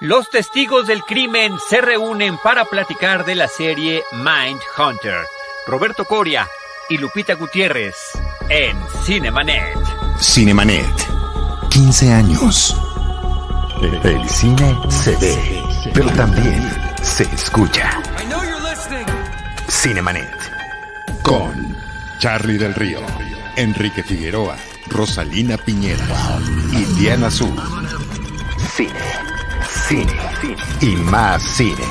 Los 0.00 0.30
testigos 0.30 0.86
del 0.86 1.02
crimen 1.02 1.58
se 1.68 1.80
reúnen 1.80 2.38
para 2.38 2.64
platicar 2.64 3.24
de 3.24 3.34
la 3.34 3.48
serie 3.48 4.04
Mind 4.12 4.60
Hunter. 4.78 5.26
Roberto 5.66 6.04
Coria 6.04 6.46
y 6.88 6.98
Lupita 6.98 7.34
Gutiérrez 7.34 7.96
en 8.48 8.78
Cinemanet. 9.04 9.76
Cinemanet. 10.20 10.86
15 11.70 12.12
años. 12.12 12.76
El 14.04 14.28
cine 14.28 14.78
se 14.88 15.16
ve, 15.16 15.64
pero 15.92 16.08
también 16.10 16.70
se 17.02 17.24
escucha. 17.34 18.00
Cinemanet. 19.68 20.30
Con 21.22 21.76
Charlie 22.20 22.58
del 22.58 22.74
Río, 22.76 23.00
Enrique 23.56 24.04
Figueroa, 24.04 24.56
Rosalina 24.86 25.56
Piñera 25.56 26.06
y 26.70 26.84
Diana. 26.94 27.30
Cine 27.32 29.27
cine, 29.88 30.12
y 30.82 30.96
más 31.10 31.42
cine. 31.42 31.84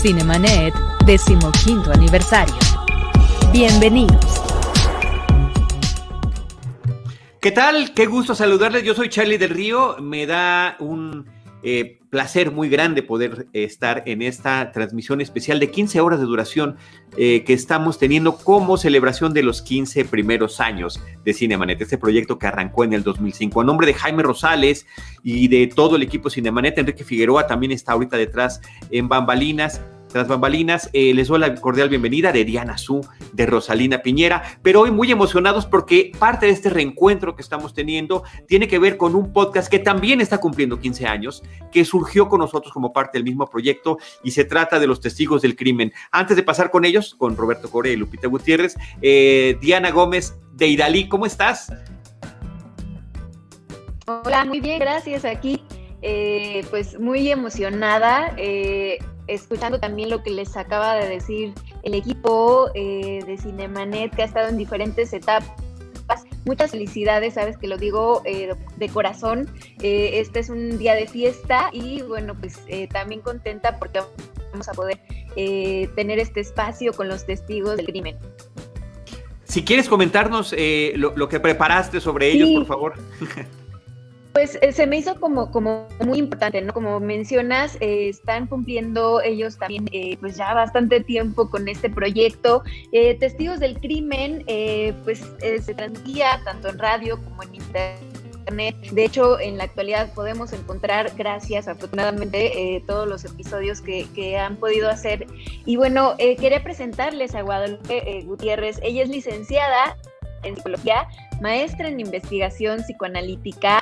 Cinemanet, 0.00 0.72
decimoquinto 1.04 1.90
aniversario. 1.90 2.54
Bienvenidos. 3.52 4.42
¿Qué 7.40 7.50
tal? 7.50 7.92
Qué 7.94 8.06
gusto 8.06 8.36
saludarles. 8.36 8.84
Yo 8.84 8.94
soy 8.94 9.08
Charlie 9.08 9.38
del 9.38 9.50
Río. 9.50 9.96
Me 10.00 10.26
da 10.26 10.76
un 10.78 11.26
eh, 11.64 11.98
placer 12.16 12.50
muy 12.50 12.70
grande 12.70 13.02
poder 13.02 13.46
eh, 13.52 13.64
estar 13.64 14.02
en 14.06 14.22
esta 14.22 14.72
transmisión 14.72 15.20
especial 15.20 15.60
de 15.60 15.70
15 15.70 16.00
horas 16.00 16.18
de 16.18 16.24
duración 16.24 16.76
eh, 17.18 17.44
que 17.44 17.52
estamos 17.52 17.98
teniendo 17.98 18.38
como 18.38 18.78
celebración 18.78 19.34
de 19.34 19.42
los 19.42 19.60
15 19.60 20.06
primeros 20.06 20.58
años 20.58 20.98
de 21.26 21.34
Cinemanet, 21.34 21.78
este 21.82 21.98
proyecto 21.98 22.38
que 22.38 22.46
arrancó 22.46 22.84
en 22.84 22.94
el 22.94 23.02
2005. 23.02 23.60
A 23.60 23.64
nombre 23.64 23.86
de 23.86 23.92
Jaime 23.92 24.22
Rosales 24.22 24.86
y 25.22 25.48
de 25.48 25.66
todo 25.66 25.96
el 25.96 26.02
equipo 26.04 26.30
Cinemanet, 26.30 26.78
Enrique 26.78 27.04
Figueroa 27.04 27.46
también 27.46 27.72
está 27.72 27.92
ahorita 27.92 28.16
detrás 28.16 28.62
en 28.90 29.10
Bambalinas 29.10 29.82
tras 30.16 30.28
bambalinas, 30.28 30.88
eh, 30.94 31.12
les 31.12 31.28
doy 31.28 31.38
la 31.38 31.54
cordial 31.56 31.90
bienvenida 31.90 32.32
de 32.32 32.46
Diana 32.46 32.78
Su, 32.78 33.06
de 33.34 33.44
Rosalina 33.44 33.98
Piñera, 33.98 34.42
pero 34.62 34.80
hoy 34.80 34.90
muy 34.90 35.12
emocionados 35.12 35.66
porque 35.66 36.10
parte 36.18 36.46
de 36.46 36.52
este 36.52 36.70
reencuentro 36.70 37.36
que 37.36 37.42
estamos 37.42 37.74
teniendo 37.74 38.22
tiene 38.48 38.66
que 38.66 38.78
ver 38.78 38.96
con 38.96 39.14
un 39.14 39.30
podcast 39.30 39.70
que 39.70 39.78
también 39.78 40.22
está 40.22 40.38
cumpliendo 40.38 40.80
15 40.80 41.06
años, 41.06 41.42
que 41.70 41.84
surgió 41.84 42.30
con 42.30 42.40
nosotros 42.40 42.72
como 42.72 42.94
parte 42.94 43.18
del 43.18 43.24
mismo 43.24 43.46
proyecto 43.46 43.98
y 44.24 44.30
se 44.30 44.46
trata 44.46 44.78
de 44.78 44.86
los 44.86 45.02
testigos 45.02 45.42
del 45.42 45.54
crimen. 45.54 45.92
Antes 46.10 46.34
de 46.34 46.42
pasar 46.42 46.70
con 46.70 46.86
ellos, 46.86 47.14
con 47.14 47.36
Roberto 47.36 47.70
Correa 47.70 47.92
y 47.92 47.96
Lupita 47.96 48.26
Gutiérrez, 48.26 48.74
eh, 49.02 49.58
Diana 49.60 49.90
Gómez 49.90 50.34
de 50.54 50.68
Idalí, 50.68 51.10
¿cómo 51.10 51.26
estás? 51.26 51.70
Hola, 54.06 54.46
muy 54.46 54.60
bien, 54.60 54.78
gracias. 54.78 55.26
Aquí, 55.26 55.62
eh, 56.08 56.64
pues 56.70 56.98
muy 57.00 57.30
emocionada 57.30 58.34
escuchando 59.26 59.80
también 59.80 60.10
lo 60.10 60.22
que 60.22 60.30
les 60.30 60.56
acaba 60.56 60.94
de 60.94 61.08
decir 61.08 61.52
el 61.82 61.94
equipo 61.94 62.70
eh, 62.74 63.22
de 63.26 63.38
Cinemanet, 63.38 64.14
que 64.14 64.22
ha 64.22 64.24
estado 64.24 64.48
en 64.48 64.56
diferentes 64.56 65.12
etapas. 65.12 65.50
Muchas 66.44 66.70
felicidades, 66.70 67.34
sabes 67.34 67.58
que 67.58 67.66
lo 67.66 67.76
digo 67.76 68.22
eh, 68.24 68.54
de 68.76 68.88
corazón. 68.88 69.50
Eh, 69.82 70.20
este 70.20 70.40
es 70.40 70.48
un 70.48 70.78
día 70.78 70.94
de 70.94 71.08
fiesta 71.08 71.70
y 71.72 72.02
bueno, 72.02 72.34
pues 72.38 72.60
también 72.92 73.20
contenta 73.20 73.78
porque 73.78 74.00
vamos 74.52 74.68
a 74.68 74.72
poder 74.72 75.00
tener 75.34 76.18
este 76.18 76.40
espacio 76.40 76.92
con 76.92 77.08
los 77.08 77.26
testigos 77.26 77.76
del 77.76 77.86
crimen. 77.86 78.16
Si 79.44 79.64
quieres 79.64 79.88
comentarnos 79.88 80.54
lo, 80.94 81.28
que 81.28 81.40
preparaste 81.40 82.00
sobre 82.00 82.30
ellos, 82.30 82.50
por 82.50 82.66
favor. 82.66 82.94
Pues 84.36 84.58
eh, 84.60 84.70
se 84.70 84.86
me 84.86 84.98
hizo 84.98 85.18
como, 85.18 85.50
como 85.50 85.88
muy 86.04 86.18
importante, 86.18 86.60
¿no? 86.60 86.74
Como 86.74 87.00
mencionas, 87.00 87.78
eh, 87.80 88.10
están 88.10 88.46
cumpliendo 88.46 89.22
ellos 89.22 89.56
también 89.56 89.88
eh, 89.92 90.18
pues 90.20 90.36
ya 90.36 90.52
bastante 90.52 91.00
tiempo 91.00 91.48
con 91.48 91.68
este 91.68 91.88
proyecto. 91.88 92.62
Testigos 93.18 93.60
del 93.60 93.80
crimen, 93.80 94.44
pues 95.04 95.24
se 95.40 95.72
transmitía 95.72 96.42
tanto 96.44 96.68
en 96.68 96.78
radio 96.78 97.16
como 97.24 97.44
en 97.44 97.54
internet. 97.54 98.76
De 98.92 99.06
hecho, 99.06 99.40
en 99.40 99.56
la 99.56 99.64
actualidad 99.64 100.12
podemos 100.12 100.52
encontrar, 100.52 101.12
gracias 101.16 101.66
afortunadamente, 101.66 102.82
todos 102.86 103.08
los 103.08 103.24
episodios 103.24 103.80
que, 103.80 104.06
que, 104.14 104.36
han 104.36 104.56
podido 104.56 104.90
hacer. 104.90 105.26
Y 105.64 105.76
bueno, 105.76 106.14
quería 106.18 106.62
presentarles 106.62 107.34
a 107.34 107.40
Guadalupe 107.40 108.20
Gutiérrez. 108.26 108.80
Ella 108.82 109.02
es 109.02 109.08
licenciada 109.08 109.96
en 110.42 110.56
psicología, 110.56 111.08
maestra 111.40 111.88
en 111.88 112.00
investigación 112.00 112.82
psicoanalítica, 112.82 113.80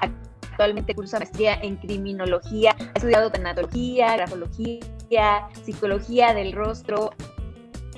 Actualmente 0.54 0.94
cursa 0.94 1.18
maestría 1.18 1.54
en 1.62 1.74
criminología, 1.74 2.76
ha 2.78 2.92
estudiado 2.94 3.28
tanatología, 3.28 4.14
grafología, 4.14 5.48
psicología 5.64 6.32
del 6.32 6.52
rostro, 6.52 7.10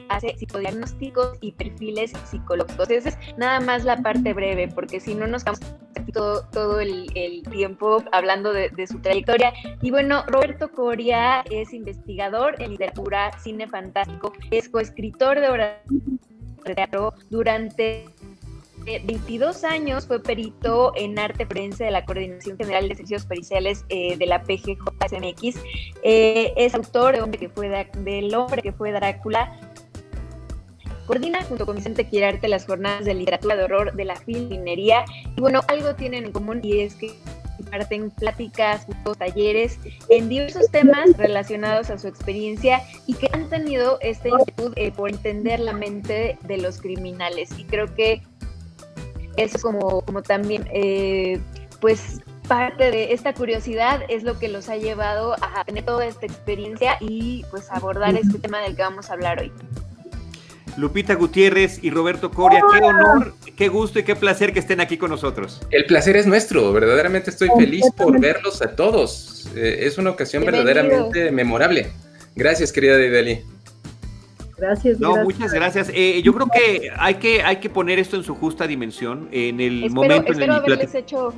hace 0.08 0.34
psicodiagnósticos 0.38 1.36
y 1.42 1.52
perfiles 1.52 2.12
psicológicos. 2.24 2.88
Esa 2.88 3.10
es 3.10 3.18
nada 3.36 3.60
más 3.60 3.84
la 3.84 3.98
parte 3.98 4.32
breve, 4.32 4.68
porque 4.68 5.00
si 5.00 5.14
no 5.14 5.26
nos 5.26 5.44
quedamos 5.44 5.60
todo, 6.14 6.48
todo 6.50 6.80
el, 6.80 7.42
tiempo 7.50 8.02
hablando 8.10 8.54
de, 8.54 8.86
su 8.86 9.00
trayectoria. 9.00 9.52
Y 9.82 9.90
bueno, 9.90 10.24
Roberto 10.26 10.70
Coria 10.70 11.42
es 11.50 11.74
investigador 11.74 12.54
en 12.62 12.70
literatura, 12.70 13.38
cine 13.38 13.68
fantástico, 13.68 14.32
es 14.50 14.70
coescritor 14.70 15.40
de 15.40 15.48
obras 15.50 15.72
de 16.64 16.74
teatro 16.74 17.12
durante 17.28 18.06
22 18.86 19.64
años 19.64 20.06
fue 20.06 20.22
perito 20.22 20.92
en 20.96 21.18
arte 21.18 21.44
forense 21.44 21.84
de 21.84 21.90
la 21.90 22.04
Coordinación 22.04 22.56
General 22.56 22.88
de 22.88 22.94
Servicios 22.94 23.26
Periciales 23.26 23.84
eh, 23.88 24.16
de 24.16 24.26
la 24.26 24.42
PGJSMX. 24.44 25.60
Eh, 26.02 26.52
es 26.56 26.74
autor 26.74 27.16
de 27.16 27.22
hombre 27.22 27.38
que 27.38 27.48
fue 27.48 27.68
del 27.68 28.34
hombre 28.34 28.62
que 28.62 28.72
fue 28.72 28.92
Drácula. 28.92 29.58
Coordina 31.06 31.42
junto 31.44 31.66
con 31.66 31.76
Vicente 31.76 32.08
Quirarte 32.08 32.48
las 32.48 32.66
jornadas 32.66 33.04
de 33.04 33.14
literatura 33.14 33.56
de 33.56 33.64
horror 33.64 33.92
de 33.94 34.04
la 34.04 34.16
filminería. 34.16 35.04
Y 35.36 35.40
bueno, 35.40 35.62
algo 35.68 35.94
tienen 35.94 36.24
en 36.24 36.32
común 36.32 36.60
y 36.62 36.80
es 36.80 36.94
que 36.94 37.12
imparten 37.58 38.10
pláticas, 38.10 38.86
talleres 39.18 39.78
en 40.08 40.28
diversos 40.28 40.70
temas 40.70 41.16
relacionados 41.16 41.90
a 41.90 41.98
su 41.98 42.06
experiencia 42.08 42.82
y 43.06 43.14
que 43.14 43.30
han 43.32 43.48
tenido 43.48 43.98
esta 44.00 44.28
inquietud 44.28 44.72
eh, 44.76 44.92
por 44.92 45.10
entender 45.10 45.60
la 45.60 45.72
mente 45.72 46.38
de 46.42 46.58
los 46.58 46.80
criminales. 46.80 47.50
Y 47.58 47.64
creo 47.64 47.94
que 47.94 48.22
eso 49.36 49.58
como, 49.60 50.02
como 50.02 50.22
también, 50.22 50.68
eh, 50.72 51.40
pues 51.80 52.20
parte 52.48 52.90
de 52.90 53.12
esta 53.12 53.34
curiosidad 53.34 54.02
es 54.08 54.22
lo 54.22 54.38
que 54.38 54.48
los 54.48 54.68
ha 54.68 54.76
llevado 54.76 55.34
a 55.34 55.64
tener 55.64 55.84
toda 55.84 56.06
esta 56.06 56.26
experiencia 56.26 56.96
y 57.00 57.44
pues 57.50 57.70
abordar 57.70 58.14
este 58.14 58.38
tema 58.38 58.60
del 58.60 58.76
que 58.76 58.82
vamos 58.82 59.10
a 59.10 59.14
hablar 59.14 59.40
hoy. 59.40 59.52
Lupita 60.76 61.14
Gutiérrez 61.14 61.82
y 61.82 61.90
Roberto 61.90 62.30
Coria, 62.30 62.60
qué 62.72 62.84
honor, 62.84 63.34
qué 63.56 63.68
gusto 63.68 63.98
y 63.98 64.02
qué 64.02 64.14
placer 64.14 64.52
que 64.52 64.58
estén 64.58 64.80
aquí 64.80 64.98
con 64.98 65.10
nosotros. 65.10 65.62
El 65.70 65.86
placer 65.86 66.16
es 66.16 66.26
nuestro, 66.26 66.72
verdaderamente 66.72 67.30
estoy 67.30 67.48
feliz 67.56 67.86
por 67.96 68.20
verlos 68.20 68.60
a 68.60 68.76
todos. 68.76 69.48
Eh, 69.56 69.86
es 69.86 69.96
una 69.96 70.10
ocasión 70.10 70.44
verdaderamente 70.44 71.30
memorable. 71.30 71.90
Gracias, 72.34 72.72
querida 72.72 72.98
Dideli. 72.98 73.42
Gracias. 74.58 74.98
No, 74.98 75.16
muchas 75.22 75.52
gracias. 75.52 75.90
Eh, 75.92 76.22
yo 76.22 76.32
creo 76.32 76.46
que 76.46 76.90
hay 76.96 77.14
que 77.16 77.42
hay 77.42 77.56
que 77.56 77.68
poner 77.68 77.98
esto 77.98 78.16
en 78.16 78.24
su 78.24 78.34
justa 78.34 78.66
dimensión 78.66 79.28
en 79.30 79.60
el 79.60 79.90
momento 79.90 80.32
en 80.32 80.42
el 80.42 80.48
que 80.48 80.54
haberles 80.54 80.94
hecho 80.94 81.34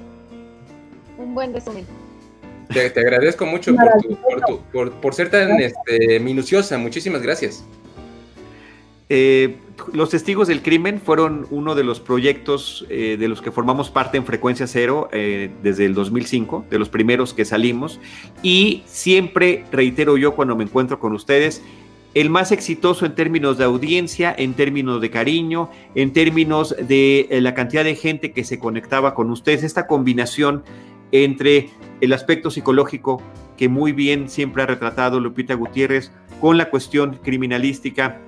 un 1.16 1.34
buen 1.34 1.52
resumen. 1.52 1.84
Te, 2.72 2.86
agradezco 3.00 3.46
mucho 3.46 3.74
por, 4.72 4.92
por, 4.92 5.14
ser 5.14 5.30
tan 5.30 5.58
este, 5.58 6.20
minuciosa. 6.20 6.76
Muchísimas 6.78 7.22
gracias. 7.22 7.64
Eh, 9.08 9.56
los 9.94 10.10
Testigos 10.10 10.48
del 10.48 10.60
Crimen 10.60 11.00
fueron 11.00 11.46
uno 11.50 11.74
de 11.74 11.82
los 11.82 11.98
proyectos 11.98 12.84
eh, 12.90 13.16
de 13.18 13.26
los 13.26 13.40
que 13.40 13.50
formamos 13.50 13.90
parte 13.90 14.18
en 14.18 14.26
Frecuencia 14.26 14.66
Cero 14.66 15.08
desde 15.10 15.86
el 15.86 15.94
2005, 15.94 16.66
de 16.68 16.78
los 16.78 16.90
primeros 16.90 17.32
que 17.32 17.46
salimos. 17.46 17.98
Y 18.42 18.82
siempre 18.84 19.64
reitero 19.72 20.18
yo 20.18 20.34
cuando 20.34 20.54
me 20.54 20.64
encuentro 20.64 21.00
con 21.00 21.14
ustedes, 21.14 21.62
el 22.14 22.30
más 22.30 22.52
exitoso 22.52 23.06
en 23.06 23.14
términos 23.14 23.58
de 23.58 23.64
audiencia, 23.64 24.34
en 24.36 24.54
términos 24.54 25.00
de 25.00 25.10
cariño, 25.10 25.70
en 25.94 26.12
términos 26.12 26.74
de 26.80 27.28
eh, 27.30 27.40
la 27.40 27.54
cantidad 27.54 27.84
de 27.84 27.94
gente 27.94 28.32
que 28.32 28.44
se 28.44 28.58
conectaba 28.58 29.14
con 29.14 29.30
ustedes, 29.30 29.62
esta 29.62 29.86
combinación 29.86 30.64
entre 31.12 31.70
el 32.00 32.12
aspecto 32.12 32.50
psicológico 32.50 33.22
que 33.56 33.68
muy 33.68 33.92
bien 33.92 34.28
siempre 34.28 34.62
ha 34.62 34.66
retratado 34.66 35.20
Lupita 35.20 35.54
Gutiérrez 35.54 36.12
con 36.40 36.58
la 36.58 36.70
cuestión 36.70 37.18
criminalística 37.22 38.20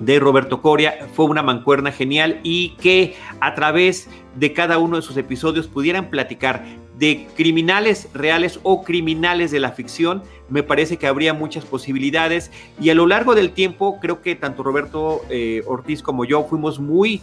de 0.00 0.20
Roberto 0.20 0.62
Coria 0.62 1.08
fue 1.14 1.26
una 1.26 1.42
mancuerna 1.42 1.90
genial 1.90 2.40
y 2.42 2.76
que 2.76 3.16
a 3.40 3.54
través 3.54 4.08
de 4.36 4.52
cada 4.52 4.78
uno 4.78 4.96
de 4.96 5.02
sus 5.02 5.16
episodios 5.16 5.66
pudieran 5.66 6.10
platicar 6.10 6.64
de 6.98 7.28
criminales 7.36 8.08
reales 8.12 8.58
o 8.64 8.82
criminales 8.82 9.50
de 9.52 9.60
la 9.60 9.70
ficción, 9.70 10.22
me 10.48 10.62
parece 10.62 10.96
que 10.96 11.06
habría 11.06 11.32
muchas 11.32 11.64
posibilidades 11.64 12.50
y 12.80 12.90
a 12.90 12.94
lo 12.94 13.06
largo 13.06 13.34
del 13.34 13.52
tiempo 13.52 14.00
creo 14.00 14.20
que 14.20 14.34
tanto 14.34 14.62
Roberto 14.64 15.22
eh, 15.30 15.62
Ortiz 15.66 16.02
como 16.02 16.24
yo 16.24 16.44
fuimos 16.44 16.80
muy 16.80 17.20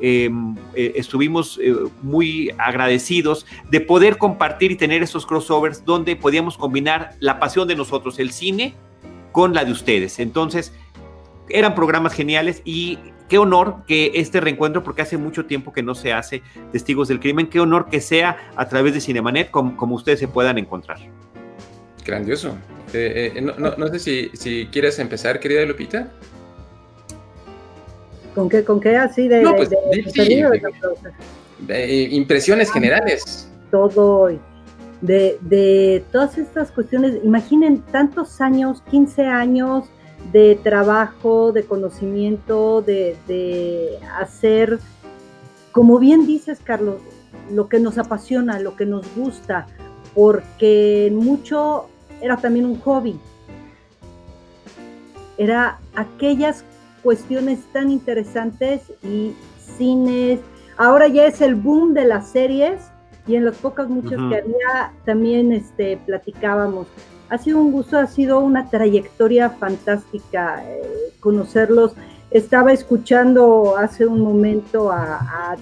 em, 0.00 0.54
eh, 0.74 0.92
estuvimos 0.96 1.58
eh, 1.62 1.74
muy 2.02 2.52
agradecidos 2.58 3.46
de 3.70 3.80
poder 3.80 4.18
compartir 4.18 4.72
y 4.72 4.76
tener 4.76 5.02
esos 5.02 5.24
crossovers 5.24 5.84
donde 5.84 6.16
podíamos 6.16 6.58
combinar 6.58 7.16
la 7.18 7.38
pasión 7.38 7.66
de 7.66 7.76
nosotros, 7.76 8.18
el 8.18 8.30
cine, 8.30 8.74
con 9.32 9.52
la 9.52 9.64
de 9.64 9.72
ustedes. 9.72 10.20
Entonces, 10.20 10.72
eran 11.48 11.74
programas 11.74 12.12
geniales 12.12 12.62
y 12.64 12.98
qué 13.28 13.38
honor 13.38 13.84
que 13.86 14.12
este 14.14 14.40
reencuentro, 14.40 14.82
porque 14.82 15.02
hace 15.02 15.16
mucho 15.16 15.46
tiempo 15.46 15.72
que 15.72 15.82
no 15.82 15.94
se 15.94 16.12
hace 16.12 16.42
Testigos 16.72 17.08
del 17.08 17.20
Crimen, 17.20 17.48
qué 17.48 17.60
honor 17.60 17.88
que 17.90 18.00
sea 18.00 18.36
a 18.56 18.68
través 18.68 18.94
de 18.94 19.00
Cinemanet 19.00 19.50
como, 19.50 19.76
como 19.76 19.94
ustedes 19.94 20.20
se 20.20 20.28
puedan 20.28 20.58
encontrar. 20.58 20.98
Grandioso. 22.04 22.56
Eh, 22.92 23.32
eh, 23.34 23.40
no, 23.40 23.88
sé 23.88 23.98
si, 23.98 24.30
si, 24.34 24.66
quieres 24.66 24.98
empezar, 24.98 25.40
querida 25.40 25.64
Lupita. 25.64 26.08
¿Con 28.34 28.48
qué, 28.48 28.64
con 28.64 28.80
qué 28.80 28.96
así 28.96 29.28
de, 29.28 29.42
pues, 29.42 29.70
impresiones 32.10 32.70
generales? 32.70 33.48
Todo, 33.70 34.28
de, 35.00 35.38
de 35.40 36.04
todas 36.12 36.36
estas 36.38 36.70
cuestiones, 36.70 37.18
imaginen 37.24 37.80
tantos 37.90 38.40
años, 38.40 38.82
15 38.90 39.26
años, 39.26 39.84
de 40.32 40.58
trabajo, 40.62 41.52
de 41.52 41.64
conocimiento, 41.64 42.82
de, 42.82 43.98
hacer, 44.18 44.78
como 45.72 45.98
bien 45.98 46.26
dices, 46.26 46.58
Carlos, 46.62 46.96
lo 47.52 47.68
que 47.68 47.78
nos 47.78 47.98
apasiona, 47.98 48.58
lo 48.58 48.76
que 48.76 48.86
nos 48.86 49.06
gusta, 49.14 49.66
porque 50.14 51.12
mucho 51.14 51.86
era 52.20 52.36
también 52.36 52.66
un 52.66 52.80
hobby. 52.80 53.18
Era 55.36 55.78
aquellas 55.94 56.64
cuestiones 57.02 57.60
tan 57.72 57.90
interesantes 57.90 58.82
y 59.02 59.34
cines. 59.76 60.40
Ahora 60.76 61.08
ya 61.08 61.26
es 61.26 61.40
el 61.40 61.54
boom 61.54 61.92
de 61.92 62.04
las 62.04 62.28
series 62.28 62.80
y 63.26 63.36
en 63.36 63.44
las 63.44 63.56
pocas 63.56 63.88
muchas 63.88 64.18
que 64.28 64.36
había 64.36 64.92
también 65.04 65.52
este, 65.52 65.96
platicábamos 65.98 66.86
ha 67.34 67.38
sido 67.38 67.58
un 67.58 67.72
gusto, 67.72 67.98
ha 67.98 68.06
sido 68.06 68.38
una 68.38 68.70
trayectoria 68.70 69.50
fantástica 69.50 70.62
eh, 70.64 71.12
conocerlos. 71.18 71.94
Estaba 72.30 72.72
escuchando 72.72 73.76
hace 73.76 74.06
un 74.06 74.20
momento 74.20 74.90
a, 74.92 75.56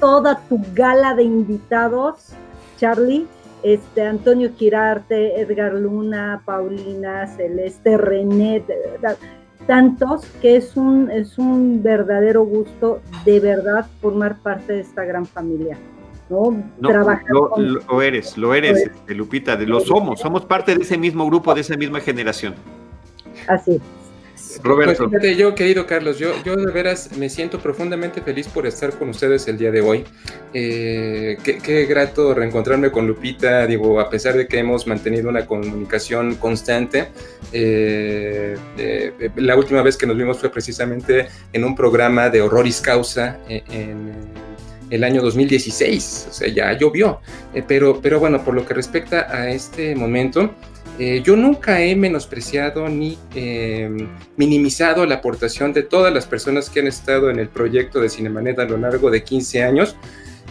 toda 0.00 0.40
tu 0.48 0.60
gala 0.74 1.14
de 1.14 1.24
invitados, 1.24 2.30
Charlie, 2.78 3.26
este, 3.62 4.02
Antonio 4.02 4.54
Quirarte, 4.54 5.40
Edgar 5.40 5.74
Luna, 5.74 6.42
Paulina, 6.44 7.26
Celeste, 7.26 7.96
René, 7.96 8.64
tantos 9.66 10.24
que 10.40 10.56
es 10.56 10.76
un, 10.76 11.10
es 11.10 11.38
un 11.38 11.82
verdadero 11.82 12.44
gusto 12.44 13.00
de 13.24 13.40
verdad 13.40 13.86
formar 14.00 14.38
parte 14.38 14.72
de 14.72 14.80
esta 14.80 15.04
gran 15.04 15.26
familia. 15.26 15.76
¿No? 16.28 16.64
lo, 16.80 18.02
eres, 18.02 18.36
lo 18.36 18.54
eres, 18.54 18.78
este, 18.78 19.14
Lupita, 19.14 19.56
de 19.56 19.66
lo 19.66 19.80
somos, 19.80 20.20
somos 20.20 20.44
parte 20.44 20.74
de 20.74 20.82
ese 20.82 20.98
mismo 20.98 21.26
grupo, 21.26 21.54
de 21.54 21.62
esa 21.62 21.76
misma 21.76 22.00
generación. 22.00 22.54
Así. 23.46 23.80
Roberto. 24.62 25.08
Pues, 25.08 25.36
yo, 25.36 25.54
querido 25.54 25.86
Carlos, 25.86 26.18
yo, 26.18 26.32
yo 26.44 26.56
de 26.56 26.70
veras 26.72 27.16
me 27.16 27.28
siento 27.28 27.58
profundamente 27.58 28.20
feliz 28.22 28.48
por 28.48 28.66
estar 28.66 28.92
con 28.98 29.10
ustedes 29.10 29.46
el 29.48 29.58
día 29.58 29.70
de 29.70 29.80
hoy. 29.80 30.04
Eh, 30.52 31.36
qué, 31.42 31.86
grato 31.86 32.34
reencontrarme 32.34 32.90
con 32.90 33.06
Lupita, 33.06 33.66
digo, 33.66 34.00
a 34.00 34.08
pesar 34.08 34.36
de 34.36 34.46
que 34.46 34.58
hemos 34.58 34.86
mantenido 34.86 35.28
una 35.28 35.46
comunicación 35.46 36.36
constante. 36.36 37.08
Eh, 37.52 38.56
eh, 38.76 39.30
la 39.36 39.56
última 39.56 39.82
vez 39.82 39.96
que 39.96 40.06
nos 40.06 40.16
vimos 40.16 40.38
fue 40.38 40.50
precisamente 40.50 41.28
en 41.52 41.64
un 41.64 41.74
programa 41.74 42.28
de 42.30 42.40
Horroris 42.42 42.80
Causa 42.80 43.38
en 43.48 44.47
el 44.90 45.04
año 45.04 45.22
2016, 45.22 46.28
o 46.30 46.32
sea, 46.32 46.48
ya 46.48 46.72
llovió. 46.76 47.20
Eh, 47.54 47.62
pero, 47.66 48.00
pero 48.00 48.20
bueno, 48.20 48.44
por 48.44 48.54
lo 48.54 48.66
que 48.66 48.74
respecta 48.74 49.26
a 49.30 49.50
este 49.50 49.94
momento, 49.94 50.50
eh, 50.98 51.22
yo 51.24 51.36
nunca 51.36 51.80
he 51.80 51.94
menospreciado 51.94 52.88
ni 52.88 53.16
em, 53.34 54.08
minimizado 54.36 55.06
la 55.06 55.16
aportación 55.16 55.72
de 55.72 55.84
todas 55.84 56.12
las 56.12 56.26
personas 56.26 56.68
que 56.68 56.80
han 56.80 56.88
estado 56.88 57.30
en 57.30 57.38
el 57.38 57.48
proyecto 57.48 58.00
de 58.00 58.08
Cinemanet 58.08 58.58
a 58.58 58.64
lo 58.64 58.76
largo 58.76 59.08
de 59.10 59.22
15 59.22 59.62
años, 59.62 59.96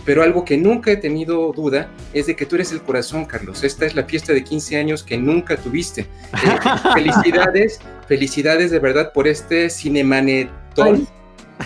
pero 0.05 0.23
algo 0.23 0.45
que 0.45 0.55
nunca 0.55 0.89
he 0.89 0.95
tenido 0.95 1.51
duda 1.51 1.89
es 2.13 2.27
de 2.27 2.37
que 2.37 2.45
tú 2.45 2.55
eres 2.55 2.71
el 2.71 2.81
corazón, 2.81 3.25
Carlos. 3.25 3.65
Esta 3.65 3.85
es 3.85 3.93
la 3.93 4.05
fiesta 4.05 4.31
de 4.31 4.41
15 4.41 4.77
años 4.77 5.03
que 5.03 5.17
nunca 5.17 5.57
tuviste. 5.57 6.01
Eh, 6.01 6.07
felicidades, 6.93 7.81
felicidades 8.07 8.71
de 8.71 8.79
verdad 8.79 9.11
por 9.11 9.27
este 9.27 9.69
Cinemanetón. 9.69 11.01
Eh, 11.01 11.16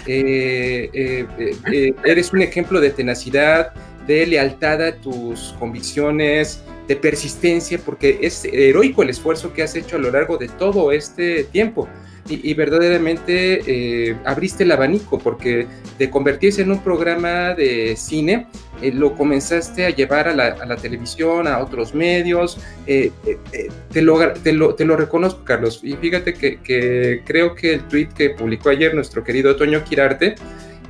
eh, 0.07 0.89
eh, 0.93 1.93
eres 2.05 2.33
un 2.33 2.41
ejemplo 2.41 2.79
de 2.79 2.91
tenacidad, 2.91 3.73
de 4.07 4.25
lealtad 4.25 4.81
a 4.81 4.95
tus 4.95 5.55
convicciones, 5.59 6.63
de 6.91 6.97
persistencia, 6.97 7.79
porque 7.85 8.19
es 8.21 8.45
heroico 8.45 9.03
el 9.03 9.09
esfuerzo 9.09 9.53
que 9.53 9.63
has 9.63 9.75
hecho 9.75 9.95
a 9.95 9.99
lo 9.99 10.11
largo 10.11 10.38
de 10.38 10.47
todo 10.47 10.91
este 10.91 11.45
tiempo. 11.45 11.88
Y, 12.29 12.53
verdaderamente 12.53 14.15
abriste 14.23 14.63
el 14.63 14.71
abanico, 14.71 15.17
porque 15.17 15.67
de 15.97 16.09
convertirse 16.09 16.61
en 16.61 16.71
un 16.71 16.81
programa 16.81 17.53
de 17.55 17.95
cine, 17.97 18.47
eh, 18.81 18.91
lo 18.91 19.13
comenzaste 19.15 19.85
a 19.85 19.89
llevar 19.91 20.27
a 20.27 20.33
la, 20.33 20.75
televisión, 20.77 21.47
a 21.47 21.59
otros 21.59 21.93
medios. 21.93 22.57
Eh, 22.88 23.11
eh, 23.25 23.69
te, 23.91 24.01
lo, 24.01 24.33
te, 24.33 24.53
lo, 24.53 24.97
reconozco, 24.97 25.43
Carlos. 25.43 25.81
Y 25.83 25.93
fíjate 25.93 26.33
que, 26.33 27.21
creo 27.25 27.53
que 27.53 27.73
el 27.73 27.88
tweet 27.88 28.09
que 28.09 28.31
publicó 28.31 28.69
ayer 28.69 28.95
nuestro 28.95 29.23
querido 29.23 29.55
Toño 29.55 29.83
Quirarte 29.83 30.35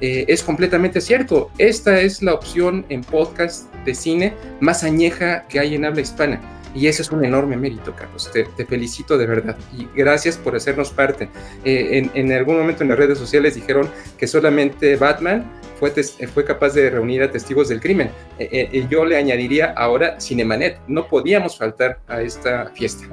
es 0.01 0.44
completamente 0.44 1.00
cierto. 1.00 1.51
Esta 1.57 2.00
es 2.01 2.21
la 2.21 2.33
opción 2.33 2.86
en 2.89 3.01
podcast 3.01 3.74
de 3.86 3.95
cine 3.95 4.33
más 4.59 4.83
añeja 4.83 5.48
que 5.48 5.59
hay 5.59 5.75
en 5.75 5.86
habla 5.86 6.01
hispana. 6.01 6.42
Y 6.74 6.88
eso 6.88 7.01
es 7.01 7.12
un 7.12 7.25
enorme 7.25 7.57
mérito, 7.57 7.94
Carlos. 7.95 8.31
Te, 8.31 8.65
felicito 8.65 9.18
de 9.18 9.25
verdad. 9.25 9.57
Y 9.77 9.88
gracias 9.95 10.38
por 10.38 10.56
hacernos 10.56 10.92
parte. 10.92 11.30
en, 11.65 12.09
en, 12.13 12.31
algún 12.31 12.57
momento 12.57 12.83
en 12.83 12.89
las 12.89 12.98
redes 12.98 13.18
sociales 13.18 13.56
dijeron 13.56 13.89
que 14.18 14.25
solamente 14.25 14.95
Batman 14.95 15.51
fue, 15.81 16.28
fue 16.28 16.45
capaz 16.45 16.75
de 16.75 16.92
reunir 16.92 17.24
a 17.24 17.31
testigos 17.31 17.69
del 17.69 17.81
crimen. 17.81 18.12
Eh, 18.38 18.48
eh, 18.51 18.69
eh, 18.72 18.88
yo 18.88 19.04
le 19.04 19.18
añadiría 19.18 19.74
ahora 19.75 20.22
Cinemanet. 20.22 20.80
No 20.88 21.07
podíamos 21.07 21.57
faltar 21.57 22.00
a 22.07 22.22
esta 22.22 22.68
fiesta. 22.75 23.07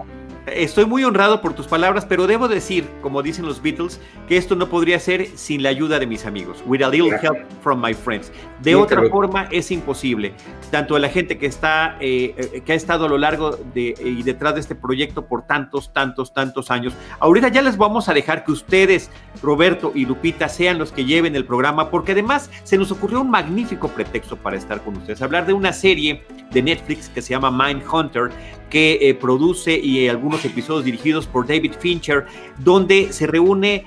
Estoy 0.55 0.87
muy 0.87 1.05
honrado 1.05 1.41
por 1.41 1.53
tus 1.53 1.67
palabras, 1.67 2.07
pero 2.07 2.27
debo 2.27 2.49
decir, 2.49 2.89
como 3.03 3.23
dicen 3.23 3.47
los 3.47 3.63
Beatles, 3.63 4.01
que 4.29 4.37
esto 4.37 4.55
no 4.55 4.69
podría 4.69 4.99
ser 4.99 5.27
sin 5.37 5.63
la 5.63 5.69
ayuda 5.69 5.99
de 5.99 6.07
mis 6.07 6.27
amigos. 6.27 6.63
With 6.67 6.83
a 6.83 6.89
little 6.89 7.11
help 7.21 7.39
from 7.63 7.81
my 7.83 7.95
friends. 7.95 8.33
De 8.63 8.75
otra 8.75 9.09
forma 9.09 9.49
es 9.51 9.71
imposible. 9.71 10.33
Tanto 10.71 10.99
la 10.99 11.09
gente 11.09 11.39
que 11.39 11.47
está, 11.47 11.97
eh, 12.01 12.35
eh, 12.37 12.63
que 12.65 12.73
ha 12.73 12.75
estado 12.75 13.07
a 13.07 13.09
lo 13.09 13.19
largo 13.19 13.59
de 13.75 13.95
y 13.99 14.23
detrás 14.23 14.55
de 14.55 14.61
este 14.61 14.75
proyecto 14.75 15.27
por 15.27 15.47
tantos, 15.47 15.93
tantos, 15.93 16.33
tantos 16.33 16.71
años. 16.71 16.95
Ahorita 17.21 17.49
ya 17.49 17.63
les 17.63 17.77
vamos 17.77 18.09
a 18.09 18.15
dejar 18.15 18.45
que 18.45 18.53
ustedes, 18.53 19.11
Roberto 19.43 19.93
y 19.95 20.07
Lupita, 20.07 20.49
sean 20.49 20.79
los 20.79 20.93
que 20.93 21.05
lleven 21.05 21.37
el 21.37 21.45
programa, 21.45 21.91
porque 21.91 22.13
además 22.13 22.51
se 22.65 22.77
nos 22.77 22.91
ocurrió 22.91 23.21
un 23.21 23.31
magnífico 23.31 23.89
pretexto 23.89 24.37
para 24.37 24.57
estar 24.57 24.83
con 24.83 24.97
ustedes. 24.97 25.23
Hablar 25.23 25.47
de 25.47 25.53
una 25.53 25.73
serie 25.73 26.23
de 26.51 26.63
Netflix 26.63 27.09
que 27.09 27.23
se 27.23 27.31
llama 27.31 27.51
Mind 27.51 27.83
Hunter, 27.91 28.31
que 28.71 28.99
eh, 29.01 29.15
produce 29.15 29.79
y 29.79 30.09
algunos 30.09 30.45
episodios 30.45 30.85
dirigidos 30.85 31.27
por 31.27 31.47
David 31.47 31.73
Fincher, 31.79 32.27
donde 32.59 33.13
se 33.13 33.27
reúne 33.27 33.87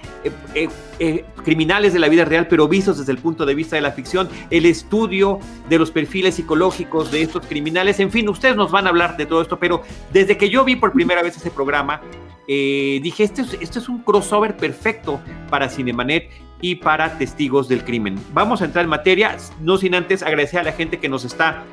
eh, 0.55 0.69
eh, 0.99 1.25
criminales 1.43 1.93
de 1.93 1.99
la 1.99 2.09
vida 2.09 2.25
real, 2.25 2.47
pero 2.47 2.67
vistos 2.67 2.97
desde 2.97 3.11
el 3.11 3.17
punto 3.17 3.45
de 3.45 3.55
vista 3.55 3.75
de 3.75 3.81
la 3.81 3.91
ficción, 3.91 4.29
el 4.49 4.65
estudio 4.65 5.39
de 5.69 5.79
los 5.79 5.91
perfiles 5.91 6.35
psicológicos 6.35 7.11
de 7.11 7.21
estos 7.21 7.45
criminales, 7.45 7.99
en 7.99 8.11
fin, 8.11 8.27
ustedes 8.29 8.55
nos 8.55 8.71
van 8.71 8.87
a 8.87 8.89
hablar 8.89 9.17
de 9.17 9.25
todo 9.25 9.41
esto, 9.41 9.59
pero 9.59 9.83
desde 10.11 10.37
que 10.37 10.49
yo 10.49 10.63
vi 10.63 10.75
por 10.75 10.91
primera 10.91 11.21
vez 11.21 11.37
ese 11.37 11.51
programa, 11.51 12.01
dije, 12.47 13.23
este 13.23 13.43
es, 13.43 13.53
este 13.61 13.79
es 13.79 13.87
un 13.87 13.99
crossover 13.99 14.57
perfecto 14.57 15.21
para 15.49 15.69
Cinemanet 15.69 16.29
y 16.61 16.75
para 16.75 17.17
testigos 17.17 17.67
del 17.67 17.83
crimen. 17.83 18.19
Vamos 18.33 18.61
a 18.61 18.65
entrar 18.65 18.83
en 18.83 18.89
materia, 18.89 19.35
no 19.59 19.77
sin 19.77 19.95
antes 19.95 20.23
agradecer 20.23 20.59
a 20.59 20.63
la 20.63 20.71
gente 20.71 20.99
que 20.99 21.09
nos 21.09 21.25
está 21.25 21.63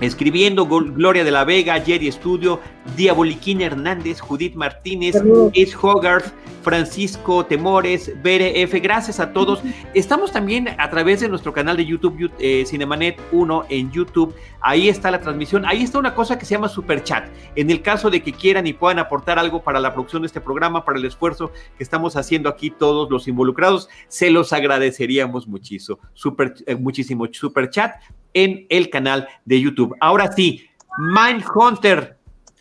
escribiendo 0.00 0.66
Gloria 0.66 1.24
de 1.24 1.30
la 1.30 1.44
Vega, 1.44 1.80
Jerry 1.80 2.10
Studio, 2.10 2.60
Diaboliquín 2.94 3.60
Hernández, 3.60 4.20
Judith 4.20 4.54
Martínez, 4.54 5.16
Ace 5.16 5.74
Hogarth, 5.80 6.32
Francisco 6.62 7.46
Temores, 7.46 8.12
BRF, 8.22 8.82
gracias 8.82 9.20
a 9.20 9.32
todos. 9.32 9.62
Estamos 9.94 10.32
también 10.32 10.68
a 10.78 10.90
través 10.90 11.20
de 11.20 11.28
nuestro 11.28 11.52
canal 11.52 11.76
de 11.76 11.86
YouTube, 11.86 12.32
eh, 12.38 12.64
Cinemanet 12.66 13.20
1 13.30 13.66
en 13.68 13.92
YouTube. 13.92 14.34
Ahí 14.60 14.88
está 14.88 15.10
la 15.10 15.20
transmisión. 15.20 15.64
Ahí 15.64 15.82
está 15.82 15.98
una 15.98 16.14
cosa 16.14 16.38
que 16.38 16.44
se 16.44 16.54
llama 16.54 16.68
Super 16.68 17.04
Chat. 17.04 17.28
En 17.54 17.70
el 17.70 17.82
caso 17.82 18.10
de 18.10 18.20
que 18.20 18.32
quieran 18.32 18.66
y 18.66 18.72
puedan 18.72 18.98
aportar 18.98 19.38
algo 19.38 19.62
para 19.62 19.78
la 19.78 19.92
producción 19.92 20.22
de 20.22 20.26
este 20.26 20.40
programa, 20.40 20.84
para 20.84 20.98
el 20.98 21.04
esfuerzo 21.04 21.52
que 21.78 21.84
estamos 21.84 22.16
haciendo 22.16 22.48
aquí 22.48 22.70
todos 22.70 23.10
los 23.10 23.28
involucrados, 23.28 23.88
se 24.08 24.30
los 24.30 24.52
agradeceríamos 24.52 25.46
muchísimo. 25.46 25.98
Super, 26.14 26.54
eh, 26.66 26.74
muchísimo 26.74 27.26
Super 27.30 27.70
Chat 27.70 27.94
en 28.34 28.66
el 28.68 28.90
canal 28.90 29.28
de 29.44 29.60
YouTube. 29.60 29.94
Ahora 30.00 30.32
sí, 30.32 30.68
Mindhunter, 30.98 32.15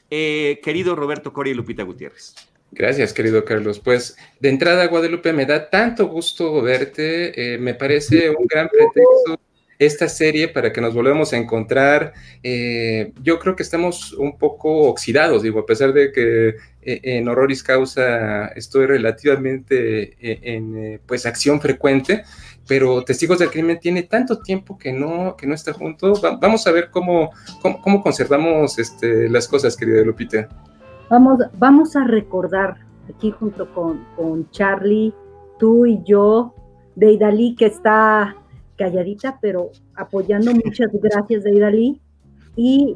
eh, 0.10 0.60
querido 0.64 0.96
Roberto 0.96 1.34
Coria 1.34 1.52
y 1.52 1.56
Lupita 1.56 1.84
Gutiérrez. 1.84 2.36
Gracias, 2.72 3.14
querido 3.14 3.46
Carlos. 3.46 3.80
Pues 3.80 4.18
de 4.40 4.50
entrada, 4.50 4.88
Guadalupe, 4.88 5.32
me 5.32 5.46
da 5.46 5.70
tanto 5.70 6.08
gusto 6.08 6.62
verte. 6.62 7.54
Eh, 7.54 7.58
me 7.58 7.74
parece 7.74 8.30
un 8.30 8.46
gran 8.48 8.68
pretexto 8.68 9.40
esta 9.80 10.08
serie 10.08 10.48
para 10.50 10.72
que 10.74 10.82
nos 10.82 10.94
volvamos 10.94 11.32
a 11.32 11.38
encontrar. 11.38 12.14
Eh, 12.44 13.14
yo 13.24 13.40
creo 13.40 13.56
que 13.56 13.64
estamos 13.64 14.12
un 14.14 14.38
poco 14.38 14.90
oxidados, 14.90 15.44
digo, 15.44 15.60
a 15.60 15.66
pesar 15.66 15.94
de 15.94 16.12
que 16.12 16.50
eh, 16.82 17.00
en 17.04 17.28
Horroris 17.28 17.64
Causa 17.64 18.48
estoy 18.50 18.88
relativamente 18.88 20.18
en 20.20 21.00
pues 21.06 21.26
acción 21.26 21.62
frecuente, 21.62 22.24
pero 22.68 23.04
Testigos 23.04 23.40
del 23.40 23.52
Crimen 23.52 23.80
tiene 23.80 24.04
tanto 24.04 24.40
tiempo 24.40 24.78
que 24.78 24.92
no, 24.92 25.36
que 25.36 25.48
no 25.48 25.54
está 25.54 25.74
junto. 25.74 26.14
vamos 26.40 26.66
a 26.66 26.72
ver 26.72 26.90
cómo, 26.90 27.32
cómo, 27.62 28.02
conservamos 28.02 28.80
este, 28.80 29.30
las 29.30 29.48
cosas, 29.48 29.78
querida 29.78 30.04
Lupita. 30.04 30.48
Vamos, 31.10 31.40
vamos 31.58 31.96
a 31.96 32.04
recordar 32.04 32.78
aquí 33.10 33.32
junto 33.32 33.72
con, 33.74 34.50
Charlie, 34.52 35.14
tú 35.60 35.86
y 35.86 36.02
yo, 36.04 36.54
Deidali, 36.96 37.56
que 37.56 37.68
está 37.68 38.36
calladita, 38.78 39.38
pero 39.42 39.72
apoyando. 39.96 40.52
Muchas 40.52 40.90
gracias, 40.94 41.44
Deidali. 41.44 42.02
Y, 42.56 42.96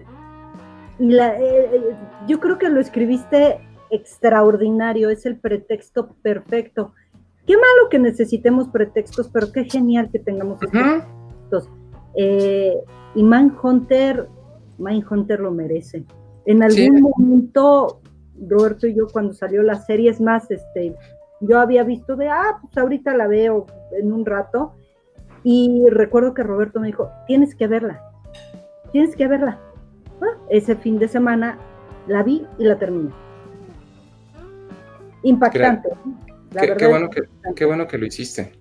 y 0.97 1.11
la, 1.11 1.37
eh, 1.39 1.69
eh, 1.73 1.95
yo 2.27 2.39
creo 2.39 2.57
que 2.57 2.69
lo 2.69 2.79
escribiste 2.79 3.59
extraordinario, 3.91 5.09
es 5.09 5.25
el 5.25 5.37
pretexto 5.37 6.15
perfecto. 6.21 6.93
Qué 7.49 7.55
malo 7.55 7.89
que 7.89 7.97
necesitemos 7.97 8.67
pretextos, 8.67 9.27
pero 9.33 9.51
qué 9.51 9.63
genial 9.63 10.11
que 10.11 10.19
tengamos 10.19 10.59
pretextos. 10.59 11.67
Eh, 12.13 12.75
y 13.15 13.23
Manhunter, 13.23 14.27
Manhunter 14.77 15.39
lo 15.39 15.49
merece. 15.49 16.05
En 16.45 16.61
algún 16.61 17.01
momento, 17.01 18.01
Roberto 18.47 18.85
y 18.85 18.93
yo, 18.93 19.07
cuando 19.11 19.33
salió 19.33 19.63
la 19.63 19.81
serie, 19.81 20.11
es 20.11 20.21
más, 20.21 20.51
este, 20.51 20.95
yo 21.41 21.59
había 21.59 21.83
visto 21.83 22.15
de, 22.15 22.29
ah, 22.29 22.59
pues 22.61 22.77
ahorita 22.77 23.15
la 23.15 23.25
veo 23.25 23.65
en 23.93 24.13
un 24.13 24.27
rato, 24.27 24.75
y 25.43 25.87
recuerdo 25.89 26.35
que 26.35 26.43
Roberto 26.43 26.79
me 26.79 26.85
dijo, 26.85 27.09
tienes 27.25 27.55
que 27.55 27.65
verla, 27.65 27.99
tienes 28.91 29.15
que 29.15 29.27
verla. 29.27 29.57
Ah, 30.21 30.37
ese 30.51 30.75
fin 30.75 30.99
de 30.99 31.07
semana 31.07 31.57
la 32.05 32.21
vi 32.21 32.45
y 32.59 32.65
la 32.65 32.77
terminé. 32.77 33.09
Impactante. 35.23 35.89
Qué, 36.51 36.87
bueno 36.87 37.09
que, 37.09 37.23
qué 37.55 37.65
bueno 37.65 37.87
que 37.87 37.97
lo 37.97 38.05
hiciste. 38.05 38.51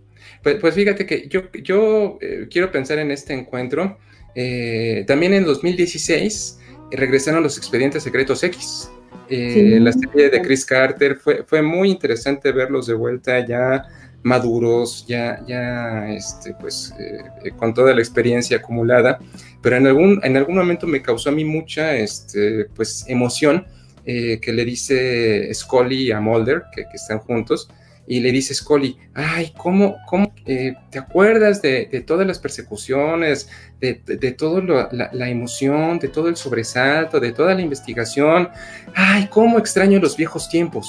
Pues, 0.42 0.57
pues 0.57 0.75
fíjate 0.75 1.07
que 1.07 1.28
yo, 1.28 1.50
yo 1.52 2.18
eh, 2.21 2.47
quiero 2.50 2.71
pensar 2.71 2.99
en 2.99 3.11
este 3.11 3.33
encuentro. 3.33 3.99
Eh, 4.35 5.04
también 5.07 5.35
en 5.35 5.45
2016 5.45 6.59
regresaron 6.92 7.42
los 7.42 7.57
expedientes 7.59 8.02
secretos 8.02 8.42
X. 8.45 8.90
Eh, 9.30 9.78
la 9.80 9.92
serie 9.92 10.30
de 10.30 10.40
Chris 10.40 10.64
Carter 10.64 11.16
fue, 11.16 11.45
fue 11.45 11.61
muy 11.61 11.90
interesante 11.90 12.50
verlos 12.52 12.87
de 12.87 12.95
vuelta 12.95 13.45
ya 13.45 13.85
maduros, 14.23 15.07
ya, 15.07 15.40
ya 15.47 16.09
este, 16.11 16.54
pues, 16.61 16.92
eh, 16.99 17.50
con 17.57 17.73
toda 17.73 17.95
la 17.95 18.00
experiencia 18.00 18.59
acumulada, 18.59 19.18
pero 19.62 19.76
en 19.76 19.87
algún, 19.87 20.21
en 20.23 20.37
algún 20.37 20.57
momento 20.57 20.87
me 20.87 21.02
causó 21.02 21.30
a 21.30 21.33
mí 21.33 21.45
mucha 21.45 21.95
este, 21.95 22.66
pues, 22.75 23.04
emoción 23.09 23.66
eh, 24.11 24.41
que 24.41 24.55
le 24.55 24.65
dice 24.65 25.53
Scully 25.53 26.12
a 26.12 26.19
Mulder, 26.19 26.62
que, 26.75 26.85
que 26.85 26.97
están 26.97 27.19
juntos, 27.19 27.69
y 28.07 28.21
le 28.21 28.33
dice 28.33 28.55
Scully, 28.55 28.97
ay, 29.12 29.53
¿cómo, 29.55 29.99
cómo 30.07 30.33
eh, 30.47 30.75
te 30.91 30.99
acuerdas 30.99 31.61
de, 31.61 31.85
todas 32.07 32.27
las 32.27 32.38
persecuciones, 32.38 33.50
de, 33.83 34.00
de, 34.07 34.33
toda 34.33 34.88
la, 34.91 35.29
emoción, 35.29 35.99
de 35.99 36.09
todo 36.09 36.29
el 36.29 36.37
sobresalto, 36.37 37.21
de 37.21 37.33
toda 37.33 37.55
la 37.55 37.61
investigación? 37.61 38.49
Ay, 38.95 39.29
¿cómo 39.31 39.59
extraño 39.59 40.00
los 40.00 40.17
viejos 40.17 40.49
tiempos? 40.49 40.88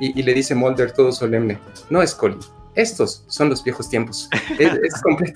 Y, 0.00 0.20
le 0.20 0.34
dice 0.34 0.56
Mulder 0.56 0.90
todo 0.90 1.12
solemne, 1.12 1.58
no, 1.90 2.04
Scully, 2.04 2.38
estos 2.74 3.22
son 3.28 3.50
los 3.50 3.62
viejos 3.62 3.88
tiempos. 3.88 4.28
es, 4.58 4.72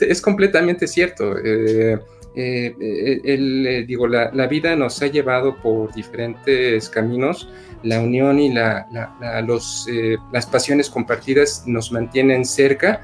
es, 0.00 0.20
completamente 0.22 0.88
cierto. 0.88 1.36
Eh, 1.38 2.00
eh, 2.34 3.84
digo, 3.86 4.06
la, 4.06 4.46
vida 4.46 4.76
nos 4.76 5.00
ha 5.02 5.06
llevado 5.06 5.56
por 5.60 5.92
diferentes 5.94 6.88
caminos 6.88 7.48
la 7.82 8.00
unión 8.00 8.38
y 8.38 8.52
la, 8.52 8.86
los, 9.46 9.86
eh, 9.90 10.16
las 10.32 10.46
pasiones 10.46 10.88
compartidas 10.88 11.64
nos 11.66 11.92
mantienen 11.92 12.44
cerca. 12.44 13.00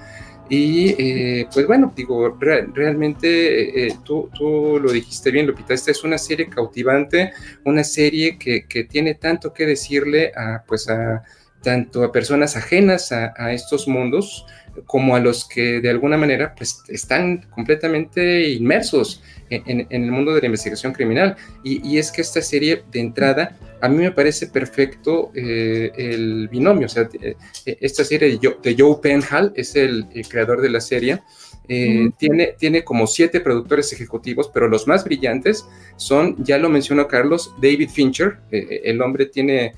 Y 0.51 0.95
eh, 0.99 1.47
pues 1.53 1.67
bueno, 1.67 1.93
digo, 1.95 2.39
realmente 2.41 3.87
eh, 3.87 3.99
tú, 4.03 4.31
tú, 4.33 4.81
lo 4.81 4.91
dijiste 4.93 5.31
bien, 5.31 5.47
Lupita, 5.47 5.75
esta 5.75 5.91
es 5.91 6.05
una 6.05 6.17
serie 6.17 6.49
cautivante, 6.49 7.33
una 7.65 7.85
serie 7.85 8.39
que, 8.39 8.67
que 8.67 8.85
tiene 8.85 9.15
tanto 9.15 9.53
que 9.53 9.67
decirle 9.67 10.33
a, 10.35 10.65
pues 10.67 10.89
a, 10.89 11.23
tanto 11.63 12.03
a 12.03 12.13
personas 12.13 12.57
ajenas 12.57 13.13
a, 13.13 13.53
estos 13.53 13.89
mundos 13.89 14.47
como 14.87 15.17
a 15.17 15.21
los 15.21 15.45
que 15.47 15.81
de 15.81 15.91
alguna 15.91 16.17
manera 16.17 16.55
pues 16.57 16.83
están 16.89 17.47
completamente 17.51 18.51
inmersos 18.51 19.23
en, 19.51 19.87
el 19.91 20.11
mundo 20.11 20.35
de 20.35 20.41
la 20.41 20.47
investigación 20.47 20.93
criminal. 20.93 21.37
Y, 21.65 21.99
es 21.99 22.11
que 22.13 22.21
esta 22.21 22.43
serie 22.43 22.83
de 22.91 23.01
entrada, 23.01 23.57
a 23.81 23.89
mí 23.89 23.97
me 23.97 24.13
parece 24.13 24.47
perfecto 24.47 25.31
eh, 25.35 25.91
el 25.97 26.49
binomio. 26.49 26.87
O 26.87 26.89
sea, 26.89 27.09
eh, 27.21 27.37
esta 27.81 28.05
serie 28.05 28.31
de 28.31 28.39
Joe, 28.43 28.57
de 28.63 28.77
Joe 28.79 28.97
Penhall 29.03 29.53
es 29.55 29.77
el, 29.77 30.07
creador 30.29 30.61
de 30.61 30.71
la 30.71 30.81
serie. 30.81 31.23
Eh, 31.69 32.11
tiene, 32.19 32.55
tiene 32.59 32.83
como 32.83 33.07
siete 33.07 33.41
productores 33.41 33.93
ejecutivos, 33.93 34.51
pero 34.53 34.69
los 34.69 34.87
más 34.87 35.05
brillantes 35.05 35.67
son, 35.97 36.43
ya 36.43 36.59
lo 36.59 36.71
mencionó 36.71 37.07
Carlos, 37.07 37.55
David 37.61 37.91
Fincher. 37.91 38.39
el 38.51 39.01
hombre 39.03 39.27
tiene 39.27 39.75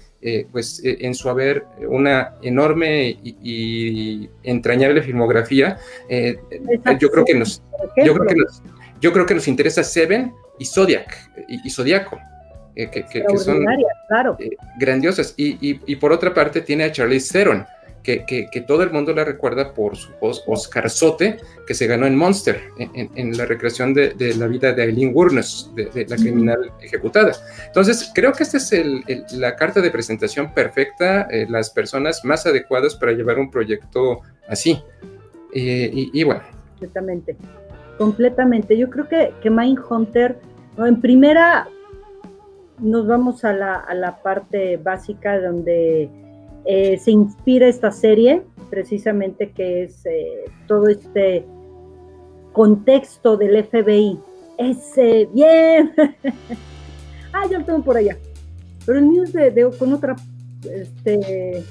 pues 0.53 0.83
en 0.85 1.15
su 1.15 1.31
haber 1.31 1.65
una 1.89 2.35
enorme 2.43 3.19
y, 3.23 4.29
entrañable 4.43 5.03
filmografía. 5.03 5.79
yo 6.99 7.11
creo 7.11 7.25
que 7.25 7.35
nos, 7.35 7.63
yo 8.05 8.15
creo 8.15 8.27
que 8.27 8.35
nos, 8.35 8.63
yo 9.01 9.13
creo 9.13 9.27
que 9.27 9.35
nos 9.35 9.49
interesa 9.49 9.83
Seven 9.83 10.33
y 10.59 10.67
Zodiac, 10.67 11.31
y, 11.49 11.71
Zodiaco, 11.71 12.19
eh, 12.77 12.91
que, 12.91 13.25
son 13.39 13.63
eh, 13.63 14.51
grandiosas. 14.79 15.35
Y, 15.37 15.97
por 15.97 16.13
otra 16.13 16.35
parte 16.35 16.61
tiene 16.61 16.85
a 16.85 16.93
Charlize 16.93 17.33
Theron, 17.33 17.67
que, 18.03 18.65
todo 18.67 18.83
el 18.83 18.91
mundo 18.91 19.13
la 19.13 19.25
recuerda 19.25 19.73
por 19.73 19.97
su 19.97 20.11
voz 20.21 20.43
Oscar 20.47 20.89
Sote, 20.91 21.39
que 21.67 21.75
se 21.75 21.87
ganó 21.87 22.07
en 22.07 22.17
Monster, 22.17 22.61
en, 22.79 23.37
la 23.37 23.47
recreación 23.47 23.95
de, 23.95 24.35
la 24.37 24.47
vida 24.47 24.73
de 24.73 24.85
Eileen 24.85 25.15
Wuornos, 25.15 25.73
de, 25.75 26.07
la 26.09 26.17
criminal 26.17 26.73
ejecutada. 26.81 27.33
Entonces, 27.67 28.11
creo 28.15 28.33
que 28.33 28.43
esta 28.43 28.57
es 28.57 29.33
la 29.33 29.57
carta 29.57 29.81
de 29.81 29.91
presentación 29.91 30.53
perfecta, 30.55 31.29
eh, 31.31 31.47
las 31.49 31.71
personas 31.71 32.25
más 32.25 32.47
adecuadas 32.47 32.95
para 32.95 33.13
llevar 33.13 33.39
un 33.39 33.51
proyecto 33.51 34.21
así. 34.49 34.83
y, 35.53 36.19
y 36.19 36.25
bueno. 36.25 36.43
Exactamente 36.81 37.37
completamente. 38.01 38.79
Yo 38.79 38.89
creo 38.89 39.07
que, 39.09 39.35
que 39.43 39.51
Mindhunter, 39.51 40.39
¿no? 40.79 40.87
en 40.87 41.03
primera, 41.03 41.69
nos 42.79 43.07
vamos 43.07 43.45
a 43.45 43.53
la, 43.53 43.75
a 43.75 43.93
la 43.93 44.23
parte 44.23 44.79
básica 44.79 45.39
donde 45.39 46.09
eh, 46.65 46.99
se 46.99 47.11
inspira 47.11 47.69
esta 47.69 47.91
serie, 47.91 48.43
precisamente 48.69 49.51
que 49.51 49.85
es 49.85 50.05
eh, 50.07 50.45
todo 50.67 50.89
este 50.89 51.45
contexto 52.53 53.37
del 53.37 53.65
FBI. 53.65 54.19
Ese, 54.59 55.29
bien. 55.33 55.93
ah, 57.33 57.47
ya 57.51 57.59
lo 57.59 57.65
tengo 57.65 57.83
por 57.83 57.97
allá. 57.97 58.17
Pero 58.85 58.99
el 58.99 59.07
mío 59.07 59.25
es 59.25 59.33
de, 59.33 59.71
con 59.79 59.93
otra 59.93 60.17
este, 60.65 61.65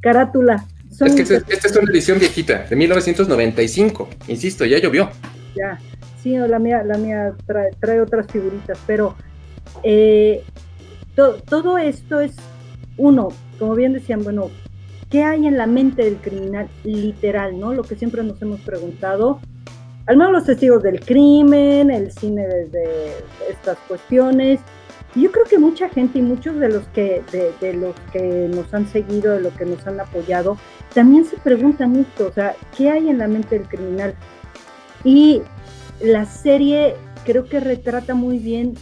carátula. 0.00 0.66
es 0.90 1.14
que 1.14 1.22
esta 1.22 1.68
es 1.68 1.76
una 1.76 1.90
edición 1.90 2.18
viejita, 2.18 2.64
de 2.68 2.76
1995. 2.76 4.08
Insisto, 4.28 4.64
ya 4.64 4.78
llovió 4.78 5.10
ya. 5.58 5.78
Sí, 6.22 6.36
la 6.36 6.58
mía, 6.58 6.82
la 6.84 6.98
mía 6.98 7.34
trae, 7.46 8.00
otras 8.00 8.26
figuritas, 8.30 8.78
pero 8.86 9.16
eh, 9.82 10.42
todo 11.14 11.78
esto 11.78 12.20
es, 12.20 12.34
uno, 12.96 13.28
como 13.58 13.74
bien 13.74 13.92
decían, 13.92 14.22
bueno, 14.22 14.50
¿qué 15.10 15.24
hay 15.24 15.46
en 15.46 15.56
la 15.56 15.66
mente 15.66 16.04
del 16.04 16.16
criminal 16.16 16.68
literal, 16.84 17.58
no? 17.58 17.74
Lo 17.74 17.82
que 17.82 17.96
siempre 17.96 18.22
nos 18.22 18.40
hemos 18.42 18.60
preguntado, 18.60 19.40
al 20.06 20.16
menos 20.16 20.32
los 20.32 20.44
testigos 20.44 20.82
del 20.82 21.00
crimen, 21.00 21.90
el 21.90 22.12
cine 22.12 22.46
desde 22.46 23.12
estas 23.50 23.76
cuestiones, 23.88 24.60
yo 25.14 25.32
creo 25.32 25.44
que 25.46 25.58
mucha 25.58 25.88
gente 25.88 26.18
y 26.18 26.22
muchos 26.22 26.56
de 26.56 26.68
los 26.68 26.86
que, 26.88 27.22
de, 27.32 27.74
los 27.74 27.94
que 28.12 28.48
nos 28.54 28.72
han 28.74 28.86
seguido, 28.86 29.32
de 29.32 29.40
los 29.40 29.52
que 29.54 29.64
nos 29.64 29.86
han 29.86 30.00
apoyado, 30.00 30.58
también 30.94 31.24
se 31.24 31.36
preguntan 31.38 31.96
esto, 31.96 32.28
o 32.28 32.32
sea, 32.32 32.54
¿qué 32.76 32.90
hay 32.90 33.08
en 33.08 33.18
la 33.18 33.26
mente 33.26 33.58
del 33.58 33.68
criminal? 33.68 34.14
Y 35.04 35.42
la 36.00 36.24
serie 36.24 36.94
creo 37.24 37.46
que 37.46 37.60
retrata 37.60 38.14
muy 38.14 38.38
bien 38.38 38.74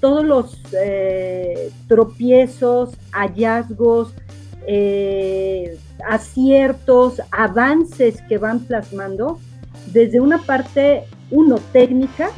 todos 0.00 0.24
los 0.24 0.60
eh, 0.72 1.70
tropiezos, 1.88 2.90
hallazgos, 3.12 4.14
eh, 4.66 5.78
aciertos, 6.06 7.20
avances 7.30 8.20
que 8.28 8.38
van 8.38 8.60
plasmando 8.60 9.38
desde 9.92 10.20
una 10.20 10.38
parte, 10.38 11.04
uno, 11.30 11.58
técnica, 11.72 12.30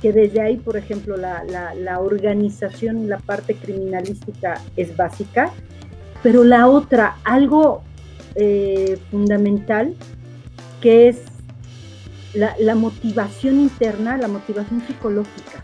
que 0.00 0.12
desde 0.12 0.40
ahí, 0.40 0.56
por 0.56 0.76
ejemplo, 0.76 1.16
la, 1.16 1.44
la, 1.44 2.00
organización 2.00 3.08
la 3.08 3.18
parte 3.18 3.54
criminalística 3.54 4.60
es 4.76 4.96
básica, 4.96 5.52
pero 6.22 6.42
la 6.42 6.66
otra, 6.66 7.18
algo 7.22 7.82
eh, 8.34 8.98
fundamental, 9.10 9.94
que 10.80 11.08
es 11.08 11.18
la, 12.34 12.74
motivación 12.74 13.60
interna, 13.60 14.16
la 14.16 14.28
motivación 14.28 14.84
psicológica. 14.86 15.62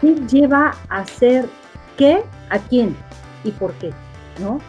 ¿Qué 0.00 0.14
lleva 0.28 0.74
a 0.88 0.98
hacer 0.98 1.48
qué, 1.96 2.22
a 2.50 2.58
quién 2.58 2.96
y 3.44 3.50
por 3.52 3.72
qué? 3.74 3.90
¿No? 4.40 4.60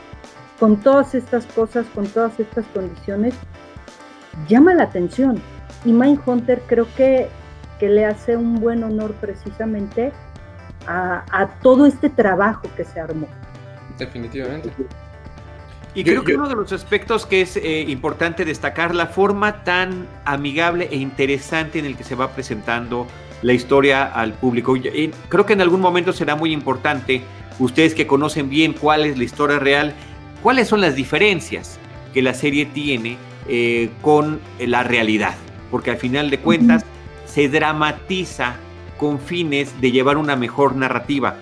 Con 0.60 0.78
todas 0.78 1.14
estas 1.14 1.46
cosas, 1.48 1.86
con 1.94 2.08
todas 2.08 2.40
estas 2.40 2.66
condiciones, 2.68 3.36
llama 4.48 4.74
la 4.74 4.84
atención. 4.84 5.42
Y 5.86 5.92
Mindhunter 5.92 6.62
creo 6.68 6.88
que 6.96 7.30
que 7.80 7.90
le 7.90 8.06
hace 8.06 8.36
un 8.36 8.60
buen 8.60 8.84
honor 8.84 9.14
precisamente 9.16 10.12
a, 10.88 11.50
todo 11.62 11.86
este 11.86 12.10
trabajo 12.10 12.64
que 12.78 12.86
se 12.86 13.00
armó. 13.00 13.28
Definitivamente. 13.98 14.72
Y 15.94 16.04
creo 16.04 16.24
que 16.24 16.36
uno 16.36 16.48
de 16.48 16.56
los 16.56 16.72
aspectos 16.72 17.26
que 17.26 17.42
es 17.42 17.58
eh, 17.58 17.82
importante 17.82 18.46
destacar, 18.46 18.96
la 18.96 19.08
forma 19.08 19.64
tan 19.64 20.08
amigable 20.24 20.88
e 20.92 20.96
interesante 20.96 21.80
en 21.80 21.86
el 21.86 21.98
que 21.98 22.04
se 22.04 22.16
va 22.16 22.30
presentando 22.30 23.08
la 23.42 23.54
historia 23.54 24.06
al 24.06 24.34
público. 24.34 24.76
creo 25.30 25.46
que 25.46 25.54
en 25.54 25.62
algún 25.62 25.82
momento 25.82 26.14
será 26.14 26.36
muy 26.36 26.52
importante, 26.52 27.22
ustedes 27.60 27.94
que 27.94 28.08
conocen 28.08 28.50
bien 28.50 28.74
cuál 28.74 29.06
es 29.06 29.18
la 29.18 29.24
historia 29.24 29.60
real, 29.60 29.94
cuáles 30.42 30.68
son 30.68 30.82
las 30.82 30.96
diferencias 30.96 31.80
que 32.14 32.22
la 32.22 32.34
serie 32.34 32.66
tiene 32.66 33.18
eh, 33.48 33.90
con 34.02 34.40
la 34.60 34.84
realidad. 34.84 35.36
Porque 35.72 35.92
al 35.92 35.98
final 35.98 36.30
de 36.30 36.40
cuentas, 36.40 36.86
se 37.26 37.50
dramatiza 37.50 38.56
con 38.98 39.20
fines 39.20 39.80
de 39.80 39.92
llevar 39.92 40.18
una 40.18 40.36
mejor 40.36 40.76
narrativa. 40.76 41.36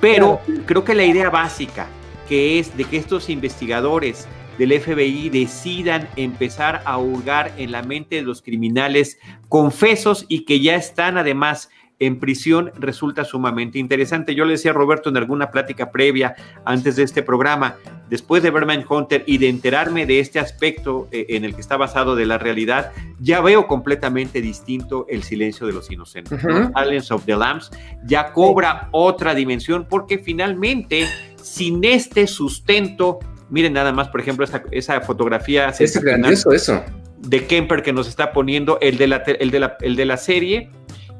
Pero 0.00 0.40
creo 0.64 0.84
que 0.84 0.94
la 0.94 1.04
idea 1.04 1.28
básica, 1.28 1.88
que 2.28 2.58
es 2.58 2.76
de 2.76 2.84
que 2.84 2.98
estos 2.98 3.28
investigadores 3.28 4.28
del 4.58 4.78
FBI 4.78 5.30
decidan 5.30 6.08
empezar 6.16 6.82
a 6.84 6.98
hurgar 6.98 7.52
en 7.56 7.72
la 7.72 7.82
mente 7.82 8.16
de 8.16 8.22
los 8.22 8.42
criminales 8.42 9.18
confesos 9.48 10.26
y 10.28 10.44
que 10.44 10.60
ya 10.60 10.74
están 10.74 11.16
además 11.16 11.70
en 12.00 12.20
prisión 12.20 12.70
resulta 12.78 13.24
sumamente 13.24 13.78
interesante. 13.78 14.34
Yo 14.34 14.44
le 14.44 14.52
decía 14.52 14.70
a 14.70 14.74
Roberto 14.74 15.08
en 15.08 15.16
alguna 15.16 15.50
plática 15.50 15.90
previa 15.90 16.36
antes 16.64 16.96
de 16.96 17.02
este 17.02 17.22
programa, 17.22 17.76
después 18.08 18.42
de 18.42 18.50
ver 18.50 18.66
Hunter 18.88 19.24
y 19.26 19.38
de 19.38 19.48
enterarme 19.48 20.06
de 20.06 20.20
este 20.20 20.38
aspecto 20.38 21.08
eh, 21.10 21.26
en 21.30 21.44
el 21.44 21.54
que 21.54 21.60
está 21.60 21.76
basado 21.76 22.14
de 22.14 22.26
la 22.26 22.38
realidad, 22.38 22.92
ya 23.18 23.40
veo 23.40 23.66
completamente 23.66 24.40
distinto 24.40 25.06
el 25.08 25.22
silencio 25.22 25.66
de 25.66 25.72
los 25.72 25.90
inocentes. 25.90 26.40
Silence 26.40 27.12
of 27.12 27.24
the 27.24 27.36
Lambs 27.36 27.70
ya 28.04 28.32
cobra 28.32 28.88
otra 28.92 29.34
dimensión 29.34 29.86
porque 29.88 30.18
finalmente 30.18 31.06
sin 31.42 31.82
este 31.84 32.26
sustento, 32.26 33.18
miren 33.50 33.72
nada 33.72 33.92
más, 33.92 34.08
por 34.08 34.20
ejemplo, 34.20 34.46
esa 34.70 35.00
fotografía 35.00 35.68
es 35.68 36.00
grandioso 36.00 36.52
eso. 36.52 36.84
de 37.18 37.46
Kemper 37.46 37.82
que 37.82 37.92
nos 37.92 38.08
está 38.08 38.32
poniendo, 38.32 38.78
el 38.80 38.98
de 38.98 39.06
la, 39.06 39.16
el 39.16 39.50
de 39.50 39.60
la, 39.60 39.76
el 39.80 39.96
de 39.96 40.04
la 40.04 40.16
serie 40.16 40.70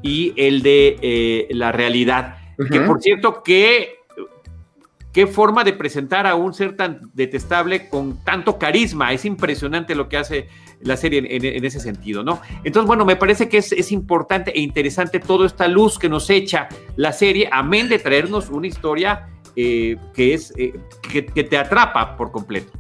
y 0.03 0.33
el 0.37 0.63
de 0.63 0.97
eh, 1.03 1.49
la 1.51 1.73
realidad. 1.73 2.37
Que 2.71 2.81
por 2.81 3.01
cierto, 3.01 3.43
qué, 3.45 3.99
qué 5.13 5.29
forma 5.29 5.63
de 5.63 5.73
presentar 5.73 6.27
a 6.27 6.35
un 6.35 6.53
ser 6.53 6.77
tan 6.77 7.01
detestable 7.15 7.89
con 7.89 8.25
tanto 8.25 8.59
carisma. 8.59 9.13
Es 9.13 9.25
impresionante 9.25 9.95
lo 9.95 10.09
que 10.09 10.17
hace 10.17 10.49
la 10.81 10.97
serie 10.97 11.25
en, 11.25 11.65
ese 11.65 11.81
sentido, 11.81 12.23
¿no? 12.23 12.41
Entonces, 12.65 12.87
bueno, 12.87 13.05
me 13.05 13.17
parece 13.17 13.49
que 13.49 13.59
es, 13.59 13.93
importante 13.93 14.53
e 14.53 14.61
interesante 14.61 15.21
toda 15.21 15.47
esta 15.47 15.69
luz 15.69 15.99
que 15.99 16.09
nos 16.09 16.31
echa 16.31 16.69
la 16.97 17.13
serie, 17.13 17.49
amén 17.53 17.89
de 17.89 17.99
traernos 17.99 18.49
una 18.49 18.67
historia 18.67 19.29
eh, 19.61 19.97
que 20.15 20.35
es 20.35 20.53
eh, 20.57 20.73
que 21.11 21.23
te 21.23 21.59
atrapa 21.59 22.17
por 22.17 22.31
completo. 22.31 22.71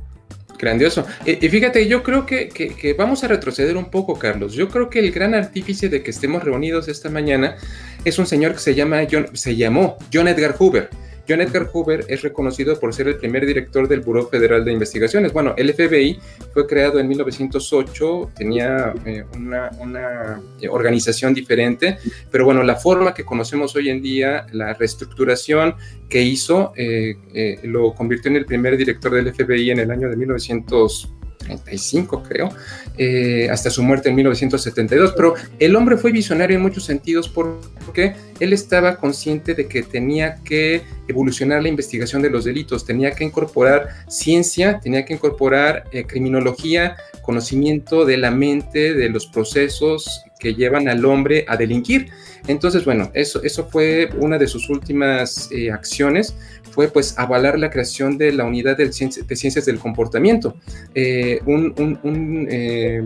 Grandioso. 0.58 1.06
Y, 1.24 1.48
fíjate, 1.48 1.86
yo 1.86 2.02
creo 2.02 2.26
que, 2.26 2.48
que, 2.48 2.94
vamos 2.94 3.22
a 3.22 3.28
retroceder 3.28 3.76
un 3.76 3.90
poco, 3.90 4.18
Carlos. 4.18 4.54
Yo 4.54 4.68
creo 4.68 4.90
que 4.90 4.98
el 4.98 5.12
gran 5.12 5.34
artífice 5.34 5.88
de 5.88 6.02
que 6.02 6.10
estemos 6.10 6.42
reunidos 6.42 6.88
esta 6.88 7.08
mañana 7.08 7.56
es 8.04 8.18
un 8.18 8.26
señor 8.26 8.52
que 8.52 8.58
se 8.58 8.74
llama 8.74 9.06
John, 9.10 9.28
se 9.34 9.56
llamó 9.56 9.96
John 10.12 10.28
Edgar 10.28 10.56
Hoover. 10.58 10.90
John 11.28 11.40
Edgar 11.42 11.68
Hoover 11.72 12.06
es 12.08 12.22
reconocido 12.22 12.78
por 12.80 12.94
ser 12.94 13.08
el 13.08 13.16
primer 13.16 13.44
director 13.44 13.86
del 13.86 14.00
Buró 14.00 14.28
Federal 14.28 14.64
de 14.64 14.72
Investigaciones. 14.72 15.32
Bueno, 15.32 15.54
el 15.56 15.72
FBI 15.74 16.18
fue 16.54 16.66
creado 16.66 16.98
en 16.98 17.08
1908, 17.08 18.30
tenía 18.34 18.94
eh, 19.04 19.24
una, 19.36 20.40
eh, 20.60 20.68
organización 20.68 21.34
diferente, 21.34 21.98
pero 22.30 22.44
bueno, 22.44 22.62
la 22.62 22.76
forma 22.76 23.12
que 23.12 23.24
conocemos 23.24 23.76
hoy 23.76 23.90
en 23.90 24.00
día, 24.00 24.46
la 24.52 24.72
reestructuración 24.72 25.74
que 26.08 26.22
hizo, 26.22 26.72
eh, 26.76 27.16
lo 27.64 27.94
convirtió 27.94 28.30
en 28.30 28.36
el 28.36 28.46
primer 28.46 28.76
director 28.76 29.12
del 29.12 29.34
FBI 29.34 29.70
en 29.70 29.80
el 29.80 29.90
año 29.90 30.08
de 30.08 30.16
1900. 30.16 31.17
35, 31.48 32.22
creo, 32.22 32.50
eh, 32.96 33.48
hasta 33.50 33.70
su 33.70 33.82
muerte 33.82 34.10
en 34.10 34.14
1972. 34.14 35.14
Pero 35.16 35.34
el 35.58 35.74
hombre 35.76 35.96
fue 35.96 36.12
visionario 36.12 36.56
en 36.56 36.62
muchos 36.62 36.84
sentidos 36.84 37.28
porque 37.28 38.14
él 38.40 38.52
estaba 38.52 38.96
consciente 38.96 39.54
de 39.54 39.66
que 39.66 39.82
tenía 39.82 40.36
que 40.44 40.82
evolucionar 41.08 41.62
la 41.62 41.68
investigación 41.68 42.22
de 42.22 42.30
los 42.30 42.44
delitos, 42.44 42.84
tenía 42.84 43.12
que 43.12 43.24
incorporar 43.24 43.88
ciencia, 44.08 44.78
tenía 44.80 45.04
que 45.04 45.14
incorporar 45.14 45.84
eh, 45.92 46.04
criminología, 46.04 46.96
conocimiento 47.22 48.04
de 48.04 48.16
la 48.18 48.30
mente, 48.30 48.94
de 48.94 49.08
los 49.08 49.26
procesos 49.26 50.24
que 50.38 50.54
llevan 50.54 50.88
al 50.88 51.04
hombre 51.04 51.44
a 51.48 51.56
delinquir. 51.56 52.10
Entonces, 52.46 52.84
bueno, 52.84 53.10
eso, 53.14 53.42
eso 53.42 53.68
fue 53.68 54.08
una 54.18 54.38
de 54.38 54.46
sus 54.46 54.70
últimas 54.70 55.50
eh, 55.52 55.70
acciones, 55.70 56.34
fue 56.78 56.86
pues 56.86 57.18
avalar 57.18 57.58
la 57.58 57.70
creación 57.70 58.16
de 58.18 58.30
la 58.30 58.44
unidad 58.44 58.76
de, 58.76 58.92
ciencias 58.92 59.66
del 59.66 59.80
comportamiento, 59.80 60.54
eh, 60.94 61.40
un, 61.44 61.74
un, 61.76 62.46
eh, 62.48 63.02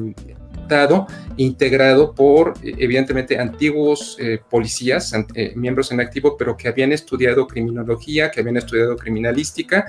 dado 0.68 1.06
integrado 1.38 2.14
por 2.14 2.52
evidentemente 2.62 3.38
antiguos 3.38 4.18
policías, 4.50 5.14
miembros 5.54 5.90
en 5.90 6.00
activo, 6.00 6.36
pero 6.36 6.54
que 6.54 6.68
habían 6.68 6.92
estudiado 6.92 7.46
criminología, 7.46 8.30
que 8.30 8.40
habían 8.40 8.58
estudiado 8.58 8.94
criminalística. 8.96 9.86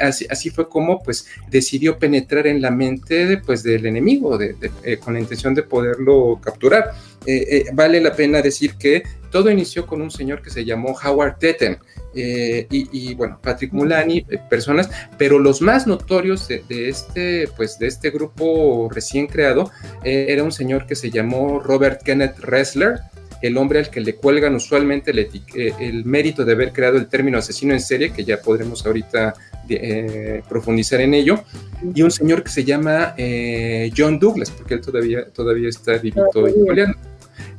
Así, 0.00 0.26
así, 0.30 0.48
fue 0.48 0.68
como 0.68 1.02
pues 1.02 1.26
decidió 1.50 1.98
penetrar 1.98 2.46
en 2.46 2.60
la 2.62 2.70
mente 2.70 3.38
pues, 3.44 3.62
del 3.62 3.84
enemigo 3.84 4.38
con 5.02 5.14
la 5.14 5.20
intención 5.20 5.54
de 5.54 5.62
poderlo 5.62 6.40
capturar. 6.42 6.92
Eh, 7.26 7.46
eh, 7.50 7.64
vale 7.74 8.00
la 8.00 8.14
pena 8.14 8.40
decir 8.40 8.76
que 8.76 9.02
todo 9.30 9.50
inició 9.50 9.86
con 9.86 10.00
un 10.00 10.10
señor 10.10 10.42
que 10.42 10.50
se 10.50 10.64
llamó 10.64 10.96
Howard 11.04 11.38
Tetten 11.38 11.78
eh, 12.14 12.66
y, 12.70 13.14
bueno, 13.14 13.38
Patrick 13.40 13.72
Mulani, 13.72 14.26
personas, 14.48 14.90
pero 15.16 15.38
los 15.38 15.60
más 15.60 15.86
notorios 15.86 16.48
de, 16.48 16.88
este, 16.88 17.46
pues, 17.56 17.78
de 17.78 17.86
este 17.86 18.10
grupo 18.10 18.88
recién 18.92 19.28
creado 19.28 19.70
era 20.02 20.42
un 20.42 20.50
señor 20.50 20.86
que 20.86 20.96
se 20.96 21.10
llamó 21.10 21.60
Robert 21.60 22.02
Kenneth 22.02 22.38
Ressler, 22.40 22.98
el 23.42 23.56
hombre 23.56 23.78
al 23.78 23.90
que 23.90 24.00
le 24.00 24.16
cuelgan 24.16 24.56
usualmente 24.56 25.12
el, 25.12 26.04
mérito 26.04 26.44
de 26.44 26.52
haber 26.52 26.72
creado 26.72 26.98
el 26.98 27.06
término 27.06 27.38
asesino 27.38 27.72
en 27.72 27.80
serie, 27.80 28.12
que 28.12 28.24
ya 28.24 28.40
podremos 28.40 28.84
ahorita 28.84 29.34
profundizar 30.48 31.00
en 31.00 31.14
ello, 31.14 31.44
y 31.94 32.02
un 32.02 32.10
señor 32.10 32.42
que 32.42 32.50
se 32.50 32.64
llama 32.64 33.14
John 33.96 34.18
Douglas, 34.18 34.50
porque 34.50 34.74
él 34.74 34.80
todavía, 34.80 35.26
todavía 35.26 35.68
está 35.68 35.96
vivito 35.98 36.48
y 36.48 36.54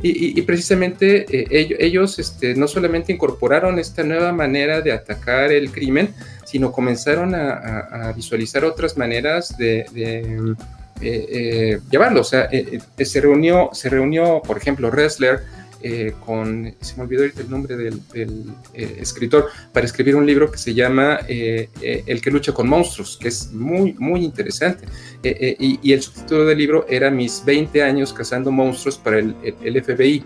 y, 0.04 0.42
precisamente 0.42 1.26
eh, 1.30 1.78
ellos, 1.80 2.18
este, 2.18 2.56
no 2.56 2.68
solamente 2.68 3.14
incorporaron 3.14 3.78
esta 3.78 4.04
nueva 4.04 4.32
manera 4.32 4.82
de 4.82 4.92
atacar 4.92 5.52
el 5.52 5.72
crimen, 5.72 6.14
sino 6.44 6.72
comenzaron 6.72 7.36
a, 7.36 8.12
visualizar 8.16 8.66
otras 8.66 8.98
maneras 8.98 9.56
de, 9.58 9.86
eh, 9.96 10.56
eh, 11.02 11.80
llevarlo. 11.90 12.22
O 12.22 12.24
sea, 12.24 12.50
se, 12.98 13.22
reunió, 13.22 13.70
se 13.74 13.90
reunió, 13.90 14.42
por 14.42 14.58
ejemplo, 14.58 14.90
Ressler 14.90 15.42
eh, 15.84 16.14
con, 16.26 16.74
se 16.80 16.96
me 16.96 17.04
olvidó 17.04 17.24
el 17.24 17.50
nombre 17.50 17.76
del, 17.78 18.02
eh, 18.14 18.98
escritor, 19.00 19.48
para 19.74 19.86
escribir 19.86 20.16
un 20.16 20.26
libro 20.26 20.52
que 20.52 20.58
se 20.58 20.74
llama 20.74 21.20
eh, 21.28 21.70
El 21.82 22.22
que 22.22 22.32
lucha 22.32 22.54
con 22.54 22.68
monstruos, 22.68 23.18
que 23.18 23.28
es 23.28 23.52
muy, 23.52 23.94
muy 23.94 24.24
interesante. 24.24 24.86
Y, 25.24 25.92
el 25.92 26.02
subtítulo 26.02 26.46
del 26.46 26.58
libro 26.58 26.86
era 26.90 27.10
Mis 27.10 27.44
20 27.46 27.84
años 27.84 28.14
cazando 28.14 28.52
monstruos 28.52 28.98
para 28.98 29.20
el, 29.20 29.84
FBI. 29.84 30.24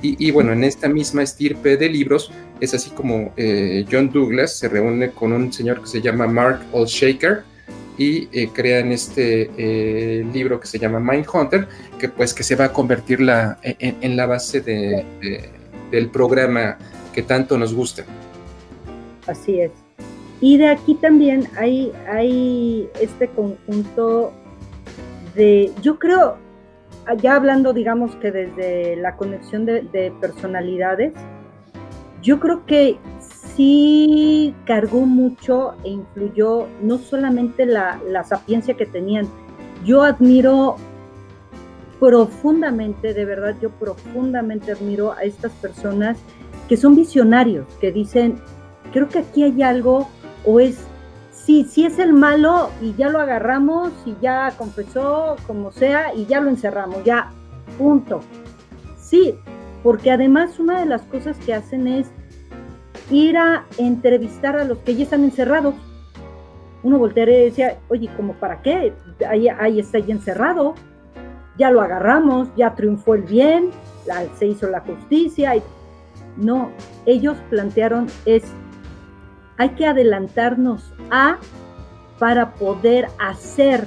Y, 0.00 0.30
bueno, 0.30 0.52
en 0.52 0.62
esta 0.62 0.88
misma 0.88 1.24
estirpe 1.24 1.76
de 1.76 1.88
libros, 1.88 2.30
es 2.60 2.74
así 2.74 2.90
como 2.90 3.32
eh, 3.36 3.84
John 3.90 4.10
Douglas 4.12 4.56
se 4.56 4.68
reúne 4.68 5.10
con 5.10 5.32
un 5.32 5.52
señor 5.52 5.80
que 5.80 5.88
se 5.88 6.00
llama 6.00 6.26
Mark 6.26 6.60
Olshaker 6.72 7.42
y 7.98 8.28
eh, 8.32 8.48
crean 8.52 8.92
este 8.92 9.50
eh, 9.58 10.24
libro 10.32 10.58
que 10.60 10.66
se 10.66 10.78
llama 10.78 11.00
Mindhunter, 11.00 11.68
que 11.98 12.08
pues 12.08 12.32
que 12.32 12.42
se 12.42 12.54
va 12.56 12.66
a 12.66 12.72
convertir 12.72 13.20
la, 13.20 13.58
en, 13.62 14.16
la 14.16 14.26
base 14.26 14.60
de, 14.60 15.04
del 15.90 16.08
programa 16.08 16.78
que 17.12 17.22
tanto 17.22 17.58
nos 17.58 17.74
gusta. 17.74 18.04
Así 19.26 19.60
es. 19.60 19.72
Y 20.40 20.56
de 20.56 20.68
aquí 20.68 20.94
también 20.94 21.48
hay, 21.56 21.92
hay 22.08 22.88
este 23.00 23.28
conjunto 23.28 24.32
de, 25.34 25.72
yo 25.82 25.98
creo, 25.98 26.36
ya 27.20 27.36
hablando, 27.36 27.72
digamos 27.72 28.14
que 28.16 28.30
desde 28.30 28.96
la 28.96 29.16
conexión 29.16 29.66
de, 29.66 30.12
personalidades, 30.20 31.12
yo 32.22 32.38
creo 32.38 32.66
que 32.66 32.98
sí 33.58 34.54
cargó 34.66 35.00
mucho 35.00 35.74
e 35.82 35.90
influyó 35.90 36.68
no 36.80 36.96
solamente 36.98 37.66
la, 37.66 38.00
la 38.08 38.22
sapiencia 38.22 38.74
que 38.74 38.86
tenían, 38.86 39.26
yo 39.84 40.02
admiro 40.02 40.76
profundamente, 41.98 43.12
de 43.14 43.24
verdad, 43.24 43.56
yo 43.60 43.70
profundamente 43.70 44.70
admiro 44.70 45.12
a 45.12 45.24
estas 45.24 45.50
personas 45.54 46.18
que 46.68 46.76
son 46.76 46.94
visionarios, 46.94 47.66
que 47.80 47.90
dicen, 47.90 48.40
creo 48.92 49.08
que 49.08 49.18
aquí 49.18 49.42
hay 49.42 49.60
algo, 49.62 50.08
o 50.46 50.60
es 50.60 50.78
sí, 51.32 51.66
sí 51.68 51.84
es 51.84 51.98
el 51.98 52.12
malo 52.12 52.70
y 52.80 52.94
ya 52.94 53.08
lo 53.08 53.18
agarramos 53.18 53.90
y 54.06 54.14
ya 54.22 54.52
confesó, 54.56 55.34
como 55.48 55.72
sea, 55.72 56.14
y 56.14 56.26
ya 56.26 56.40
lo 56.40 56.48
encerramos, 56.48 57.02
ya, 57.02 57.32
punto. 57.76 58.20
Sí, 59.00 59.34
porque 59.82 60.12
además 60.12 60.60
una 60.60 60.78
de 60.78 60.86
las 60.86 61.02
cosas 61.02 61.36
que 61.38 61.54
hacen 61.54 61.88
es 61.88 62.12
ir 63.10 63.36
a 63.36 63.64
entrevistar 63.78 64.56
a 64.56 64.64
los 64.64 64.78
que 64.78 64.94
ya 64.94 65.04
están 65.04 65.24
encerrados. 65.24 65.74
Uno 66.82 66.98
voltearía 66.98 67.40
y 67.40 67.44
decía, 67.44 67.78
oye, 67.88 68.08
¿cómo 68.16 68.34
para 68.34 68.62
qué? 68.62 68.92
Ahí, 69.28 69.78
está 69.78 69.98
ya 69.98 70.14
encerrado, 70.14 70.74
ya 71.58 71.70
lo 71.70 71.80
agarramos, 71.80 72.48
ya 72.56 72.74
triunfó 72.74 73.14
el 73.14 73.22
bien, 73.22 73.70
se 74.38 74.46
hizo 74.46 74.68
la 74.68 74.80
justicia. 74.80 75.54
No, 76.36 76.70
ellos 77.04 77.36
plantearon 77.50 78.06
es 78.24 78.44
hay 79.58 79.70
que 79.70 79.86
adelantarnos 79.86 80.92
a 81.10 81.36
para 82.18 82.54
poder 82.54 83.08
hacer, 83.18 83.86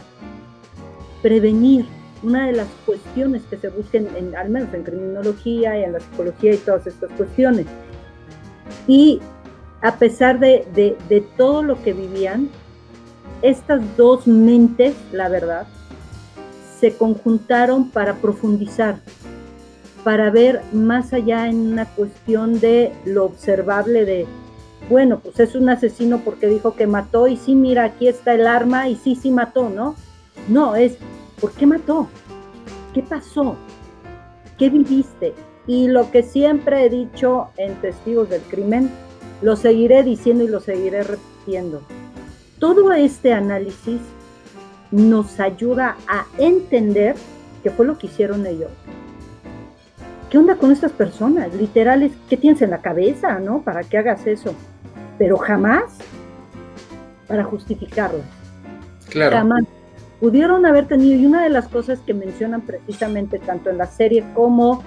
prevenir. 1.22 1.86
Una 2.24 2.46
de 2.46 2.52
las 2.52 2.68
cuestiones 2.86 3.42
que 3.50 3.58
se 3.58 3.70
busquen, 3.70 4.08
en, 4.16 4.36
al 4.36 4.50
menos 4.50 4.72
en 4.76 4.84
criminología 4.84 5.80
y 5.80 5.84
en 5.84 5.94
la 5.94 6.00
psicología 6.00 6.54
y 6.54 6.58
todas 6.58 6.86
estas 6.86 7.10
cuestiones. 7.14 7.66
Y 8.88 9.20
a 9.82 9.96
pesar 9.98 10.40
de, 10.40 10.68
de 10.74 11.22
todo 11.38 11.64
lo 11.64 11.82
que 11.82 11.94
vivían, 11.94 12.50
estas 13.42 13.82
dos 13.98 14.28
mentes, 14.28 14.96
la 15.12 15.30
verdad, 15.30 15.68
se 16.80 16.96
conjuntaron 16.96 17.90
para 17.90 18.16
profundizar, 18.16 19.00
para 20.04 20.30
ver 20.30 20.62
más 20.74 21.14
allá 21.14 21.48
en 21.48 21.72
una 21.72 21.86
cuestión 21.86 22.60
de 22.60 22.92
lo 23.06 23.26
observable 23.26 24.06
de 24.06 24.28
bueno, 24.90 25.20
pues 25.20 25.40
es 25.40 25.56
un 25.56 25.70
asesino 25.70 26.20
porque 26.20 26.48
dijo 26.48 26.76
que 26.76 26.88
mató 26.88 27.28
y 27.28 27.38
sí, 27.38 27.56
mira, 27.56 27.86
aquí 27.86 28.08
está 28.08 28.34
el 28.34 28.46
arma 28.46 28.90
y 28.90 28.96
sí, 28.96 29.16
sí 29.16 29.32
mató, 29.32 29.70
¿no? 29.70 29.96
No, 30.50 30.76
es, 30.76 30.98
¿por 31.40 31.54
qué 31.54 31.66
mató? 31.66 32.10
¿Qué 32.94 33.02
pasó? 33.02 33.56
¿Qué 34.58 34.70
viviste? 34.70 35.34
Y 35.72 35.88
lo 35.88 36.12
que 36.12 36.22
siempre 36.22 36.84
he 36.84 36.90
dicho 36.90 37.48
en 37.56 37.76
Testigos 37.76 38.30
del 38.30 38.42
Crimen, 38.42 38.90
lo 39.42 39.56
seguiré 39.56 40.04
diciendo 40.04 40.44
y 40.44 40.48
lo 40.48 40.60
seguiré 40.60 41.04
repitiendo. 41.04 41.82
Todo 42.60 42.92
este 42.92 43.32
análisis 43.32 44.02
nos 44.92 45.40
ayuda 45.40 45.96
a 46.10 46.26
entender 46.38 47.16
qué 47.64 47.70
fue 47.70 47.86
lo 47.86 47.98
que 47.98 48.08
hicieron 48.08 48.46
ellos. 48.46 48.70
¿Qué 50.30 50.38
onda 50.38 50.56
con 50.56 50.74
estas 50.74 50.92
personas? 50.92 51.54
Literales, 51.56 52.12
¿qué 52.30 52.36
tienes 52.36 52.62
en 52.62 52.72
la 52.72 52.82
cabeza, 52.82 53.40
no? 53.40 53.62
Para 53.62 53.84
que 53.84 53.98
hagas 53.98 54.28
eso 54.28 54.54
pero 55.22 55.38
jamás 55.38 55.84
para 57.28 57.44
justificarlas. 57.44 58.26
Claro. 59.08 59.38
Jamás. 59.38 59.66
Pudieron 60.20 60.66
haber 60.66 60.88
tenido, 60.88 61.14
y 61.20 61.28
una 61.28 61.44
de 61.44 61.50
las 61.50 61.68
cosas 61.68 62.00
que 62.00 62.16
mencionan 62.16 62.62
precisamente 62.62 63.38
tanto 63.38 63.70
en 63.70 63.78
la 63.78 63.86
serie 63.86 64.24
como 64.34 64.82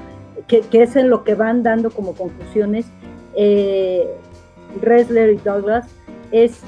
que, 0.47 0.65
es 0.73 0.97
en 0.97 1.11
lo 1.11 1.25
que 1.25 1.35
van 1.35 1.63
dando 1.63 1.91
como 1.91 2.15
conclusiones, 2.15 2.87
eh, 3.37 4.09
Resler 4.81 5.31
y 5.31 5.37
Douglas, 5.37 5.87
es 6.33 6.63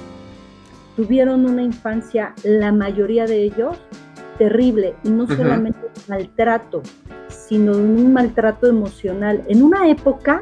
tuvieron 0.96 1.44
una 1.44 1.62
infancia, 1.62 2.34
la 2.42 2.72
mayoría 2.72 3.26
de 3.26 3.42
ellos, 3.42 3.76
terrible, 4.38 4.94
y 5.04 5.10
no 5.10 5.26
solamente 5.26 5.78
maltrato, 6.08 6.82
sino 7.28 7.72
un 7.72 8.12
maltrato 8.12 8.66
emocional. 8.66 9.42
En 9.48 9.62
una 9.62 9.88
época 9.88 10.40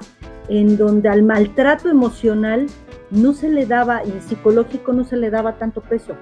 en 0.49 0.77
donde 0.77 1.09
al 1.09 1.23
maltrato 1.23 1.89
emocional 1.89 2.67
no 3.11 3.33
se 3.33 3.49
le 3.49 3.67
daba, 3.67 4.05
y 4.05 4.13
psicológico 4.21 4.93
no 4.93 5.05
se 5.05 5.17
le 5.17 5.31
daba 5.31 5.55
tanto 5.55 5.81
peso. 5.81 6.15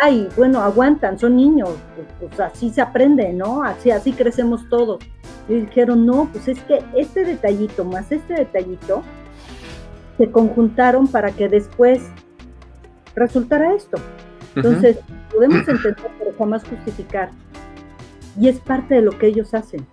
ay, 0.00 0.28
bueno, 0.36 0.60
aguantan, 0.60 1.18
son 1.18 1.36
niños, 1.36 1.70
pues, 1.96 2.06
pues, 2.20 2.40
así 2.40 2.70
se 2.70 2.80
aprende, 2.80 3.32
¿no? 3.32 3.64
Así, 3.64 3.90
así 3.90 4.12
crecemos 4.12 4.68
todos. 4.68 4.98
Y 5.48 5.54
dijeron, 5.54 6.04
no, 6.04 6.28
pues 6.32 6.48
es 6.48 6.60
que 6.64 6.84
este 6.94 7.24
detallito 7.24 7.84
más 7.84 8.12
este 8.12 8.34
detallito 8.34 9.02
se 10.18 10.30
conjuntaron 10.30 11.08
para 11.08 11.30
que 11.32 11.48
después 11.48 12.00
resultara 13.14 13.74
esto. 13.74 13.98
Entonces, 14.54 14.98
podemos 15.32 15.66
entender, 15.68 15.96
pero 16.18 16.32
jamás 16.36 16.64
justificar. 16.64 17.30
Y 18.38 18.48
es 18.48 18.58
parte 18.60 18.96
de 18.96 19.02
lo 19.02 19.12
que 19.12 19.28
ellos 19.28 19.54
hacen, 19.54 19.86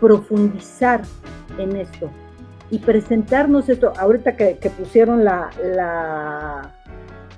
profundizar 0.00 1.02
en 1.58 1.76
esto 1.76 2.10
y 2.70 2.78
presentarnos 2.78 3.68
esto. 3.68 3.92
Ahorita 3.98 4.36
que, 4.36 4.56
pusieron 4.78 5.24
la, 5.24 5.50
la 5.62 6.74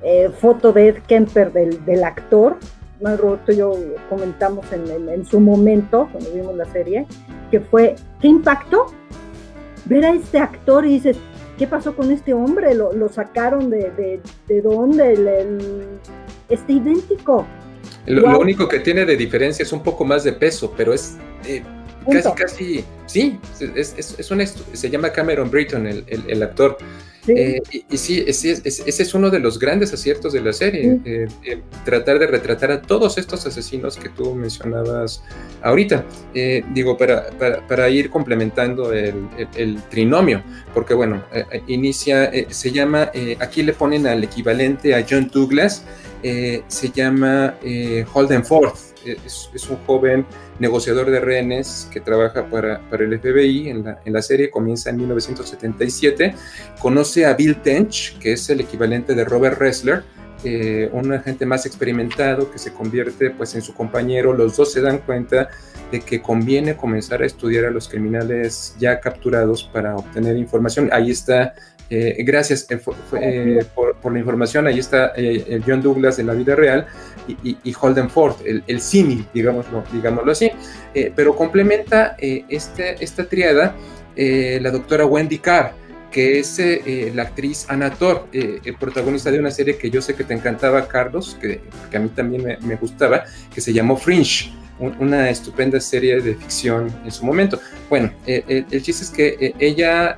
eh, 0.03 0.31
foto 0.39 0.73
de 0.73 0.89
Ed 0.89 0.99
Kemper 1.07 1.53
del, 1.53 1.85
del 1.85 2.05
actor, 2.05 2.59
Roberto 3.01 3.53
y 3.53 3.57
yo 3.57 3.73
comentamos 4.09 4.67
en, 4.73 5.27
su 5.27 5.41
momento, 5.41 6.09
cuando 6.13 6.31
vimos 6.31 6.57
la 6.57 6.65
serie, 6.67 7.07
que 7.51 7.61
fue, 7.61 7.97
¿qué 8.21 8.29
impacto? 8.29 8.87
Ver 9.87 10.05
a 10.05 10.11
este 10.13 10.39
actor 10.39 10.87
y 10.87 10.95
dices, 10.95 11.17
¿qué 11.59 11.67
pasó 11.67 11.95
con 11.95 12.11
este 12.11 12.33
hombre? 12.33 12.75
¿Lo, 12.75 13.09
sacaron 13.09 13.71
de, 13.71 14.21
de, 14.49 14.61
dónde? 14.63 15.13
El, 15.13 15.99
está 16.49 16.73
idéntico. 16.73 17.47
Lo, 18.07 18.39
único 18.39 18.69
que 18.69 18.81
tiene 18.81 19.05
de 19.05 19.17
diferencia 19.17 19.63
es 19.63 19.73
un 19.73 19.83
poco 19.83 20.05
más 20.05 20.25
de 20.25 20.33
peso, 20.33 20.73
pero 20.77 20.93
es 20.93 21.17
eh, 21.47 21.63
Casi, 22.11 22.31
casi, 22.33 22.85
sí, 23.07 23.41
es, 23.75 23.95
es, 23.97 24.17
se 24.73 24.91
llama 24.91 25.11
Cameron 25.11 25.51
Britton, 25.51 25.87
el, 25.87 26.05
el, 26.07 26.43
actor. 26.43 26.77
Eh, 27.27 27.61
y, 27.91 27.97
sí, 27.97 28.23
ese 28.27 28.63
es 28.85 29.15
uno 29.15 29.31
de 29.31 29.39
los 29.39 29.59
grandes 29.59 29.93
aciertos 29.95 30.33
de 30.33 30.41
la 30.41 30.53
serie, 30.53 31.01
eh, 31.05 31.27
eh, 31.45 31.63
tratar 31.85 32.19
de 32.19 32.27
retratar 32.27 32.71
a 32.71 32.83
todos 32.83 33.17
estos 33.17 33.47
asesinos 33.47 33.97
que 33.97 34.11
tú 34.11 34.35
mencionabas 34.35 35.23
ahorita. 35.63 36.05
digo, 36.73 36.97
para, 36.97 37.31
para, 37.69 37.89
ir 37.89 38.11
complementando 38.11 38.93
el, 38.93 39.15
el 39.57 39.83
trinomio, 39.85 40.43
porque 40.73 40.95
bueno, 40.95 41.23
inicia, 41.67 42.31
se 42.49 42.71
llama, 42.71 43.11
aquí 43.41 43.63
le 43.63 43.73
ponen 43.73 44.07
al 44.07 44.25
equivalente 44.25 44.95
a 44.95 45.05
John 45.09 45.31
Douglas, 45.33 45.85
se 46.23 46.91
llama 46.91 47.55
Holden 48.13 48.45
Forth. 48.45 48.95
Es, 49.05 49.69
un 49.69 49.77
joven 49.87 50.25
negociador 50.59 51.11
de 51.11 51.21
rehenes 51.21 51.89
que 51.91 52.01
trabaja 52.01 52.49
para, 52.49 52.81
para 52.91 53.05
el 53.05 53.19
FBI 53.19 53.69
en 53.69 53.85
la, 53.85 53.99
en 54.05 54.13
la, 54.13 54.23
serie, 54.23 54.51
comienza 54.51 54.91
en 54.91 54.97
1977, 54.97 56.35
conoce 56.81 57.27
a 57.27 57.35
Bill 57.35 57.57
Tench, 57.63 58.19
que 58.19 58.33
es 58.33 58.49
el 58.51 58.61
equivalente 58.61 59.15
de 59.15 59.25
Robert 59.25 59.59
Ressler, 59.59 60.05
eh, 60.45 60.91
un 60.93 61.11
agente 61.13 61.47
más 61.47 61.65
experimentado 61.65 62.51
que 62.51 62.59
se 62.59 62.73
convierte 62.73 63.31
pues 63.31 63.55
en 63.55 63.63
su 63.63 63.73
compañero, 63.73 64.35
los 64.35 64.57
dos 64.57 64.73
se 64.73 64.83
dan 64.83 64.99
cuenta 64.99 65.49
de 65.91 66.01
que 66.01 66.21
conviene 66.21 66.77
comenzar 66.77 67.23
a 67.23 67.27
estudiar 67.27 67.65
a 67.65 67.71
los 67.71 67.89
criminales 67.89 68.77
ya 68.79 69.01
capturados 69.01 69.65
para 69.73 69.97
obtener 69.97 70.37
información. 70.37 70.91
Ahí 70.93 71.11
está 71.11 71.55
eh, 71.91 72.23
gracias 72.25 72.67
eh, 72.71 72.81
eh, 73.21 73.65
por, 73.75 74.13
la 74.13 74.19
información. 74.19 74.67
Ahí 74.67 74.79
está 74.79 75.13
John 75.67 75.83
Douglas 75.83 76.17
de 76.17 76.25
la 76.25 76.35
vida 76.35 76.55
real 76.55 76.87
y, 77.27 77.75
Holden 77.81 78.11
Ford, 78.11 78.37
el, 78.45 78.63
el 78.67 78.81
símil, 78.81 79.27
digámoslo, 79.33 79.85
digámoslo 79.93 80.33
así. 80.33 80.51
pero 81.17 81.35
complementa 81.35 82.17
este, 82.19 83.03
esta 83.03 83.25
triada 83.27 83.75
la 84.17 84.71
doctora 84.71 85.07
Wendy 85.07 85.39
Carr, 85.39 85.73
que 86.11 86.39
es 86.39 86.61
la 87.15 87.23
actriz 87.23 87.67
Anator, 87.69 88.29
el 88.33 88.77
protagonista 88.79 89.31
de 89.31 89.39
una 89.41 89.51
serie 89.51 89.77
que 89.77 89.91
yo 89.91 90.01
sé 90.01 90.15
que 90.15 90.25
te 90.25 90.35
encantaba, 90.35 90.87
Carlos, 90.87 91.37
que, 91.41 91.61
que 91.91 91.97
a 91.97 92.01
mí 92.01 92.09
también 92.11 92.45
me, 92.45 92.57
me, 92.59 92.77
gustaba, 92.77 93.25
que 93.53 93.61
se 93.61 93.73
llamó 93.73 93.97
Fringe. 93.97 94.53
Una 94.79 95.31
estupenda 95.31 95.81
serie 95.81 96.21
de 96.21 96.35
ficción 96.35 96.93
en 97.05 97.11
su 97.11 97.25
momento. 97.25 97.61
Bueno, 97.89 98.11
el 98.27 98.83
chiste 98.83 99.05
es 99.05 99.11
que 99.11 99.55
ella, 99.59 100.17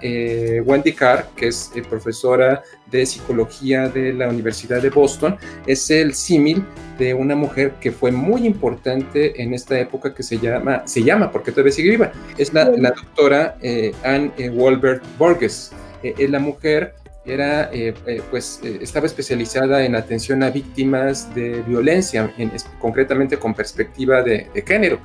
Wendy 0.64 0.92
Carr, 0.92 1.28
que 1.36 1.48
es 1.48 1.70
profesora 1.88 2.62
de 2.90 3.04
psicología 3.04 3.88
de 3.88 4.12
la 4.12 4.28
Universidad 4.28 4.80
de 4.80 4.90
Boston, 4.90 5.36
es 5.66 5.90
el 5.90 6.14
símil 6.14 6.64
de 6.98 7.12
una 7.12 7.34
mujer 7.34 7.74
que 7.80 7.92
fue 7.92 8.10
muy 8.10 8.46
importante 8.46 9.42
en 9.42 9.52
esta 9.52 9.78
época 9.78 10.14
que 10.14 10.22
se 10.22 10.38
llama, 10.38 10.82
se 10.86 11.02
llama 11.02 11.30
porque 11.30 11.50
todavía 11.50 11.72
sigue 11.72 11.90
viva, 11.90 12.12
es 12.38 12.54
la, 12.54 12.64
doctora 12.64 13.58
Anne 14.02 14.32
Walbert 14.50 15.02
Borges. 15.18 15.72
es 16.02 16.30
la 16.30 16.38
mujer 16.38 16.94
era, 17.26 17.70
eh, 17.72 17.92
eh, 18.06 18.22
pues, 18.30 18.60
eh, 18.62 18.78
estaba 18.80 19.06
especializada 19.06 19.84
en 19.84 19.96
atención 19.96 20.42
a 20.42 20.50
víctimas 20.50 21.34
de 21.34 21.62
violencia, 21.62 22.32
concretamente 22.78 23.36
con 23.38 23.54
perspectiva 23.54 24.22
de, 24.22 24.48
género. 24.66 25.00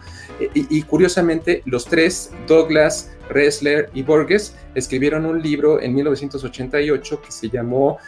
Y, 0.53 0.81
curiosamente, 0.83 1.61
los 1.65 1.85
tres, 1.85 2.31
Douglas, 2.47 3.11
Ressler 3.29 3.89
y 3.93 4.01
Borges, 4.01 4.55
escribieron 4.73 5.25
un 5.25 5.41
libro 5.41 5.79
en 5.79 5.93
1988 5.93 7.21
que 7.21 7.31
se 7.31 7.49
llamó 7.49 7.99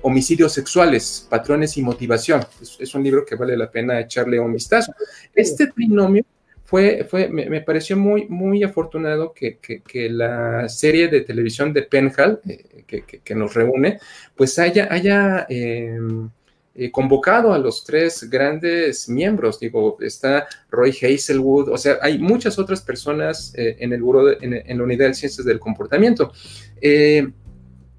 Homicidios 0.00 0.54
Sexuales, 0.54 1.26
Patrones 1.28 1.76
y 1.76 1.82
Motivación. 1.82 2.40
Es, 2.62 2.76
es, 2.80 2.94
un 2.94 3.02
libro 3.02 3.26
que 3.26 3.34
vale 3.34 3.58
la 3.58 3.70
pena 3.70 4.00
echarle 4.00 4.40
un 4.40 4.54
vistazo. 4.54 4.94
Este 5.34 5.66
trinomio 5.66 6.24
fue, 6.72 7.04
fue, 7.04 7.28
me, 7.28 7.60
pareció 7.60 7.98
muy, 7.98 8.26
muy 8.30 8.62
afortunado 8.62 9.34
que, 9.34 9.58
que, 9.58 10.08
la 10.08 10.70
serie 10.70 11.08
de 11.08 11.20
televisión 11.20 11.70
de 11.74 11.82
Penhal, 11.82 12.40
eh, 12.48 12.84
que, 12.86 13.02
que, 13.02 13.34
nos 13.34 13.52
reúne, 13.52 13.98
pues 14.34 14.58
haya, 14.58 14.88
haya 14.90 15.44
em, 15.50 16.30
eh, 16.74 16.90
convocado 16.90 17.52
a 17.52 17.58
los 17.58 17.84
tres 17.84 18.26
grandes 18.30 19.06
miembros. 19.06 19.60
Digo, 19.60 19.98
está 20.00 20.46
Roy 20.70 20.92
Hazelwood, 20.92 21.68
o 21.68 21.76
sea, 21.76 21.98
hay 22.00 22.18
muchas 22.18 22.58
otras 22.58 22.80
personas 22.80 23.52
eh, 23.54 23.76
en, 23.80 23.92
el 23.92 24.02
en, 24.40 24.54
en, 24.54 24.78
la 24.78 24.84
unidad 24.84 25.08
de 25.08 25.14
ciencias 25.14 25.44
del 25.44 25.60
comportamiento. 25.60 26.32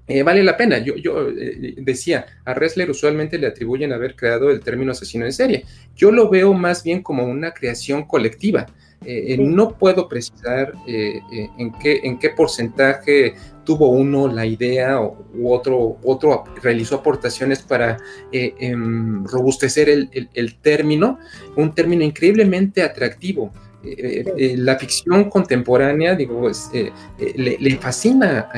Eh, 0.06 0.22
vale 0.22 0.42
la 0.42 0.56
pena. 0.56 0.78
Yo, 0.78 0.96
yo 0.96 1.28
eh, 1.30 1.74
decía, 1.78 2.26
a 2.44 2.52
Ressler 2.52 2.90
usualmente 2.90 3.38
le 3.38 3.46
atribuyen 3.46 3.92
haber 3.92 4.16
creado 4.16 4.50
el 4.50 4.60
término 4.60 4.92
asesino 4.92 5.24
en 5.24 5.32
serie. 5.32 5.64
Yo 5.96 6.12
lo 6.12 6.28
veo 6.28 6.52
más 6.52 6.82
bien 6.82 7.02
como 7.02 7.24
una 7.24 7.52
creación 7.52 8.04
colectiva. 8.04 8.66
Eh, 9.06 9.36
no 9.38 9.76
puedo 9.76 10.08
precisar 10.08 10.72
en, 10.86 11.72
qué, 11.74 12.00
en 12.04 12.18
qué 12.18 12.30
porcentaje 12.30 13.34
tuvo 13.62 13.90
uno 13.90 14.28
la 14.28 14.46
idea 14.46 14.98
o, 14.98 15.26
u 15.34 15.52
otro, 15.52 15.98
otro 16.02 16.44
realizó 16.62 16.96
aportaciones 16.96 17.60
para 17.60 17.98
em, 18.32 19.22
robustecer 19.26 19.90
el, 19.90 20.28
el, 20.32 20.54
término, 20.56 21.18
un 21.56 21.74
término 21.74 22.02
increíblemente 22.02 22.82
atractivo. 22.82 23.52
Eh, 23.84 24.24
eh, 24.36 24.54
la 24.56 24.78
ficción 24.78 25.28
contemporánea, 25.28 26.14
digo, 26.14 26.40
pues, 26.40 26.70
eh, 26.72 26.90
le, 27.36 27.76
fascina 27.76 28.48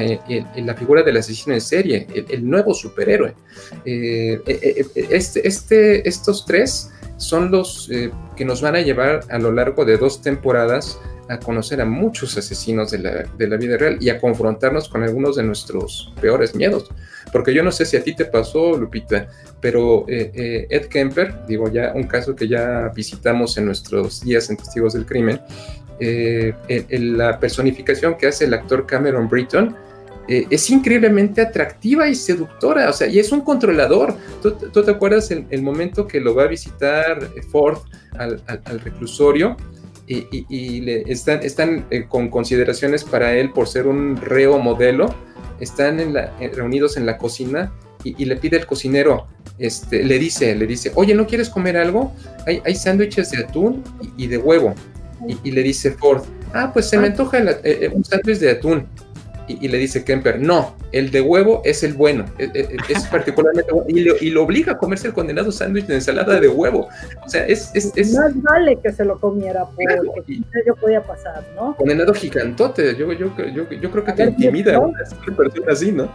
la 0.57 0.75
figura 0.75 1.03
del 1.03 1.17
asesino 1.17 1.55
en 1.55 1.61
serie, 1.61 2.07
el, 2.15 2.49
nuevo 2.49 2.75
superhéroe. 2.75 3.35
Este, 3.85 5.47
este, 5.47 6.09
estos 6.09 6.47
tres 6.47 6.93
son 7.17 7.51
los 7.51 7.91
que 8.37 8.45
nos 8.45 8.61
van 8.61 8.77
a 8.77 8.81
llevar 8.81 9.21
a 9.31 9.39
lo 9.39 9.51
largo 9.51 9.85
de 9.85 9.97
dos 9.97 10.21
temporadas 10.23 10.99
a 11.29 11.39
conocer 11.41 11.81
a 11.81 11.85
muchos 11.85 12.37
asesinos 12.37 12.91
de 12.91 12.99
la, 12.99 13.57
vida 13.57 13.77
real 13.77 13.99
y 14.01 14.11
a 14.11 14.21
confrontarnos 14.21 14.89
con 14.89 15.03
algunos 15.03 15.37
de 15.37 15.43
nuestros 15.43 16.12
peores 16.21 16.55
miedos. 16.55 16.89
Porque 17.33 17.53
yo 17.53 17.62
no 17.62 17.73
sé 17.73 17.85
si 17.85 17.97
a 17.97 18.03
ti 18.03 18.15
te 18.15 18.25
pasó, 18.25 18.77
Lupita, 18.77 19.29
pero 19.61 20.05
eh, 20.09 20.31
eh, 20.35 20.67
Ed 20.71 20.87
Kemper, 20.87 21.47
digo 21.47 21.71
ya 21.71 21.93
un 21.95 22.05
caso 22.05 22.37
que 22.37 22.49
ya 22.49 22.91
visitamos 22.95 23.57
en 23.59 23.67
nuestros 23.67 24.23
días 24.23 24.49
en 24.51 24.57
Testigos 24.57 24.95
del 24.95 25.07
Crimen, 25.07 25.41
eh, 25.99 26.55
la 26.91 27.41
personificación 27.41 28.17
que 28.17 28.29
hace 28.29 28.45
el 28.45 28.55
actor 28.55 28.87
Cameron 28.87 29.29
Britton, 29.29 29.77
es 30.29 30.71
increíblemente 30.71 31.41
atractiva 31.41 32.09
y 32.09 32.15
seductora, 32.17 32.91
o 32.91 32.93
sea, 32.93 33.07
y 33.07 33.21
es 33.21 33.31
un 33.31 33.43
controlador. 33.43 34.17
¿Tú, 34.43 34.83
te 34.83 34.91
acuerdas 34.91 35.31
el, 35.31 35.47
el, 35.51 35.62
momento 35.62 36.09
que 36.09 36.19
lo 36.19 36.35
va 36.35 36.43
a 36.43 36.47
visitar 36.49 37.31
Ford 37.53 37.79
al, 38.19 38.43
al 38.49 38.81
reclusorio? 38.81 39.57
Y, 40.07 40.81
le 40.81 41.03
están, 41.11 41.42
están 41.42 41.87
eh, 41.90 42.07
con 42.09 42.29
consideraciones 42.29 43.05
para 43.05 43.35
él 43.35 43.51
por 43.53 43.69
ser 43.69 43.87
un 43.87 44.16
reo 44.16 44.59
modelo, 44.59 45.14
están 45.61 46.01
en 46.01 46.14
la, 46.14 46.33
eh, 46.40 46.51
reunidos 46.55 46.97
en 46.97 47.07
la 47.07 47.19
cocina 47.19 47.73
y, 48.05 48.25
le 48.25 48.37
pide 48.37 48.57
al 48.59 48.66
cocinero, 48.66 49.27
este, 49.59 50.05
le 50.05 50.19
dice, 50.21 50.55
le 50.55 50.66
dice, 50.66 50.92
oye, 50.95 51.12
¿no 51.14 51.27
quieres 51.27 51.49
comer 51.49 51.77
algo? 51.77 52.12
Hay, 52.47 52.62
hay 52.64 52.77
sándwiches 52.77 53.33
de 53.33 53.38
atún 53.45 53.83
y, 54.16 54.29
de 54.29 54.38
huevo. 54.38 54.75
Y, 55.42 55.51
le 55.51 55.62
dice 55.62 55.90
Ford, 55.90 56.23
ah, 56.55 56.71
pues 56.73 56.88
se 56.88 56.99
me 56.99 57.09
ah. 57.09 57.11
antoja 57.11 57.38
eh, 57.64 57.90
un 57.92 58.05
sándwich 58.05 58.38
de 58.38 58.51
atún 58.51 58.87
y, 59.49 59.69
le 59.69 59.79
dice 59.79 60.05
Kemper, 60.05 60.41
no, 60.41 60.77
el 60.93 61.11
de 61.11 61.21
huevo 61.21 61.63
es 61.65 61.83
el 61.83 61.95
bueno, 61.95 62.25
es, 62.39 62.51
e, 62.55 62.61
e, 62.61 62.77
es 62.89 63.05
particularmente 63.11 63.73
bueno, 63.73 63.89
y, 63.89 64.31
lo, 64.31 64.43
obliga 64.43 64.73
a 64.73 64.79
comerse 64.79 65.09
el 65.09 65.13
condenado 65.13 65.53
sándwich 65.53 65.87
de 65.87 65.95
ensalada 65.95 66.41
de 66.41 66.49
huevo. 66.49 66.89
O 67.25 67.29
sea, 67.29 67.47
es... 67.47 67.71
es, 67.75 68.15
Más 68.15 68.41
vale 68.43 68.79
que 68.83 68.93
se 68.93 69.05
lo 69.05 69.19
comiera, 69.19 69.65
porque 69.65 70.41
yo 70.67 70.75
podía 70.77 71.03
pasar, 71.03 71.45
¿no? 71.55 71.75
Condenado 71.77 72.13
gigantote, 72.15 72.97
yo, 72.97 73.13
yo, 73.13 73.33
yo, 73.37 73.69
yo 73.71 73.91
creo 73.91 74.05
que 74.05 74.13
te 74.13 74.25
intimida 74.25 74.79
una 74.79 74.99
persona 75.37 75.73
así, 75.73 75.93
¿no? 75.93 76.11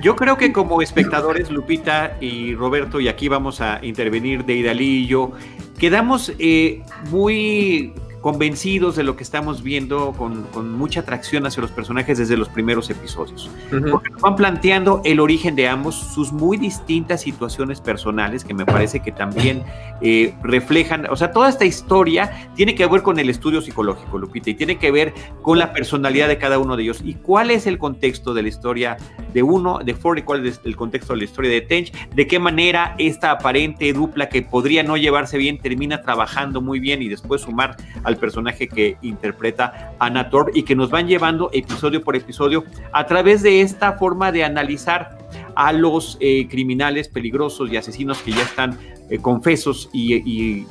Yo 0.00 0.14
creo 0.14 0.36
que 0.36 0.52
como 0.52 0.80
espectadores, 0.80 1.50
Lupita 1.50 2.16
y 2.20 2.54
Roberto, 2.54 3.00
y 3.00 3.08
aquí 3.08 3.26
vamos 3.28 3.60
a 3.60 3.80
intervenir 3.82 4.44
de 4.44 4.54
Idalí 4.54 5.04
y 5.04 5.06
yo, 5.08 5.32
quedamos 5.76 6.32
eh, 6.38 6.82
muy 7.10 7.92
convencidos 8.28 8.94
de 8.94 9.04
lo 9.04 9.16
que 9.16 9.22
estamos 9.22 9.62
viendo 9.62 10.12
con, 10.12 10.70
mucha 10.76 11.00
atracción 11.00 11.46
hacia 11.46 11.62
los 11.62 11.70
personajes 11.70 12.18
desde 12.18 12.36
los 12.36 12.50
primeros 12.50 12.90
episodios. 12.90 13.50
Porque 13.90 14.10
nos 14.10 14.20
van 14.20 14.36
planteando 14.36 15.00
el 15.06 15.18
origen 15.18 15.56
de 15.56 15.66
ambos, 15.66 15.94
sus 15.94 16.30
muy 16.30 16.58
distintas 16.58 17.22
situaciones 17.22 17.80
personales, 17.80 18.44
que 18.44 18.52
me 18.52 18.66
parece 18.66 19.00
que 19.00 19.12
también 19.12 19.62
eh, 20.02 20.34
reflejan, 20.42 21.06
o 21.08 21.16
sea, 21.16 21.32
toda 21.32 21.48
esta 21.48 21.64
historia 21.64 22.50
tiene 22.54 22.74
que 22.74 22.86
ver 22.86 23.00
con 23.00 23.18
el 23.18 23.30
estudio 23.30 23.62
psicológico, 23.62 24.18
Lupita, 24.18 24.50
y 24.50 24.54
tiene 24.54 24.76
que 24.76 24.90
ver 24.90 25.14
con 25.40 25.58
la 25.58 25.72
personalidad 25.72 26.28
de 26.28 26.36
cada 26.36 26.58
uno 26.58 26.76
de 26.76 26.82
ellos. 26.82 27.00
¿Y 27.02 27.14
cuál 27.14 27.50
es 27.50 27.66
el 27.66 27.78
contexto 27.78 28.34
de 28.34 28.42
la 28.42 28.48
historia 28.48 28.98
de 29.32 29.42
uno, 29.42 29.78
de 29.78 29.94
Ford, 29.94 30.18
y 30.18 30.22
cuál 30.22 30.44
es 30.44 30.60
el 30.64 30.76
contexto 30.76 31.14
de 31.14 31.20
la 31.20 31.24
historia 31.24 31.50
de 31.50 31.62
Tench? 31.62 31.92
¿De 32.14 32.26
qué 32.26 32.38
manera 32.38 32.94
esta 32.98 33.30
aparente 33.30 33.90
dupla 33.94 34.28
que 34.28 34.42
podría 34.42 34.82
no 34.82 34.98
llevarse 34.98 35.38
bien 35.38 35.56
termina 35.58 36.02
trabajando 36.02 36.60
muy 36.60 36.78
bien 36.78 37.00
y 37.00 37.08
después 37.08 37.40
sumar 37.40 37.74
al 38.04 38.17
personaje 38.18 38.68
que 38.68 38.96
interpreta 39.02 39.94
Anna 39.98 40.28
y 40.54 40.62
que 40.62 40.76
nos 40.76 40.90
van 40.90 41.08
llevando 41.08 41.50
episodio 41.52 42.02
por 42.02 42.16
episodio 42.16 42.64
a 42.92 43.06
través 43.06 43.42
de 43.42 43.60
esta 43.60 43.94
forma 43.94 44.32
de 44.32 44.44
analizar 44.44 45.18
a 45.54 45.72
los 45.72 46.16
eh, 46.20 46.46
criminales 46.48 47.08
peligrosos 47.08 47.70
y 47.70 47.76
asesinos 47.76 48.18
que 48.22 48.32
ya 48.32 48.42
están 48.42 48.78
eh, 49.10 49.18
confesos 49.18 49.88
y, 49.92 50.66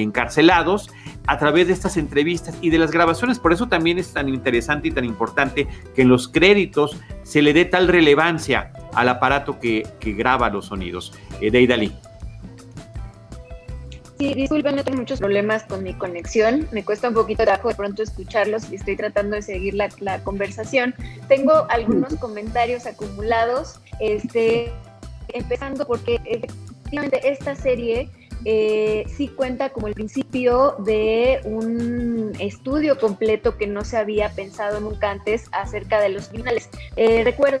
encarcelados 0.00 0.90
a 1.26 1.38
través 1.38 1.68
de 1.68 1.72
estas 1.72 1.96
entrevistas 1.96 2.56
y 2.60 2.70
de 2.70 2.78
las 2.78 2.90
grabaciones. 2.90 3.38
Por 3.38 3.52
eso 3.52 3.68
también 3.68 3.98
es 3.98 4.12
tan 4.12 4.28
interesante 4.28 4.88
y 4.88 4.90
tan 4.90 5.04
importante 5.04 5.66
que 5.94 6.02
en 6.02 6.08
los 6.08 6.28
créditos 6.28 6.96
se 7.22 7.42
le 7.42 7.52
dé 7.52 7.64
tal 7.64 7.88
relevancia 7.88 8.72
al 8.94 9.08
aparato 9.08 9.58
que, 9.58 9.86
graba 10.00 10.50
los 10.50 10.66
sonidos. 10.66 11.14
Eh, 11.40 11.50
Deidali. 11.50 11.92
Sí, 14.22 14.34
disculpen, 14.34 14.76
tengo 14.84 14.98
muchos 14.98 15.18
problemas 15.18 15.64
con 15.64 15.82
mi 15.82 15.94
conexión. 15.94 16.68
Me 16.70 16.84
cuesta 16.84 17.08
un 17.08 17.14
poquito 17.14 17.42
trabajo 17.42 17.70
de 17.70 17.74
pronto 17.74 18.04
escucharlos 18.04 18.70
y 18.70 18.76
estoy 18.76 18.96
tratando 18.96 19.34
de 19.34 19.42
seguir 19.42 19.74
la, 19.74 20.22
conversación. 20.22 20.94
Tengo 21.26 21.66
algunos 21.68 22.14
comentarios 22.20 22.86
acumulados, 22.86 23.80
este, 23.98 24.72
empezando 25.34 25.88
porque 25.88 26.20
efectivamente 26.24 27.32
esta 27.32 27.56
serie 27.56 28.10
eh, 28.44 29.04
sí 29.08 29.26
cuenta 29.26 29.70
como 29.70 29.88
el 29.88 29.94
principio 29.94 30.76
de 30.78 31.40
un 31.44 32.32
estudio 32.38 32.98
completo 33.00 33.56
que 33.56 33.66
no 33.66 33.84
se 33.84 33.96
había 33.96 34.30
pensado 34.30 34.78
nunca 34.80 35.10
antes 35.10 35.46
acerca 35.50 36.00
de 36.00 36.10
los 36.10 36.28
criminales. 36.28 36.68
Eh, 36.94 37.22
recuerdo 37.24 37.60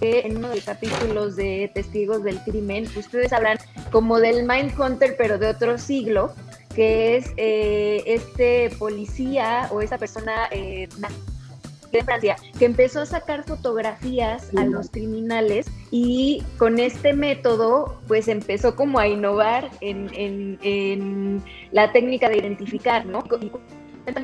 que 0.00 0.20
en 0.20 0.36
uno 0.36 0.48
de 0.50 0.56
los 0.56 0.64
capítulos 0.64 1.36
de 1.36 1.70
Testigos 1.74 2.22
del 2.22 2.38
Crimen, 2.40 2.86
ustedes 2.96 3.32
hablan 3.32 3.55
como 3.96 4.20
del 4.20 4.46
Mindhunter, 4.46 5.14
pero 5.16 5.38
de 5.38 5.46
otro 5.48 5.78
siglo, 5.78 6.34
que 6.74 7.16
es 7.16 7.32
eh, 7.38 8.02
este 8.04 8.68
policía 8.78 9.70
o 9.72 9.80
esa 9.80 9.96
persona 9.96 10.50
de 10.50 12.04
Francia, 12.04 12.36
que 12.58 12.66
empezó 12.66 13.00
a 13.00 13.06
sacar 13.06 13.44
fotografías 13.44 14.50
a 14.54 14.66
los 14.66 14.90
criminales 14.90 15.64
y 15.90 16.42
con 16.58 16.78
este 16.78 17.14
método 17.14 17.98
pues 18.06 18.28
empezó 18.28 18.76
como 18.76 18.98
a 18.98 19.08
innovar 19.08 19.70
en, 19.80 20.10
en, 20.12 21.42
la 21.72 21.90
técnica 21.90 22.28
de 22.28 22.36
identificar, 22.36 23.06
¿no? 23.06 23.24
Y 23.40 23.50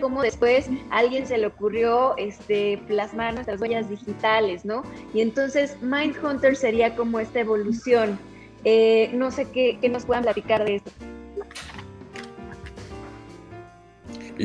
como 0.03 0.21
después 0.21 0.69
a 0.91 0.99
alguien 0.99 1.27
se 1.27 1.39
le 1.39 1.47
ocurrió 1.47 2.15
este, 2.19 2.79
plasmar 2.89 3.33
nuestras 3.33 3.59
huellas 3.59 3.89
digitales, 3.89 4.67
¿no? 4.67 4.83
Y 5.15 5.23
entonces 5.23 5.81
Mindhunter 5.81 6.57
sería 6.57 6.95
como 6.95 7.21
esta 7.21 7.41
evolución. 7.41 8.19
Eh, 8.65 9.11
no 9.15 9.31
sé 9.31 9.51
qué, 9.51 9.79
qué, 9.81 9.89
nos 9.89 10.05
puedan 10.05 10.23
platicar 10.23 10.65
de 10.65 10.77
eso. 10.77 10.91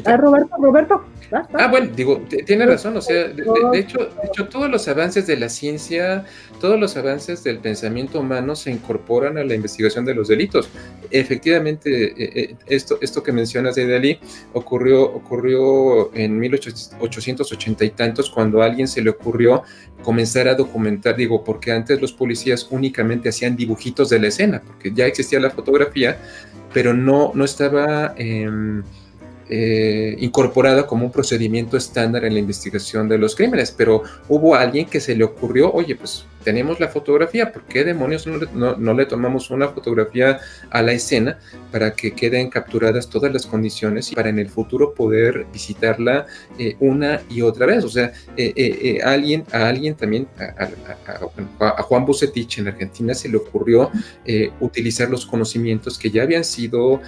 Ah, 0.05 0.17
Roberto, 0.17 0.55
Roberto. 0.59 1.05
Ah, 1.31 1.67
bueno, 1.69 1.91
digo, 1.95 2.21
tiene 2.45 2.65
razón, 2.65 2.95
o 2.95 3.01
sea, 3.01 3.27
de, 3.27 3.79
hecho, 3.79 3.99
de 3.99 4.27
hecho, 4.27 4.47
todos 4.47 4.69
los 4.69 4.87
avances 4.87 5.27
de 5.27 5.35
la 5.35 5.49
ciencia, 5.49 6.25
todos 6.61 6.79
los 6.79 6.95
avances 6.95 7.43
del 7.43 7.59
pensamiento 7.59 8.19
humano 8.21 8.55
se 8.55 8.71
incorporan 8.71 9.37
a 9.37 9.43
la 9.43 9.53
investigación 9.53 10.05
de 10.05 10.15
los 10.15 10.29
delitos. 10.29 10.69
Efectivamente, 11.11 12.05
eh, 12.05 12.31
eh, 12.35 12.55
esto, 12.67 12.97
esto 13.01 13.23
que 13.23 13.31
mencionas 13.33 13.75
de 13.75 13.87
Dalí 13.87 14.19
ocurrió, 14.53 15.03
ocurrió 15.03 16.13
en 16.15 16.39
1880 16.39 17.83
y 17.83 17.89
tantos, 17.89 18.29
cuando 18.29 18.61
a 18.61 18.65
alguien 18.65 18.87
se 18.87 19.01
le 19.01 19.09
ocurrió 19.09 19.63
comenzar 20.03 20.47
a 20.47 20.55
documentar, 20.55 21.17
digo, 21.17 21.43
porque 21.43 21.71
antes 21.71 21.99
los 21.99 22.13
policías 22.13 22.67
únicamente 22.71 23.29
hacían 23.29 23.57
dibujitos 23.57 24.09
de 24.09 24.19
la 24.19 24.27
escena, 24.27 24.61
porque 24.65 24.93
ya 24.93 25.05
existía 25.05 25.39
la 25.41 25.49
fotografía, 25.49 26.17
pero 26.73 26.93
no, 26.93 27.31
no 27.35 27.43
estaba... 27.43 28.13
Eh, 28.17 28.49
eh, 29.49 30.15
incorporada 30.19 30.85
como 30.85 31.05
un 31.05 31.11
procedimiento 31.11 31.77
estándar 31.77 32.25
en 32.25 32.33
la 32.33 32.39
investigación 32.39 33.07
de 33.07 33.17
los 33.17 33.33
crímenes, 33.33 33.71
pero 33.71 34.03
hubo 34.27 34.55
alguien 34.55 34.85
que 34.87 34.99
se 34.99 35.15
le 35.15 35.23
ocurrió, 35.23 35.71
oye, 35.71 35.95
pues 35.95 36.25
tenemos 36.43 36.79
la 36.79 36.87
fotografía, 36.87 37.51
¿por 37.51 37.63
qué 37.63 37.83
demonios 37.83 38.25
no, 38.25 38.93
le 38.93 39.05
tomamos 39.05 39.49
una 39.49 39.67
fotografía 39.67 40.39
a 40.69 40.81
la 40.81 40.93
escena 40.93 41.39
para 41.71 41.93
que 41.93 42.11
queden 42.11 42.49
capturadas 42.49 43.09
todas 43.09 43.33
las 43.33 43.45
condiciones 43.45 44.11
y 44.11 44.15
para 44.15 44.29
en 44.29 44.39
el 44.39 44.49
futuro 44.49 44.93
poder 44.93 45.45
visitarla 45.51 46.25
eh, 46.57 46.77
una 46.79 47.21
y 47.29 47.41
otra 47.41 47.65
vez? 47.65 47.83
O 47.83 47.89
sea, 47.89 48.13
eh, 48.37 48.99
alguien, 49.03 49.43
a 49.51 49.67
alguien 49.67 49.95
también, 49.95 50.27
a, 50.39 51.81
Juan 51.81 52.05
Bucetich 52.05 52.59
en 52.59 52.69
Argentina 52.69 53.13
se 53.13 53.27
le 53.29 53.37
ocurrió 53.37 53.91
utilizar 54.59 55.09
los 55.09 55.25
conocimientos 55.25 55.97
que 55.97 56.11
ya 56.11 56.23
habían 56.23 56.43
sido 56.43 57.01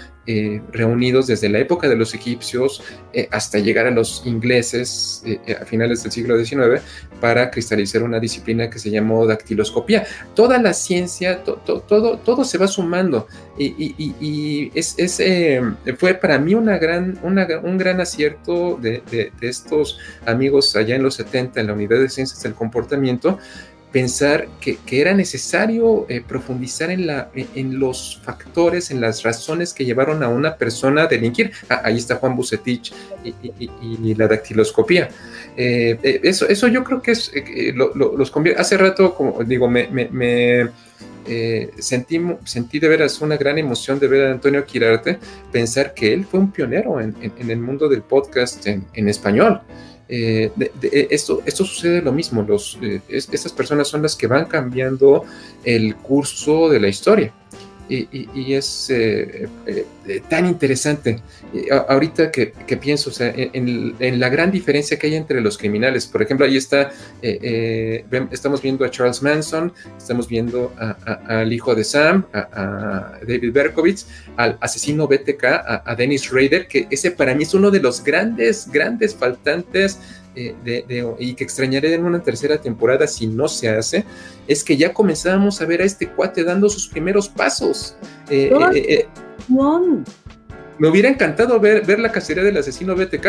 reunidos 0.71 1.27
desde 1.27 1.49
la 1.49 1.59
época 1.59 1.87
de 1.87 1.95
los 1.95 2.13
egipcios 2.13 2.83
hasta 3.31 3.59
llegar 3.59 3.87
a 3.87 3.91
los 3.91 4.23
ingleses 4.25 5.23
a 5.59 5.65
finales 5.65 6.03
del 6.03 6.11
siglo 6.11 6.37
XIX 6.37 6.81
para 7.19 7.49
cristalizar 7.49 8.03
una 8.03 8.19
disciplina 8.19 8.69
que 8.69 8.79
se 8.79 8.91
llamó 8.91 9.25
dactiloscopía. 9.25 10.05
Toda 10.35 10.61
la 10.61 10.73
ciencia, 10.73 11.43
todo, 11.43 11.81
todo 12.17 12.45
se 12.45 12.57
va 12.57 12.67
sumando 12.67 13.27
y, 13.59 14.71
es, 14.73 15.19
eh, 15.19 15.61
fue 15.97 16.13
para 16.13 16.39
mí 16.39 16.53
una 16.53 16.77
gran, 16.77 17.19
un 17.23 17.77
gran 17.77 17.99
acierto 17.99 18.77
de, 18.81 19.31
estos 19.41 19.99
amigos 20.25 20.75
allá 20.75 20.95
en 20.95 21.03
los 21.03 21.15
70 21.15 21.59
en 21.59 21.67
la 21.67 21.73
Unidad 21.73 21.99
de 21.99 22.09
Ciencias 22.09 22.41
del 22.43 22.53
Comportamiento 22.53 23.37
pensar 23.91 24.47
que, 24.59 24.77
era 24.91 25.13
necesario 25.13 26.05
eh, 26.09 26.21
profundizar 26.25 26.91
en, 26.91 27.07
la, 27.07 27.29
en 27.33 27.79
los 27.79 28.21
factores, 28.23 28.91
en 28.91 29.01
las 29.01 29.23
razones 29.23 29.73
que 29.73 29.85
llevaron 29.85 30.23
a 30.23 30.29
una 30.29 30.55
persona 30.55 31.03
a 31.03 31.07
delinquir. 31.07 31.51
Ah, 31.69 31.81
ahí 31.85 31.97
está 31.97 32.15
Juan 32.15 32.35
Bucetich 32.35 32.93
y, 33.23 34.15
la 34.15 34.27
dactiloscopía. 34.27 35.09
Eh, 35.55 36.19
eso, 36.23 36.47
eso 36.47 36.67
yo 36.67 36.83
creo 36.83 37.01
que 37.01 37.11
es, 37.11 37.31
los 37.75 38.31
convierte. 38.31 38.61
Hace 38.61 38.77
rato, 38.77 39.15
como 39.15 39.43
digo, 39.43 39.67
me, 39.67 40.69
sentí, 41.79 42.21
sentí 42.45 42.79
de 42.79 42.87
veras 42.87 43.21
una 43.21 43.37
gran 43.37 43.57
emoción 43.57 43.99
de 43.99 44.07
ver 44.07 44.27
a 44.27 44.31
Antonio 44.31 44.65
Quirarte, 44.65 45.19
pensar 45.51 45.93
que 45.93 46.13
él 46.13 46.25
fue 46.25 46.39
un 46.39 46.51
pionero 46.51 46.99
en, 46.99 47.15
en, 47.21 47.49
el 47.49 47.59
mundo 47.59 47.87
del 47.87 48.01
podcast 48.01 48.67
en 48.67 49.09
español. 49.09 49.61
Eh, 50.11 50.51
eh, 50.81 51.07
esto, 51.11 51.43
esto 51.45 51.63
sucede 51.63 52.01
lo 52.01 52.11
mismo, 52.11 52.41
los, 52.41 52.79
eh, 52.81 52.99
estas 53.07 53.53
personas 53.53 53.87
son 53.87 54.01
las 54.01 54.15
que 54.15 54.25
van 54.25 54.45
cambiando 54.45 55.23
el 55.63 55.95
curso 55.97 56.67
de 56.67 56.79
la 56.79 56.87
historia 56.87 57.31
y, 57.89 58.53
es 58.53 58.89
eh, 58.89 59.49
eh, 59.65 59.85
eh, 60.07 60.21
tan 60.29 60.45
interesante. 60.45 61.21
ahorita 61.87 62.31
que, 62.31 62.53
pienso, 62.79 63.11
sea, 63.11 63.33
en, 63.35 64.19
la 64.19 64.29
gran 64.29 64.51
diferencia 64.51 64.97
que 64.99 65.07
hay 65.07 65.15
entre 65.15 65.41
los 65.41 65.57
criminales, 65.57 66.05
por 66.05 66.21
ejemplo, 66.21 66.45
ahí 66.45 66.57
está, 66.57 66.91
estamos 67.21 68.61
viendo 68.61 68.85
a 68.85 68.91
Charles 68.91 69.21
Manson, 69.23 69.73
estamos 69.97 70.27
viendo 70.27 70.71
al 71.27 71.51
hijo 71.51 71.73
de 71.73 71.83
Sam, 71.83 72.25
a, 72.33 73.19
David 73.27 73.51
Berkowitz, 73.51 74.05
al 74.37 74.57
asesino 74.61 75.07
BTK, 75.07 75.43
a, 75.85 75.95
Dennis 75.97 76.31
Rader, 76.31 76.67
que 76.67 76.87
ese 76.91 77.11
para 77.11 77.33
mí 77.33 77.43
es 77.43 77.53
uno 77.53 77.71
de 77.71 77.79
los 77.79 78.03
grandes, 78.03 78.69
grandes 78.71 79.15
faltantes 79.15 79.99
y 81.19 81.33
que 81.33 81.43
extrañaré 81.43 81.93
en 81.93 82.05
una 82.05 82.21
tercera 82.21 82.59
temporada 82.59 83.07
si 83.07 83.27
no 83.27 83.47
se 83.47 83.69
hace, 83.69 84.05
es 84.47 84.63
que 84.63 84.77
ya 84.77 84.93
comenzábamos 84.93 85.61
a 85.61 85.65
ver 85.65 85.81
a 85.81 85.85
este 85.85 86.09
cuate 86.09 86.43
dando 86.43 86.69
sus 86.69 86.87
primeros 86.87 87.29
pasos. 87.29 87.95
Eh, 88.29 88.51
eh, 88.73 88.85
eh, 88.89 89.07
me 90.77 90.87
hubiera 90.87 91.09
encantado 91.09 91.59
ver, 91.59 91.85
ver 91.85 91.99
la 91.99 92.11
cacería 92.11 92.43
del 92.43 92.57
asesino 92.57 92.95
BTK, 92.95 93.25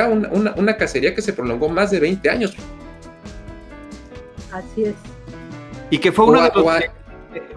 una, 0.56 0.76
cacería 0.76 1.14
que 1.14 1.22
se 1.22 1.32
prolongó 1.32 1.68
más 1.68 1.90
de 1.90 2.00
20 2.00 2.30
años. 2.30 2.54
Así 4.52 4.84
es. 4.84 4.94
Y 5.90 5.98
que 5.98 6.12
fue 6.12 6.26
uno 6.26 6.42
de 6.42 6.50
los 6.54 6.64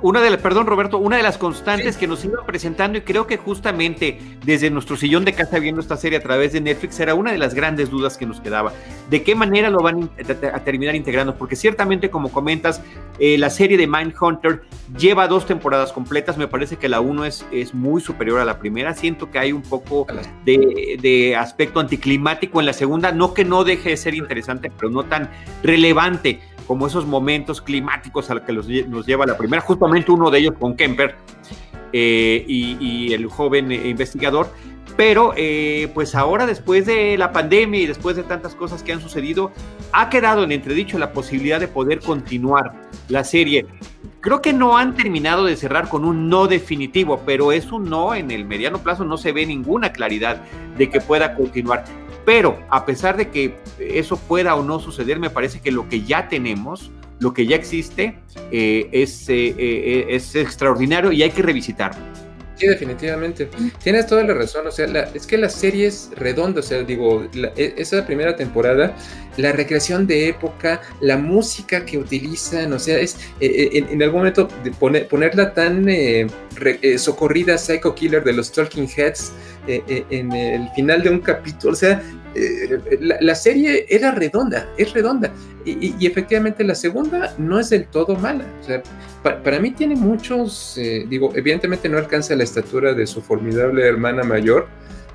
una 0.02 0.22
de 0.22 0.30
las, 0.30 0.42
perdón 0.42 0.68
Roberto, 0.68 0.98
una 0.98 1.18
de 1.18 1.24
las 1.24 1.38
constantes 1.38 1.98
que 1.98 2.08
nos 2.08 2.24
iba 2.26 2.46
presentando 2.46 2.98
y 2.98 3.02
creo 3.02 3.26
que 3.26 3.38
justamente 3.38 4.20
desde 4.46 4.70
nuestro 4.70 4.98
sillón 4.98 5.26
de 5.26 5.34
casa 5.34 5.60
viendo 5.60 5.82
esta 5.82 5.98
serie 5.98 6.20
a 6.20 6.22
través 6.22 6.54
de 6.54 6.62
Netflix 6.62 7.00
era 7.00 7.16
una 7.16 7.32
de 7.32 7.38
las 7.38 7.54
grandes 7.54 7.90
dudas 7.90 8.18
que 8.18 8.26
nos 8.26 8.42
quedaba. 8.42 8.74
¿De 9.10 9.24
qué 9.24 9.36
manera 9.36 9.70
lo 9.70 9.80
van 9.80 10.10
a 10.54 10.60
terminar 10.60 10.96
integrando? 10.96 11.36
Porque 11.36 11.56
ciertamente, 11.56 12.10
como 12.10 12.32
comentas, 12.32 12.82
eh, 13.20 13.38
la 13.38 13.50
serie 13.50 13.78
de 13.78 13.88
Mindhunter 13.88 14.64
lleva 14.98 15.28
dos 15.28 15.46
temporadas 15.46 15.92
completas. 15.92 16.38
Me 16.38 16.48
parece 16.48 16.78
que 16.78 16.90
la 16.90 17.00
uno 17.00 17.26
es, 17.26 17.46
es 17.52 17.74
muy 17.74 18.02
superior 18.02 18.40
a 18.40 18.46
la 18.46 18.60
primera. 18.60 18.94
Siento 18.94 19.32
que 19.32 19.40
hay 19.40 19.52
un 19.52 19.62
poco 19.62 20.08
de, 20.46 20.98
de 21.02 21.36
aspecto 21.36 21.80
anticlimático 21.80 22.60
en 22.60 22.66
la 22.66 22.74
segunda. 22.74 23.12
No 23.12 23.34
que 23.34 23.46
no 23.46 23.64
deje 23.64 23.90
de 23.90 23.98
ser 23.98 24.16
interesante, 24.16 24.72
pero 24.78 24.92
no 24.92 25.04
tan 25.04 25.30
relevante 25.64 26.42
como 26.68 26.88
esos 26.88 27.06
momentos 27.06 27.62
climáticos 27.62 28.30
a 28.30 28.36
los 28.36 28.44
que 28.44 28.54
nos 28.88 29.06
lleva 29.06 29.26
la 29.26 29.38
primera, 29.38 29.62
justamente 29.62 30.12
uno 30.12 30.30
de 30.30 30.40
ellos 30.40 30.54
con 30.60 30.76
Kemper 30.76 31.16
eh, 31.92 32.44
y, 32.48 33.14
el 33.14 33.28
joven 33.28 33.72
investigador. 33.72 34.50
Pero 34.96 35.34
eh, 35.36 35.90
pues 35.96 36.14
ahora 36.14 36.46
después 36.46 36.86
de 36.86 37.18
la 37.18 37.32
pandemia 37.32 37.82
y 37.82 37.88
después 37.88 38.16
de 38.16 38.22
tantas 38.24 38.54
cosas 38.54 38.84
que 38.84 38.94
han 38.94 39.02
sucedido, 39.02 39.52
ha 39.92 40.10
quedado 40.10 40.44
en 40.44 40.52
entredicho 40.52 41.00
la 41.00 41.14
posibilidad 41.14 41.60
de 41.60 41.68
poder 41.68 42.00
continuar 42.00 42.74
la 43.10 43.24
serie. 43.24 43.66
Creo 44.22 44.42
que 44.42 44.54
no 44.54 44.78
han 44.78 44.96
terminado 44.96 45.46
de 45.46 45.56
cerrar 45.56 45.90
con 45.90 46.06
un 46.06 46.30
no 46.30 46.48
definitivo, 46.48 47.22
pero 47.26 47.52
es 47.52 47.72
un 47.72 47.90
no 47.90 48.14
en 48.14 48.32
el 48.32 48.46
mediano 48.46 48.80
plazo, 48.80 49.04
no 49.04 49.18
se 49.18 49.32
ve 49.32 49.46
ninguna 49.46 49.92
claridad 49.92 50.42
de 50.78 50.90
que 50.90 51.02
pueda 51.02 51.36
continuar. 51.36 51.84
Pero 52.26 52.60
a 52.70 52.86
pesar 52.86 53.18
de 53.18 53.30
que 53.30 53.56
eso 53.80 54.18
pueda 54.18 54.56
o 54.56 54.64
no 54.64 54.80
suceder, 54.80 55.20
me 55.20 55.30
parece 55.30 55.60
que 55.60 55.72
lo 55.72 55.90
que 55.90 56.04
ya 56.04 56.30
tenemos, 56.30 56.92
lo 57.20 57.34
que 57.34 57.46
ya 57.46 57.56
existe, 57.56 58.16
eh, 58.52 58.90
es, 58.92 59.28
eh, 59.30 59.56
eh, 59.58 60.06
es 60.10 60.36
extraordinario 60.36 61.12
y 61.12 61.24
hay 61.24 61.32
que 61.32 61.42
revisitarlo. 61.42 62.02
Sí, 62.64 62.70
definitivamente. 62.70 63.50
Tienes 63.84 64.08
toda 64.08 64.24
la 64.24 64.34
razón. 64.34 64.66
O 64.68 64.72
sea, 64.72 64.86
es 65.14 65.28
que 65.28 65.38
la 65.38 65.50
serie 65.50 65.88
es 65.88 66.10
redonda. 66.16 66.62
O 66.62 66.64
sea, 66.64 66.82
digo, 66.84 67.28
e, 67.34 67.74
esa 67.78 68.06
primera 68.06 68.36
temporada, 68.36 68.96
la 69.38 69.52
recreación 69.52 70.08
de 70.08 70.30
época, 70.30 70.82
la 71.02 71.18
música 71.18 71.84
que 71.86 71.98
utilizan, 71.98 72.72
o 72.72 72.80
sea, 72.80 73.00
es 73.00 73.18
en, 73.40 74.02
algún 74.02 74.20
momento 74.20 74.48
de 74.64 74.72
ponerla 74.72 75.54
tan 75.54 75.88
socorrida 76.98 77.58
Psycho 77.58 77.94
Killer 77.94 78.24
de 78.24 78.34
los 78.34 78.52
Talking 78.52 78.88
Heads 78.88 79.34
en 79.68 80.32
el 80.32 80.70
final 80.76 81.04
de 81.04 81.10
un 81.10 81.20
capítulo. 81.20 81.74
O 81.74 81.76
sea, 81.76 82.02
eh, 82.36 82.80
la, 83.00 83.36
serie 83.36 83.86
era 83.90 84.12
redonda, 84.12 84.68
es 84.78 84.94
redonda. 84.94 85.32
Y, 85.66 86.06
efectivamente 86.06 86.64
la 86.64 86.76
segunda 86.76 87.34
no 87.38 87.60
es 87.60 87.70
del 87.70 87.86
todo 87.86 88.16
mala. 88.16 88.46
O 88.62 88.64
sea, 88.64 88.84
para 89.22 89.60
mí 89.60 89.72
tiene 89.72 89.96
muchos, 89.96 90.78
eh, 90.78 91.06
digo, 91.08 91.32
evidentemente 91.36 91.88
no 91.88 91.98
alcanza 91.98 92.36
la 92.36 92.44
estatura 92.44 92.94
de 92.94 93.08
su 93.08 93.22
formidable 93.22 93.88
hermana 93.88 94.24
mayor, 94.24 94.68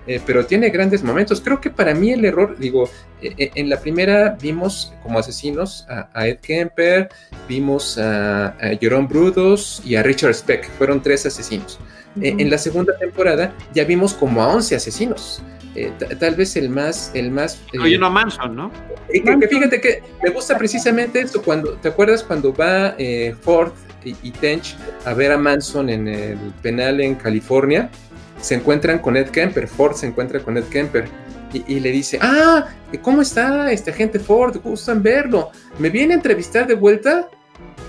eh, 0.07 0.21
pero 0.25 0.47
tiene 0.47 0.71
grandes 0.71 1.03
momentos. 1.03 1.41
Creo 1.41 1.61
que 1.61 1.69
para 1.69 1.93
mí 1.93 2.13
el 2.13 2.25
error, 2.25 2.57
digo, 2.59 2.89
en 3.21 3.69
la 3.69 3.79
primera 3.79 4.39
vimos 4.41 4.95
como 5.03 5.19
asesinos 5.19 5.87
a, 5.89 6.27
Ed 6.27 6.39
Kemper, 6.39 7.11
vimos 7.47 7.99
a, 7.99 8.55
Jerome 8.81 9.07
Brudos 9.07 9.83
y 9.85 9.97
a 9.97 10.03
Richard 10.03 10.35
Speck, 10.35 10.71
fueron 10.79 11.03
tres 11.03 11.27
asesinos. 11.27 11.79
en 12.21 12.49
la 12.49 12.59
segunda 12.59 12.97
temporada 12.97 13.53
ya 13.75 13.85
vimos 13.85 14.15
como 14.15 14.43
a 14.43 14.49
11 14.49 14.77
asesinos. 14.77 15.43
Eh, 15.75 15.93
tal 16.19 16.35
vez 16.35 16.57
el 16.57 16.71
más, 16.71 17.11
el 17.15 17.31
más. 17.31 17.61
Hay 17.81 17.95
uno 17.95 18.11
Manson, 18.11 18.57
¿no? 18.57 18.73
Y 19.13 19.23
que, 19.23 19.49
fíjate 19.49 19.81
que 19.81 20.03
me 20.23 20.31
gusta 20.31 20.57
precisamente 20.59 21.21
esto 21.21 21.43
cuando, 21.43 21.73
¿te 21.75 21.89
acuerdas 21.89 22.23
cuando 22.23 22.53
va 22.53 22.95
eh, 22.99 23.35
Ford 23.41 23.73
y, 24.05 24.31
Tench 24.31 24.77
a 25.05 25.13
ver 25.13 25.33
a 25.33 25.39
Manson 25.39 25.91
en 25.91 26.09
el 26.09 26.39
penal 26.63 27.01
en 27.01 27.15
California? 27.15 27.91
Se 28.41 28.55
encuentran 28.55 28.99
con 28.99 29.17
Ed 29.17 29.29
Kemper, 29.31 29.69
Ford 29.69 29.95
se 29.95 30.07
encuentra 30.07 30.41
con 30.41 30.57
Ed 30.57 30.65
Kemper 30.65 31.09
y, 31.53 31.81
le 31.81 31.91
dice, 31.91 32.19
ah, 32.21 32.67
¿cómo 33.03 33.23
está 33.23 33.73
este 33.73 33.91
agente 33.91 34.19
Ford? 34.19 34.59
Gustan 34.63 35.03
verlo. 35.03 35.51
¿Me 35.79 35.91
viene 35.91 36.15
a 36.15 36.17
entrevistar 36.17 36.67
de 36.67 36.75
vuelta? 36.75 37.29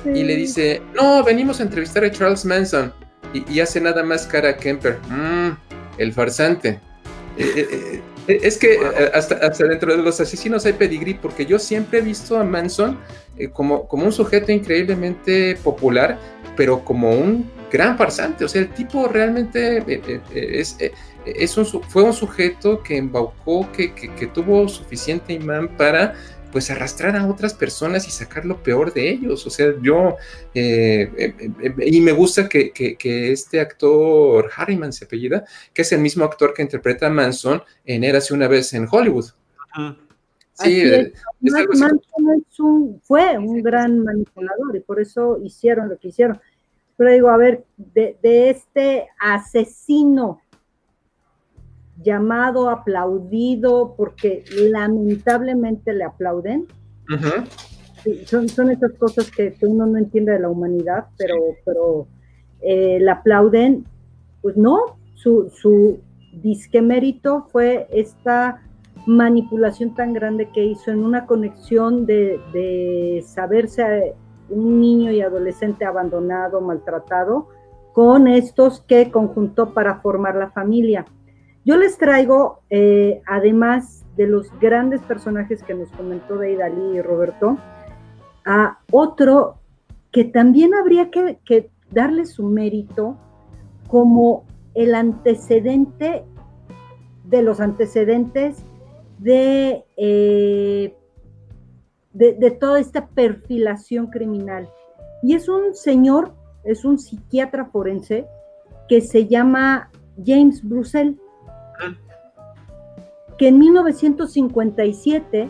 Y 0.05 0.23
le 0.23 0.35
dice, 0.35 0.81
no, 0.95 1.23
venimos 1.23 1.59
a 1.59 1.63
entrevistar 1.63 2.03
a 2.03 2.11
Charles 2.11 2.45
Manson. 2.45 2.93
Y, 3.33 3.59
hace 3.59 3.81
nada 3.81 4.03
más 4.03 4.25
cara 4.25 4.49
a 4.49 4.57
Kemper, 4.57 4.99
mmm, 5.09 5.51
el 5.97 6.13
farsante. 6.13 6.79
Eh, 7.39 8.01
eh, 8.27 8.39
es 8.43 8.57
que 8.57 8.77
hasta, 9.13 9.35
hasta, 9.35 9.65
dentro 9.65 9.95
de 9.95 10.03
los 10.03 10.19
asesinos 10.19 10.65
hay 10.65 10.73
pedigrí, 10.73 11.15
porque 11.15 11.45
yo 11.45 11.57
siempre 11.57 11.99
he 11.99 12.01
visto 12.01 12.37
a 12.37 12.43
Manson 12.43 12.99
como, 13.53 13.87
como 13.87 14.05
un 14.05 14.11
sujeto 14.11 14.51
increíblemente 14.51 15.55
popular, 15.63 16.19
pero 16.55 16.83
como 16.83 17.11
un 17.11 17.49
gran 17.71 17.97
farsante. 17.97 18.45
O 18.45 18.47
sea, 18.47 18.61
el 18.61 18.69
tipo 18.73 19.07
realmente 19.07 19.83
es, 20.33 20.77
es 21.25 21.57
un, 21.57 21.65
fue 21.65 22.03
un 22.03 22.13
sujeto 22.13 22.83
que 22.83 22.97
embaucó, 22.97 23.71
que, 23.71 23.93
que, 23.93 24.13
que 24.13 24.27
tuvo 24.27 24.67
suficiente 24.67 25.33
imán 25.33 25.69
para 25.77 26.13
pues 26.51 26.69
arrastrar 26.71 27.15
a 27.15 27.27
otras 27.27 27.53
personas 27.53 28.07
y 28.07 28.11
sacar 28.11 28.45
lo 28.45 28.61
peor 28.63 28.93
de 28.93 29.09
ellos. 29.09 29.45
O 29.45 29.49
sea, 29.49 29.73
yo, 29.81 30.15
eh, 30.53 31.11
eh, 31.17 31.51
eh, 31.61 31.73
y 31.85 32.01
me 32.01 32.11
gusta 32.11 32.49
que, 32.49 32.71
este 33.31 33.59
actor, 33.59 34.49
Harriman 34.55 34.93
se 34.93 35.05
apellida, 35.05 35.45
que 35.73 35.83
es 35.83 35.91
el 35.91 36.01
mismo 36.01 36.25
actor 36.25 36.53
que 36.53 36.61
interpreta 36.61 37.07
a 37.07 37.09
Manson 37.09 37.61
en 37.85 38.03
Érase 38.03 38.33
una 38.33 38.47
vez 38.47 38.73
en 38.73 38.87
Hollywood. 38.89 39.25
Sí, 40.53 40.83
Manson 41.41 42.99
fue 43.03 43.37
un 43.37 43.61
gran 43.61 44.03
manipulador 44.03 44.75
y 44.75 44.81
por 44.81 44.99
eso 44.99 45.39
hicieron 45.43 45.89
lo 45.89 45.97
que 45.97 46.09
hicieron. 46.09 46.39
Pero 46.97 47.11
digo, 47.11 47.29
a 47.29 47.37
ver, 47.37 47.63
de, 47.77 48.17
de 48.21 48.49
este 48.49 49.07
asesino 49.19 50.41
llamado, 52.03 52.69
aplaudido, 52.69 53.93
porque 53.95 54.43
lamentablemente 54.55 55.93
le 55.93 56.03
aplauden. 56.05 56.67
son, 58.25 58.49
son 58.49 58.71
esas 58.71 58.93
cosas 58.93 59.29
que, 59.31 59.55
uno 59.61 59.85
no 59.85 59.97
entiende 59.97 60.33
de 60.33 60.39
la 60.39 60.49
humanidad, 60.49 61.07
pero, 61.17 61.35
pero 61.65 62.07
eh, 62.61 62.99
le 62.99 63.11
aplauden. 63.11 63.85
Pues 64.41 64.55
no, 64.55 64.97
su, 65.15 65.49
su 65.49 65.99
disque 66.33 66.81
mérito 66.81 67.47
fue 67.51 67.87
esta 67.91 68.61
manipulación 69.05 69.95
tan 69.95 70.13
grande 70.13 70.49
que 70.53 70.63
hizo 70.63 70.91
en 70.91 71.03
una 71.03 71.25
conexión 71.25 72.05
de, 72.05 72.39
de 72.53 73.23
saberse 73.25 74.13
un 74.49 74.79
niño 74.79 75.11
y 75.11 75.21
adolescente 75.21 75.85
abandonado, 75.85 76.61
maltratado, 76.61 77.47
con 77.93 78.27
estos 78.27 78.81
que 78.81 79.11
conjuntó 79.11 79.73
para 79.73 79.99
formar 79.99 80.35
la 80.35 80.51
familia. 80.51 81.05
Yo 81.69 81.77
les 81.77 81.99
traigo, 81.99 82.61
eh, 82.71 83.21
además 83.27 84.03
de 84.17 84.25
los 84.25 84.49
grandes 84.59 85.01
personajes 85.01 85.61
que 85.61 85.75
nos 85.75 85.87
comentó 85.91 86.35
Deidali 86.35 86.97
y 86.97 87.01
Roberto, 87.03 87.59
a 88.43 88.79
otro 88.91 89.59
que 90.11 90.23
también 90.23 90.73
habría 90.73 91.11
que, 91.11 91.69
darle 91.91 92.25
su 92.25 92.47
mérito 92.47 93.17
como 93.87 94.45
el 94.73 94.95
antecedente 94.95 96.23
de 97.25 97.43
los 97.43 97.59
antecedentes 97.59 98.63
de, 99.19 99.85
eh, 99.95 100.97
de, 102.13 102.33
de, 102.33 102.49
toda 102.49 102.79
esta 102.79 103.09
perfilación 103.09 104.07
criminal. 104.07 104.67
Y 105.21 105.35
es 105.35 105.47
un 105.47 105.75
señor, 105.75 106.33
es 106.63 106.83
un 106.83 106.97
psiquiatra 106.97 107.65
forense 107.65 108.25
que 108.87 109.01
se 109.01 109.27
llama 109.27 109.91
James 110.25 110.67
Brussel 110.67 111.19
que 113.39 113.47
en 113.47 113.57
1957 113.57 115.49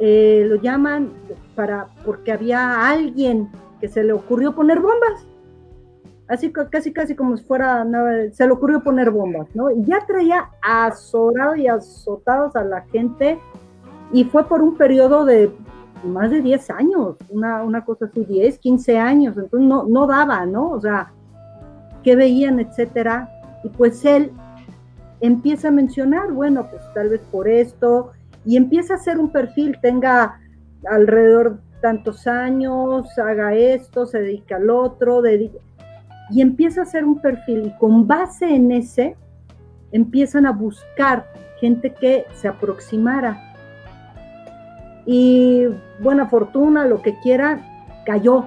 eh, 0.00 0.44
lo 0.48 0.56
llaman 0.56 1.12
para 1.54 1.86
porque 2.04 2.32
había 2.32 2.88
alguien 2.88 3.48
que 3.80 3.88
se 3.88 4.02
le 4.02 4.12
ocurrió 4.12 4.54
poner 4.56 4.80
bombas. 4.80 5.24
Así 6.26 6.52
casi 6.52 6.92
casi 6.92 7.14
como 7.14 7.36
si 7.36 7.44
fuera 7.44 7.86
se 8.32 8.44
le 8.44 8.52
ocurrió 8.52 8.82
poner 8.82 9.12
bombas, 9.12 9.46
¿no? 9.54 9.70
Y 9.70 9.84
ya 9.84 10.04
traía 10.04 10.50
azorado 10.60 11.54
y 11.54 11.68
azotados 11.68 12.54
a 12.56 12.64
la 12.64 12.82
gente 12.92 13.38
y 14.12 14.24
fue 14.24 14.44
por 14.46 14.60
un 14.60 14.76
periodo 14.76 15.24
de 15.24 15.50
más 16.04 16.30
de 16.30 16.42
10 16.42 16.70
años, 16.70 17.16
una, 17.28 17.62
una 17.62 17.84
cosa 17.84 18.06
así, 18.06 18.24
10, 18.24 18.58
15 18.58 18.98
años, 18.98 19.36
entonces 19.36 19.68
no, 19.68 19.84
no 19.84 20.06
daba, 20.08 20.44
¿no? 20.44 20.70
O 20.70 20.80
sea, 20.80 21.12
qué 22.02 22.16
veían, 22.16 22.58
etcétera. 22.58 23.30
Y 23.64 23.68
pues 23.70 24.04
él 24.04 24.32
empieza 25.20 25.68
a 25.68 25.72
mencionar, 25.72 26.32
bueno, 26.32 26.68
pues 26.70 26.82
tal 26.94 27.10
vez 27.10 27.20
por 27.30 27.48
esto, 27.48 28.12
y 28.44 28.56
empieza 28.56 28.94
a 28.94 28.96
hacer 28.96 29.18
un 29.18 29.30
perfil, 29.30 29.78
tenga 29.80 30.40
alrededor 30.88 31.60
tantos 31.80 32.26
años, 32.26 33.18
haga 33.18 33.54
esto, 33.54 34.06
se 34.06 34.20
dedica 34.20 34.56
al 34.56 34.70
otro, 34.70 35.22
y 36.30 36.40
empieza 36.40 36.80
a 36.80 36.84
hacer 36.84 37.04
un 37.04 37.20
perfil, 37.20 37.66
y 37.66 37.78
con 37.78 38.06
base 38.06 38.54
en 38.54 38.72
ese, 38.72 39.16
empiezan 39.92 40.46
a 40.46 40.52
buscar 40.52 41.26
gente 41.60 41.94
que 41.94 42.26
se 42.34 42.48
aproximara. 42.48 43.44
Y 45.06 45.66
buena 46.00 46.26
fortuna, 46.26 46.86
lo 46.86 47.00
que 47.00 47.18
quiera, 47.20 47.60
cayó, 48.04 48.46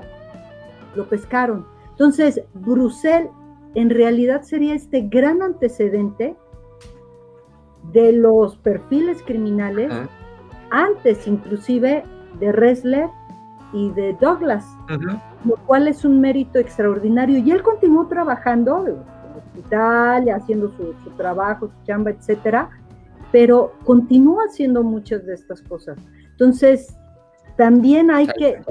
lo 0.95 1.07
pescaron. 1.09 1.65
Entonces, 1.89 2.41
Brusel 2.53 3.29
en 3.75 3.89
realidad 3.89 4.43
sería 4.43 4.75
este 4.75 5.01
gran 5.01 5.41
antecedente 5.41 6.35
de 7.91 8.11
los 8.13 8.57
perfiles 8.57 9.21
criminales, 9.23 9.91
antes 10.69 11.27
inclusive 11.27 12.03
de 12.39 12.51
Ressler 12.51 13.09
y 13.73 13.89
de 13.91 14.13
Douglas, 14.19 14.65
lo 15.45 15.55
cual 15.65 15.87
es 15.87 16.05
un 16.05 16.21
mérito 16.21 16.59
extraordinario. 16.59 17.39
Y 17.39 17.51
él 17.51 17.63
continuó 17.63 18.07
trabajando 18.07 18.85
en 18.87 18.93
el 18.93 18.97
hospital, 19.37 20.29
haciendo 20.29 20.69
su, 20.69 20.93
trabajo, 21.17 21.67
su 21.67 21.85
chamba, 21.85 22.11
etcétera, 22.11 22.69
pero 23.31 23.73
continúa 23.85 24.43
haciendo 24.49 24.83
muchas 24.83 25.25
de 25.25 25.33
estas 25.33 25.61
cosas. 25.61 25.97
Entonces, 26.31 26.95
también 27.57 28.11
hay 28.11 28.27
que, 28.27 28.61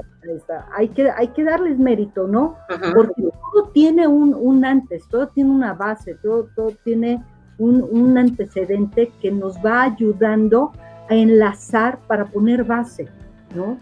hay 0.75 0.89
que, 0.89 1.09
hay 1.09 1.27
que 1.29 1.43
darles 1.43 1.77
mérito, 1.77 2.27
¿no? 2.27 2.57
Porque 2.93 3.21
todo 3.21 3.69
tiene 3.73 4.07
un, 4.07 4.33
un, 4.33 4.65
antes, 4.65 5.07
todo 5.09 5.27
tiene 5.29 5.51
una 5.51 5.73
base, 5.73 6.15
todo, 6.15 6.49
todo 6.55 6.71
tiene 6.83 7.23
un, 7.61 8.17
antecedente 8.17 9.11
que 9.21 9.31
nos 9.31 9.57
va 9.57 9.83
ayudando 9.83 10.71
a 11.09 11.15
enlazar 11.15 11.99
para 12.07 12.25
poner 12.25 12.63
base, 12.63 13.07
¿no? 13.55 13.77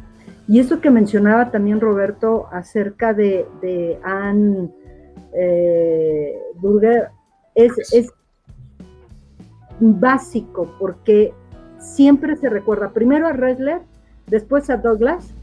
Y 0.48 0.60
eso 0.60 0.82
que 0.82 0.90
mencionaba 0.90 1.52
también 1.52 1.80
Roberto 1.80 2.48
acerca 2.52 3.14
de, 3.14 3.46
de 3.62 4.00
Anne 4.04 4.70
eh, 5.34 6.36
Burger 6.56 7.10
es, 7.54 7.72
es 7.94 8.12
básico 9.80 10.76
porque 10.80 11.34
siempre 11.78 12.36
se 12.36 12.50
recuerda 12.50 12.90
primero 12.90 13.28
a 13.28 13.34
Ressler, 13.34 13.82
después 14.28 14.70
a 14.70 14.78
Douglas 14.78 15.34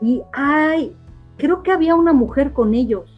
y 0.00 0.22
hay, 0.32 0.96
creo 1.36 1.62
que 1.62 1.72
había 1.72 1.94
una 1.94 2.12
mujer 2.12 2.52
con 2.52 2.74
ellos. 2.74 3.14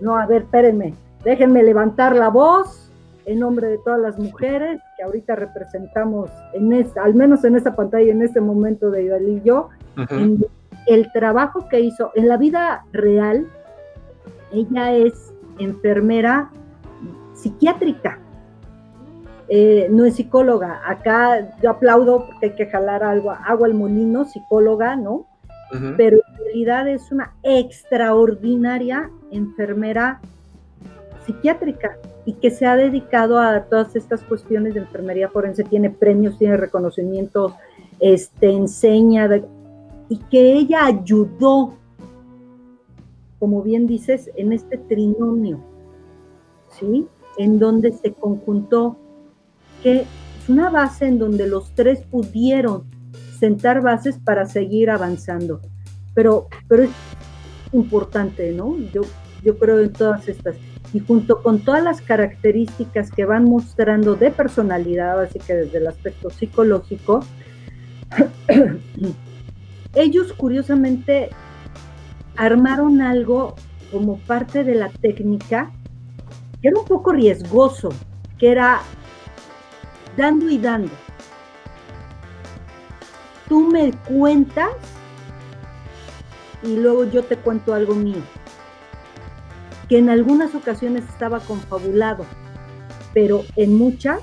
No, 0.00 0.16
a 0.16 0.26
ver, 0.26 0.42
espérenme, 0.42 0.94
Déjenme 1.28 1.62
levantar 1.62 2.16
la 2.16 2.30
voz 2.30 2.90
en 3.26 3.40
nombre 3.40 3.68
de 3.68 3.76
todas 3.84 4.00
las 4.00 4.18
mujeres 4.18 4.80
que 4.96 5.02
ahorita 5.02 5.36
representamos, 5.36 6.30
en 6.54 6.72
al 6.96 7.14
menos 7.14 7.44
en 7.44 7.54
esta 7.54 7.76
pantalla, 7.76 8.10
en 8.10 8.22
este 8.22 8.40
momento 8.40 8.90
de 8.90 9.02
Idalí 9.02 9.32
y 9.32 9.42
yo, 9.42 9.68
el 10.86 11.12
trabajo 11.12 11.68
que 11.68 11.80
hizo 11.80 12.12
en 12.14 12.28
la 12.28 12.38
vida 12.38 12.86
real. 12.94 13.46
Ella 14.54 14.94
es 14.94 15.34
enfermera 15.58 16.48
psiquiátrica, 17.34 18.18
eh, 19.50 19.86
no 19.90 20.06
es 20.06 20.14
psicóloga. 20.14 20.80
Acá 20.86 21.46
yo 21.62 21.68
aplaudo 21.68 22.24
porque 22.24 22.46
hay 22.46 22.54
que 22.54 22.70
jalar 22.70 23.04
algo, 23.04 23.32
agua 23.32 23.66
al 23.66 23.74
molino, 23.74 24.24
psicóloga, 24.24 24.96
¿no? 24.96 25.26
Pero 25.98 26.16
en 26.16 26.36
realidad 26.38 26.88
es 26.88 27.12
una 27.12 27.34
extraordinaria 27.42 29.10
enfermera 29.30 30.22
psiquiátrica 31.28 31.98
y 32.24 32.32
que 32.32 32.50
se 32.50 32.64
ha 32.64 32.74
dedicado 32.74 33.38
a 33.38 33.64
todas 33.64 33.94
estas 33.94 34.22
cuestiones 34.22 34.72
de 34.72 34.80
enfermería 34.80 35.28
forense, 35.28 35.62
tiene 35.62 35.90
premios, 35.90 36.38
tiene 36.38 36.56
reconocimientos, 36.56 37.52
este, 38.00 38.50
enseña, 38.50 39.28
y 40.08 40.16
que 40.30 40.54
ella 40.54 40.86
ayudó, 40.86 41.74
como 43.38 43.62
bien 43.62 43.86
dices, 43.86 44.30
en 44.36 44.54
este 44.54 44.78
trinomio, 44.78 45.60
¿sí? 46.70 47.06
En 47.36 47.58
donde 47.58 47.92
se 47.92 48.14
conjuntó, 48.14 48.96
que 49.82 50.00
es 50.00 50.06
una 50.48 50.70
base 50.70 51.06
en 51.06 51.18
donde 51.18 51.46
los 51.46 51.70
tres 51.74 52.00
pudieron 52.10 52.84
sentar 53.38 53.82
bases 53.82 54.18
para 54.18 54.46
seguir 54.46 54.88
avanzando. 54.88 55.60
Pero, 56.14 56.48
pero 56.68 56.84
es 56.84 56.90
importante, 57.72 58.50
¿no? 58.52 58.78
Yo, 58.94 59.02
yo 59.44 59.58
creo 59.58 59.80
en 59.80 59.92
todas 59.92 60.26
estas 60.26 60.56
y 60.92 61.00
junto 61.00 61.42
con 61.42 61.60
todas 61.60 61.82
las 61.82 62.00
características 62.00 63.10
que 63.10 63.24
van 63.24 63.44
mostrando 63.44 64.14
de 64.14 64.30
personalidad, 64.30 65.20
así 65.20 65.38
que 65.38 65.54
desde 65.54 65.78
el 65.78 65.86
aspecto 65.86 66.30
psicológico, 66.30 67.24
ellos 69.94 70.32
curiosamente 70.32 71.30
armaron 72.36 73.02
algo 73.02 73.54
como 73.90 74.18
parte 74.18 74.64
de 74.64 74.74
la 74.74 74.88
técnica 74.88 75.72
que 76.60 76.68
era 76.68 76.78
un 76.78 76.86
poco 76.86 77.12
riesgoso, 77.12 77.90
que 78.38 78.50
era 78.50 78.80
dando 80.16 80.48
y 80.48 80.58
dando. 80.58 80.90
Tú 83.48 83.68
me 83.68 83.92
cuentas 84.08 84.70
y 86.62 86.76
luego 86.76 87.04
yo 87.04 87.22
te 87.24 87.36
cuento 87.36 87.72
algo 87.72 87.94
mío, 87.94 88.22
que 89.88 89.98
en 89.98 90.10
algunas 90.10 90.54
ocasiones 90.54 91.04
estaba 91.08 91.40
confabulado, 91.40 92.24
pero 93.14 93.44
en 93.56 93.76
muchas 93.76 94.20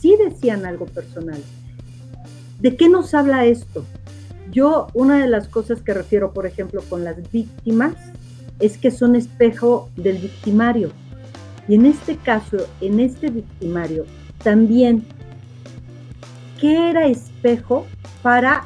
sí 0.00 0.16
decían 0.16 0.64
algo 0.64 0.86
personal. 0.86 1.42
¿De 2.60 2.76
qué 2.76 2.88
nos 2.88 3.14
habla 3.14 3.44
esto? 3.44 3.84
Yo, 4.50 4.88
una 4.94 5.18
de 5.18 5.28
las 5.28 5.48
cosas 5.48 5.82
que 5.82 5.94
refiero, 5.94 6.32
por 6.32 6.46
ejemplo, 6.46 6.82
con 6.88 7.04
las 7.04 7.30
víctimas, 7.30 7.94
es 8.58 8.78
que 8.78 8.90
son 8.90 9.16
espejo 9.16 9.88
del 9.96 10.18
victimario. 10.18 10.90
Y 11.68 11.74
en 11.74 11.86
este 11.86 12.16
caso, 12.16 12.56
en 12.80 13.00
este 13.00 13.30
victimario, 13.30 14.06
también, 14.42 15.04
¿qué 16.60 16.90
era 16.90 17.06
espejo 17.06 17.86
para 18.22 18.64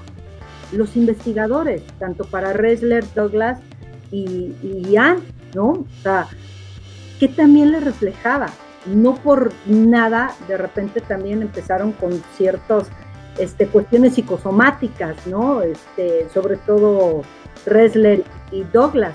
los 0.73 0.97
investigadores, 0.97 1.83
tanto 1.99 2.25
para 2.25 2.53
Resler, 2.53 3.05
Douglas 3.15 3.61
y, 4.15 4.91
Ian, 4.91 5.19
¿no? 5.55 5.71
O 5.71 5.87
sea, 6.03 6.27
¿qué 7.19 7.29
también 7.29 7.73
le 7.73 7.81
reflejaba? 7.81 8.47
No 8.87 9.15
por 9.15 9.53
nada, 9.67 10.35
de 10.47 10.57
repente 10.57 11.01
también 11.01 11.43
empezaron 11.43 11.93
con 11.93 12.23
ciertas 12.37 12.89
este, 13.39 13.67
cuestiones 13.67 14.15
psicosomáticas, 14.15 15.27
¿no? 15.27 15.63
Este, 15.63 16.29
sobre 16.33 16.57
todo 16.59 17.23
Resler 17.67 18.25
y 18.51 18.63
Douglas. 18.65 19.15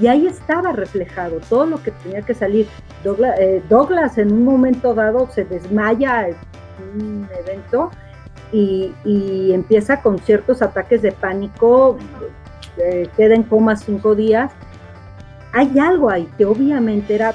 Y 0.00 0.08
ahí 0.08 0.26
estaba 0.26 0.72
reflejado 0.72 1.38
todo 1.48 1.64
lo 1.66 1.82
que 1.82 1.92
tenía 1.92 2.22
que 2.22 2.34
salir. 2.34 2.66
Douglas, 3.04 3.38
eh, 3.38 3.62
Douglas 3.68 4.18
en 4.18 4.32
un 4.32 4.44
momento 4.44 4.94
dado 4.94 5.28
se 5.32 5.44
desmaya 5.44 6.28
en 6.28 6.36
un 6.94 7.28
evento 7.38 7.90
y, 8.52 9.52
empieza 9.52 10.02
con 10.02 10.18
ciertos 10.18 10.62
ataques 10.62 11.02
de 11.02 11.12
pánico, 11.12 11.98
eh, 12.78 13.08
queda 13.16 13.34
en 13.34 13.42
coma 13.42 13.76
cinco 13.76 14.14
días. 14.14 14.52
Hay 15.52 15.78
algo 15.78 16.10
ahí 16.10 16.28
que 16.36 16.44
obviamente 16.44 17.14
era, 17.14 17.34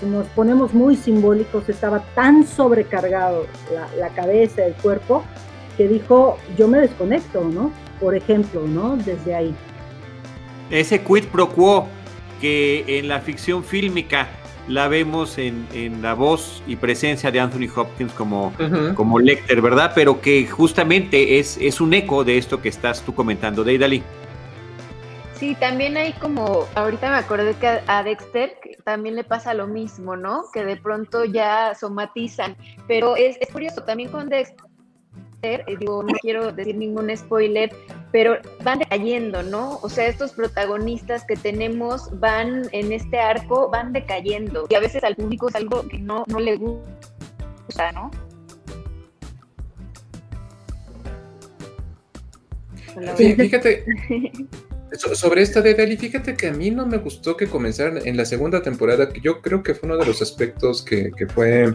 si 0.00 0.06
nos 0.06 0.26
ponemos 0.28 0.72
muy 0.72 0.96
simbólicos, 0.96 1.68
estaba 1.68 2.00
tan 2.14 2.46
sobrecargado 2.46 3.46
la, 3.74 3.88
la 3.98 4.08
cabeza, 4.14 4.64
el 4.64 4.74
cuerpo, 4.74 5.22
que 5.76 5.86
dijo, 5.86 6.38
yo 6.56 6.66
me 6.66 6.78
desconecto, 6.78 7.44
¿no? 7.44 7.70
Por 8.00 8.14
ejemplo, 8.14 8.66
¿no? 8.66 8.96
Desde 8.96 9.34
ahí. 9.34 9.54
Ese 10.70 11.02
quid 11.02 11.24
pro 11.24 11.48
quo 11.50 11.88
que 12.40 12.84
en 12.98 13.08
la 13.08 13.20
ficción 13.20 13.64
fílmica 13.64 14.28
la 14.68 14.86
vemos 14.86 15.38
en, 15.38 15.66
la 16.02 16.14
voz 16.14 16.62
y 16.66 16.76
presencia 16.76 17.30
de 17.30 17.40
Anthony 17.40 17.68
Hopkins 17.74 18.12
como, 18.12 18.52
como 18.94 19.18
Lecter, 19.18 19.62
¿verdad? 19.62 19.92
Pero 19.94 20.20
que 20.20 20.46
justamente 20.46 21.38
es, 21.38 21.56
es 21.58 21.80
un 21.80 21.94
eco 21.94 22.22
de 22.22 22.36
esto 22.36 22.60
que 22.60 22.68
estás 22.68 23.02
tú 23.02 23.14
comentando, 23.14 23.64
Deidali. 23.64 24.02
Sí, 25.38 25.54
también 25.54 25.96
hay 25.96 26.12
como, 26.14 26.66
ahorita 26.74 27.10
me 27.10 27.16
acordé 27.16 27.54
que 27.54 27.80
a 27.86 28.02
Dexter 28.02 28.58
también 28.84 29.14
le 29.14 29.22
pasa 29.22 29.54
lo 29.54 29.68
mismo, 29.68 30.16
¿no? 30.16 30.44
Que 30.52 30.64
de 30.64 30.76
pronto 30.76 31.24
ya 31.24 31.76
somatizan, 31.76 32.56
pero 32.88 33.14
es, 33.14 33.36
es 33.40 33.48
curioso, 33.52 33.84
también 33.84 34.10
con 34.10 34.28
Dexter 34.28 34.68
eh, 35.42 35.62
digo, 35.78 36.02
no 36.02 36.12
quiero 36.20 36.50
decir 36.50 36.74
ningún 36.74 37.16
spoiler, 37.16 37.70
pero 38.10 38.38
van 38.64 38.80
decayendo, 38.80 39.44
¿no? 39.44 39.78
O 39.82 39.88
sea, 39.88 40.08
estos 40.08 40.32
protagonistas 40.32 41.24
que 41.24 41.36
tenemos 41.36 42.08
van 42.18 42.64
en 42.72 42.90
este 42.90 43.20
arco, 43.20 43.70
van 43.70 43.92
decayendo. 43.92 44.66
Y 44.68 44.74
a 44.74 44.80
veces 44.80 45.04
al 45.04 45.14
público 45.14 45.48
es 45.48 45.54
algo 45.54 45.86
que 45.86 46.00
no, 46.00 46.24
no 46.26 46.40
le 46.40 46.56
gusta, 46.56 47.92
¿no? 47.92 48.10
Fíjate, 53.16 53.84
sobre 54.96 55.42
esta 55.42 55.60
de 55.60 55.74
Dali, 55.74 55.96
fíjate 55.96 56.34
que 56.34 56.48
a 56.48 56.52
mí 56.52 56.70
no 56.70 56.86
me 56.86 56.98
gustó 56.98 57.36
que 57.36 57.46
comenzaran 57.46 58.06
en 58.06 58.16
la 58.16 58.24
segunda 58.24 58.62
temporada, 58.62 59.08
que 59.10 59.20
yo 59.20 59.40
creo 59.42 59.62
que 59.62 59.74
fue 59.74 59.88
uno 59.88 59.98
de 59.98 60.06
los 60.06 60.22
aspectos 60.22 60.82
que, 60.82 61.12
fue 61.34 61.74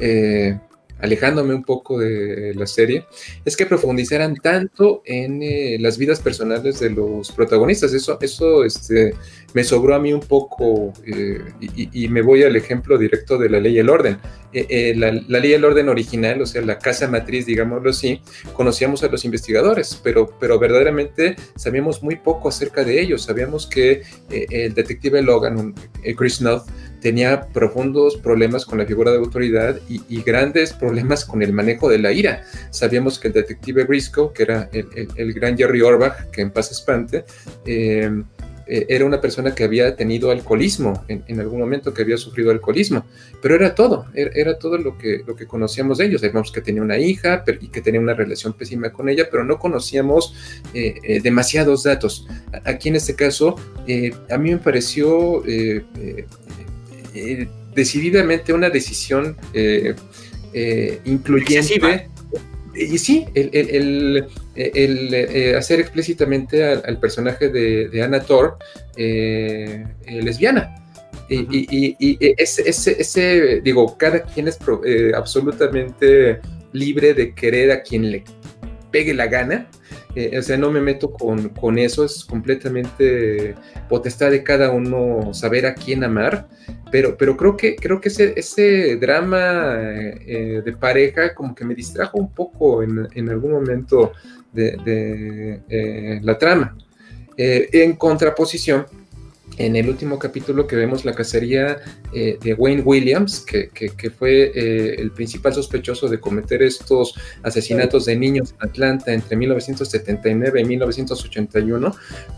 eh, 0.00 0.58
alejándome 0.98 1.54
un 1.54 1.62
poco 1.62 1.98
de 1.98 2.54
la 2.54 2.66
serie, 2.66 3.06
es 3.44 3.56
que 3.56 3.66
profundizaran 3.66 4.36
tanto 4.36 5.02
en 5.04 5.42
eh, 5.42 5.76
las 5.80 5.98
vidas 5.98 6.20
personales 6.20 6.80
de 6.80 6.90
los 6.90 7.30
protagonistas. 7.32 7.92
Eso, 7.92 8.18
eso 8.20 8.64
este, 8.64 9.14
me 9.52 9.64
sobró 9.64 9.94
a 9.94 9.98
mí 9.98 10.12
un 10.12 10.20
poco 10.20 10.92
eh, 11.06 11.40
y, 11.60 12.08
me 12.08 12.22
voy 12.22 12.42
al 12.44 12.56
ejemplo 12.56 12.96
directo 12.96 13.36
de 13.36 13.50
la 13.50 13.60
ley 13.60 13.74
y 13.74 13.78
el 13.78 13.90
orden. 13.90 14.18
Eh, 14.58 14.94
la, 14.96 15.12
ley 15.12 15.50
y 15.50 15.54
el 15.54 15.64
orden 15.64 15.88
original, 15.90 16.40
o 16.40 16.46
sea, 16.46 16.62
la 16.62 16.78
casa 16.78 17.08
matriz, 17.08 17.44
digámoslo 17.44 17.90
así, 17.90 18.22
conocíamos 18.54 19.02
a 19.02 19.08
los 19.08 19.24
investigadores, 19.24 20.00
pero, 20.02 20.30
pero 20.40 20.58
verdaderamente 20.58 21.36
sabíamos 21.56 22.02
muy 22.02 22.16
poco 22.16 22.48
acerca 22.48 22.82
de 22.82 23.00
ellos. 23.00 23.22
Sabíamos 23.22 23.66
que 23.66 24.02
el 24.30 24.72
detective 24.74 25.20
Logan, 25.20 25.74
Chris 26.16 26.40
North, 26.40 26.66
tenía 27.00 27.48
profundos 27.52 28.16
problemas 28.16 28.64
con 28.64 28.78
la 28.78 28.86
figura 28.86 29.12
de 29.12 29.18
autoridad 29.18 29.78
y, 29.88 30.22
grandes 30.22 30.72
problemas 30.72 31.24
con 31.24 31.42
el 31.42 31.52
manejo 31.52 31.88
de 31.88 31.98
la 31.98 32.10
ira. 32.10 32.42
Sabíamos 32.70 33.18
que 33.18 33.28
el 33.28 33.34
detective 33.34 33.84
Briscoe, 33.84 34.32
que 34.32 34.42
era 34.42 34.68
el, 34.72 35.32
gran 35.32 35.56
Jerry 35.56 35.82
Orbach, 35.82 36.30
que 36.30 36.40
en 36.40 36.50
paz 36.50 36.72
espante, 36.72 37.24
eh, 37.64 38.10
eh, 38.66 38.86
era 38.88 39.04
una 39.04 39.20
persona 39.20 39.54
que 39.54 39.64
había 39.64 39.96
tenido 39.96 40.30
alcoholismo 40.30 41.04
en, 41.08 41.40
algún 41.40 41.60
momento, 41.60 41.94
que 41.94 42.02
había 42.02 42.16
sufrido 42.16 42.50
alcoholismo, 42.50 43.04
pero 43.40 43.54
era 43.54 43.74
todo, 43.74 44.06
era, 44.14 44.58
todo 44.58 44.78
lo 44.78 44.98
que, 44.98 45.22
lo 45.26 45.36
que 45.36 45.46
conocíamos 45.46 45.98
de 45.98 46.06
ellos. 46.06 46.20
Sabíamos 46.20 46.52
que 46.52 46.60
tenía 46.60 46.82
una 46.82 46.98
hija 46.98 47.44
y 47.60 47.68
que 47.68 47.80
tenía 47.80 48.00
una 48.00 48.14
relación 48.14 48.52
pésima 48.52 48.90
con 48.92 49.08
ella, 49.08 49.28
pero 49.30 49.44
no 49.44 49.58
conocíamos 49.58 50.34
eh, 50.74 51.20
demasiados 51.22 51.84
datos. 51.84 52.26
Aquí 52.64 52.88
en 52.88 52.96
este 52.96 53.14
caso, 53.14 53.56
a 54.30 54.38
mí 54.38 54.50
me 54.50 54.58
pareció 54.58 55.42
eh, 57.16 57.48
decididamente 57.74 58.52
una 58.52 58.70
decisión 58.70 59.36
eh, 59.54 59.94
eh, 60.52 61.00
incluyente. 61.04 62.10
Y 62.76 62.98
sí, 62.98 63.26
el, 63.34 64.26
hacer 65.56 65.80
explícitamente 65.80 66.62
al, 66.64 67.00
personaje 67.00 67.48
de, 67.48 67.88
de, 67.88 68.02
Anna 68.02 68.20
Thor 68.20 68.58
lesbiana. 68.96 70.74
Y, 71.28 72.26
ese, 72.38 73.60
digo, 73.62 73.96
cada 73.98 74.22
quien 74.22 74.48
es 74.48 74.58
absolutamente 75.14 76.40
libre 76.72 77.14
de 77.14 77.34
querer 77.34 77.72
a 77.72 77.82
quien 77.82 78.10
le 78.10 78.24
pegue 78.90 79.14
la 79.14 79.26
gana. 79.26 79.68
O 80.38 80.42
sea, 80.42 80.56
no 80.56 80.70
me 80.70 80.80
meto 80.80 81.12
con, 81.12 81.50
con, 81.50 81.78
eso, 81.78 82.04
es 82.04 82.24
completamente 82.24 83.54
potestad 83.88 84.30
de 84.30 84.42
cada 84.42 84.70
uno 84.70 85.34
saber 85.34 85.66
a 85.66 85.74
quién 85.74 86.04
amar 86.04 86.48
pero, 86.90 87.16
pero 87.16 87.36
creo 87.36 87.56
que, 87.56 87.76
creo 87.76 88.00
que 88.00 88.08
ese, 88.08 88.32
ese 88.36 88.96
drama 88.96 89.74
eh, 89.80 90.62
de 90.64 90.72
pareja 90.72 91.34
como 91.34 91.54
que 91.54 91.64
me 91.64 91.74
distrajo 91.74 92.18
un 92.18 92.32
poco 92.32 92.82
en, 92.82 93.08
en 93.12 93.28
algún 93.28 93.52
momento 93.52 94.12
de, 94.52 95.60
eh, 95.68 96.20
la 96.22 96.38
trama. 96.38 96.76
Eh, 97.36 97.68
en 97.72 97.96
contraposición, 97.96 98.86
en 99.58 99.76
el 99.76 99.88
último 99.88 100.18
capítulo 100.18 100.66
que 100.66 100.76
vemos 100.76 101.04
la 101.04 101.14
cacería 101.14 101.78
eh, 102.12 102.38
de 102.40 102.54
Wayne 102.54 102.82
Williams, 102.82 103.40
que, 103.40 103.70
fue 104.16 104.52
eh, 104.54 104.96
el 104.98 105.10
principal 105.12 105.54
sospechoso 105.54 106.08
de 106.08 106.20
cometer 106.20 106.62
estos 106.62 107.14
asesinatos 107.42 108.04
de 108.06 108.16
niños 108.16 108.54
en 108.60 108.68
Atlanta 108.68 109.12
entre 109.12 109.36
1979 109.36 110.60
y 110.60 110.64
1981, 110.64 111.94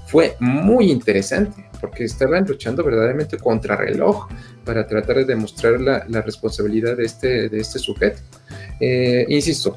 fue 0.06 0.36
muy 0.40 0.90
interesante, 0.90 1.68
porque 1.80 2.04
estaban 2.04 2.46
luchando 2.46 2.82
verdaderamente 2.84 3.36
contra 3.36 3.76
reloj 3.76 4.28
para 4.64 4.86
tratar 4.86 5.16
de 5.16 5.24
demostrar 5.24 5.80
la, 5.80 6.22
responsabilidad 6.22 6.96
de 6.96 7.04
este, 7.04 7.48
de 7.48 7.60
este 7.60 7.78
sujeto. 7.78 8.20
Eh, 8.80 9.26
insisto, 9.28 9.76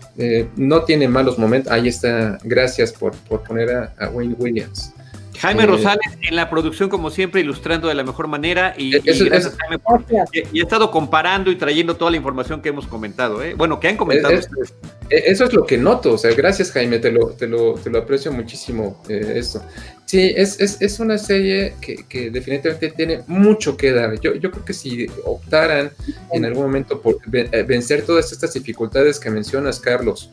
no 0.55 0.83
tiene 0.83 1.07
malos 1.07 1.37
momentos, 1.37 1.71
ahí 1.71 1.87
está, 1.87 2.37
gracias 2.43 2.91
por, 2.91 3.13
poner 3.43 3.71
a 3.71 4.09
Wayne 4.09 4.35
Williams. 4.37 4.93
Jaime 5.41 5.63
eh, 5.63 5.65
Rosales 5.65 6.17
en 6.21 6.35
la 6.35 6.49
producción, 6.49 6.87
como 6.87 7.09
siempre, 7.09 7.41
ilustrando 7.41 7.87
de 7.87 7.95
la 7.95 8.03
mejor 8.03 8.27
manera. 8.27 8.75
Y, 8.77 8.95
eh, 8.95 9.01
gracias, 9.03 9.55
Jaime, 9.57 9.79
por, 9.79 10.05
y, 10.31 10.59
he 10.59 10.61
estado 10.61 10.91
comparando 10.91 11.49
y 11.49 11.55
trayendo 11.55 11.95
toda 11.95 12.11
la 12.11 12.17
información 12.17 12.61
que 12.61 12.69
hemos 12.69 12.85
comentado. 12.85 13.43
¿eh? 13.43 13.55
Bueno, 13.55 13.79
que 13.79 13.87
han 13.87 13.97
comentado 13.97 14.37
ustedes. 14.37 14.73
Eso 15.09 15.45
es 15.45 15.53
lo 15.53 15.65
que 15.65 15.77
noto. 15.77 16.13
O 16.13 16.17
sea, 16.17 16.33
gracias, 16.35 16.71
Jaime, 16.71 16.99
te 16.99 17.11
lo, 17.11 17.29
te 17.29 17.47
lo, 17.47 17.73
te 17.73 17.89
lo 17.89 17.99
aprecio 17.99 18.31
muchísimo 18.31 19.01
esto. 19.09 19.63
Sí, 20.05 20.31
es, 20.35 20.59
es, 20.59 20.81
es, 20.81 20.99
una 20.99 21.17
serie 21.17 21.73
que, 21.81 22.29
definitivamente 22.29 22.91
tiene 22.91 23.21
mucho 23.27 23.77
que 23.77 23.93
dar. 23.93 24.19
Yo, 24.19 24.35
yo 24.35 24.51
creo 24.51 24.65
que 24.65 24.73
si 24.73 25.07
optaran 25.23 25.91
en 26.31 26.45
algún 26.45 26.63
momento 26.63 27.01
por 27.01 27.17
vencer 27.29 28.03
todas 28.05 28.31
estas 28.31 28.53
dificultades 28.53 29.19
que 29.19 29.29
mencionas, 29.29 29.79
Carlos, 29.79 30.29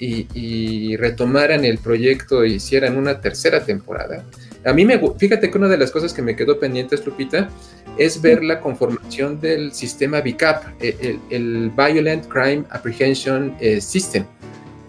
y, 0.00 0.96
retomaran 0.96 1.64
el 1.64 1.78
proyecto 1.78 2.42
e 2.42 2.50
hicieran 2.50 2.96
una 2.96 3.20
tercera 3.20 3.64
temporada. 3.64 4.24
A 4.64 4.72
mí 4.72 4.84
me, 4.84 5.00
fíjate 5.16 5.50
que 5.50 5.56
una 5.58 5.68
de 5.68 5.78
las 5.78 5.90
cosas 5.90 6.12
que 6.12 6.20
me 6.20 6.36
quedó 6.36 6.58
pendiente, 6.58 6.96
Lupita, 7.04 7.48
es 7.96 8.20
ver 8.20 8.44
la 8.44 8.60
conformación 8.60 9.40
del 9.40 9.72
sistema 9.72 10.20
VICAP, 10.20 10.64
el, 10.80 11.18
el 11.30 11.70
Violent 11.70 12.26
Crime 12.26 12.64
Apprehension 12.70 13.56
eh, 13.60 13.80
System 13.80 14.24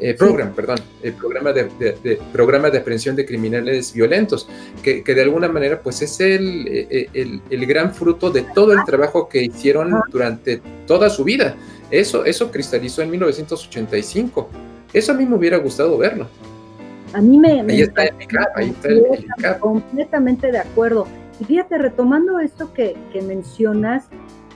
eh, 0.04 0.16
program, 0.16 0.52
perdón, 0.56 0.80
el 1.04 1.14
programa 1.14 1.54
de, 1.54 2.20
programa 2.34 2.72
de 2.72 2.80
aprehensión 2.80 3.16
de 3.16 3.24
criminales 3.24 3.94
violentos, 3.94 4.50
que, 4.82 5.04
de 5.04 5.22
alguna 5.22 5.48
manera 5.48 5.80
pues 5.80 6.02
es 6.02 6.20
el, 6.20 6.68
eh, 6.68 7.08
el, 7.14 7.40
el, 7.52 7.66
gran 7.68 7.94
fruto 7.94 8.32
de 8.32 8.42
todo 8.56 8.74
el 8.74 8.84
trabajo 8.84 9.30
que 9.30 9.44
hicieron 9.44 9.94
durante 10.10 10.60
toda 10.88 11.08
su 11.12 11.24
vida. 11.24 11.56
Eso, 11.92 12.26
eso 12.26 12.50
cristalizó 12.50 13.04
en 13.04 13.12
1985. 13.12 14.50
Eso 14.92 15.12
a 15.12 15.16
mí 15.16 15.24
me 15.28 15.36
hubiera 15.36 15.58
gustado 15.58 15.96
verlo. 16.00 16.28
A 17.14 17.22
mí 17.22 17.38
me... 17.38 17.62
Ahí 17.62 17.82
está 17.82 18.04
el 18.06 18.16
ahí 18.56 18.70
está 18.70 18.88
el, 18.88 19.60
Completamente 19.60 20.52
de 20.52 20.60
acuerdo. 20.60 21.08
Y 21.40 21.46
fíjate, 21.46 21.78
retomando 21.78 22.40
esto 22.40 22.74
que, 22.74 22.96
que 23.12 23.22
mencionas, 23.22 24.08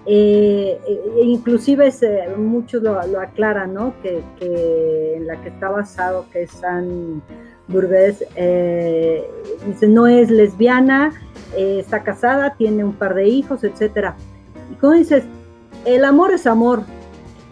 eh, 0.07 0.79
eh, 0.87 1.21
inclusive 1.23 1.91
muchos 2.37 2.83
lo, 2.83 2.99
aclaran, 3.19 3.73
¿no? 3.73 3.95
Que, 4.01 4.23
en 5.15 5.25
la 5.25 5.41
que 5.41 5.49
está 5.49 5.69
basado, 5.69 6.27
que 6.31 6.43
es 6.43 6.51
San 6.51 7.23
Burbés, 7.67 8.23
eh, 8.35 9.27
dice, 9.65 9.87
no 9.87 10.05
es 10.05 10.29
lesbiana, 10.29 11.11
está 11.57 12.03
casada, 12.03 12.55
tiene 12.55 12.83
un 12.83 12.93
par 12.93 13.15
de 13.15 13.27
hijos, 13.27 13.63
etcétera. 13.63 14.15
Y 14.71 14.75
como 14.75 14.93
dices, 14.93 15.23
el 15.85 16.05
amor 16.05 16.31
es 16.31 16.45
amor, 16.45 16.83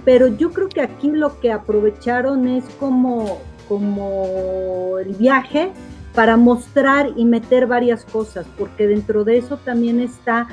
pero 0.05 0.27
yo 0.27 0.51
creo 0.51 0.69
que 0.69 0.81
aquí 0.81 1.09
lo 1.09 1.39
que 1.39 1.51
aprovecharon 1.51 2.47
es 2.47 2.65
como, 2.79 3.39
como 3.67 4.97
el 4.99 5.13
viaje 5.15 5.71
para 6.13 6.37
mostrar 6.37 7.09
y 7.15 7.25
meter 7.25 7.67
varias 7.67 8.05
cosas, 8.05 8.45
porque 8.57 8.87
dentro 8.87 9.23
de 9.23 9.37
eso 9.37 9.57
también 9.57 9.99
está 9.99 10.47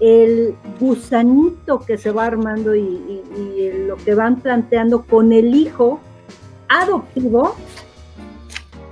el 0.00 0.54
gusanito 0.80 1.80
que 1.80 1.96
se 1.96 2.10
va 2.10 2.26
armando 2.26 2.74
y, 2.74 3.22
lo 3.86 3.96
que 3.96 4.14
van 4.14 4.40
planteando 4.40 5.02
con 5.04 5.32
el 5.32 5.54
hijo 5.54 6.00
adoptivo 6.68 7.54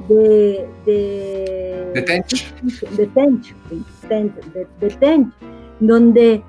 de 0.08 0.66
de, 0.84 1.92
de 1.94 2.02
Tench, 2.02 2.52
de 2.96 3.06
Tench, 3.06 3.54
de, 4.80 4.88
Tench 4.90 5.32
donde 5.80 6.42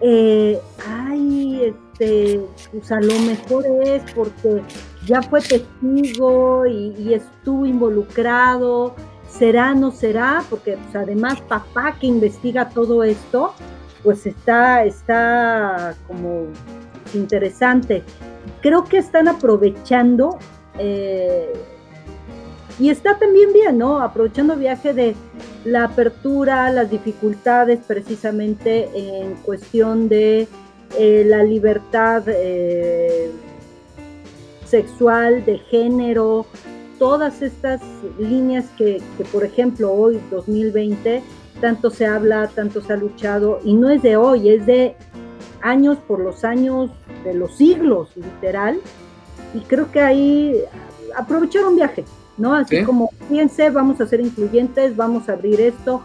eh, 0.00 0.58
ay, 0.86 1.62
este, 1.64 2.40
pues 2.72 2.92
a 2.92 3.00
lo 3.00 3.18
mejor 3.20 3.64
es 3.84 4.02
porque 4.12 4.62
ya 5.06 5.22
fue 5.22 5.40
testigo 5.40 6.66
y, 6.66 7.14
estuvo 7.14 7.66
involucrado, 7.66 8.94
será, 9.28 9.74
no 9.74 9.90
será, 9.90 10.42
porque 10.48 10.76
pues, 10.76 10.96
además 10.96 11.40
papá 11.42 11.96
que 12.00 12.06
investiga 12.06 12.68
todo 12.68 13.02
esto, 13.02 13.54
pues 14.02 14.26
está, 14.26 14.84
está 14.84 15.94
como 16.06 16.46
interesante. 17.14 18.02
Creo 18.60 18.84
que 18.84 18.98
están 18.98 19.28
aprovechando 19.28 20.38
eh, 20.78 21.52
y 22.78 22.90
está 22.90 23.18
también 23.18 23.52
bien, 23.52 23.78
¿no? 23.78 24.00
Aprovechando 24.00 24.56
viaje 24.56 24.92
de 24.94 25.14
la 25.64 25.84
apertura, 25.84 26.70
las 26.70 26.90
dificultades 26.90 27.80
precisamente 27.86 28.88
en 28.94 29.34
cuestión 29.36 30.08
de 30.08 30.48
eh, 30.98 31.24
la 31.26 31.42
libertad 31.42 32.24
eh, 32.26 33.30
sexual, 34.72 35.44
de 35.44 35.58
género, 35.58 36.46
todas 36.98 37.42
estas 37.42 37.80
líneas 38.18 38.64
que, 38.78 39.02
que, 39.18 39.24
por 39.24 39.44
ejemplo, 39.44 39.92
hoy, 39.92 40.18
2020, 40.30 41.22
tanto 41.60 41.90
se 41.90 42.06
habla, 42.06 42.48
tanto 42.48 42.80
se 42.80 42.92
ha 42.94 42.96
luchado, 42.96 43.60
y 43.64 43.74
no 43.74 43.90
es 43.90 44.02
de 44.02 44.16
hoy, 44.16 44.48
es 44.48 44.64
de 44.64 44.96
años 45.60 45.98
por 46.08 46.20
los 46.20 46.42
años, 46.42 46.90
de 47.22 47.34
los 47.34 47.54
siglos, 47.56 48.08
literal, 48.16 48.80
y 49.54 49.60
creo 49.60 49.92
que 49.92 50.00
ahí 50.00 50.56
aprovecharon 51.16 51.76
viaje, 51.76 52.04
¿no? 52.38 52.54
Así 52.54 52.82
como, 52.82 53.10
fíjense, 53.28 53.68
vamos 53.68 54.00
a 54.00 54.06
ser 54.06 54.20
incluyentes, 54.20 54.96
vamos 54.96 55.28
a 55.28 55.34
abrir 55.34 55.60
esto, 55.60 56.02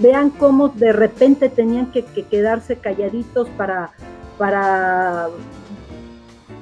vean 0.00 0.30
cómo 0.30 0.70
de 0.70 0.92
repente 0.92 1.48
tenían 1.48 1.92
que, 1.92 2.04
quedarse 2.04 2.76
calladitos 2.76 3.48
para, 3.50 3.92
para 4.36 5.28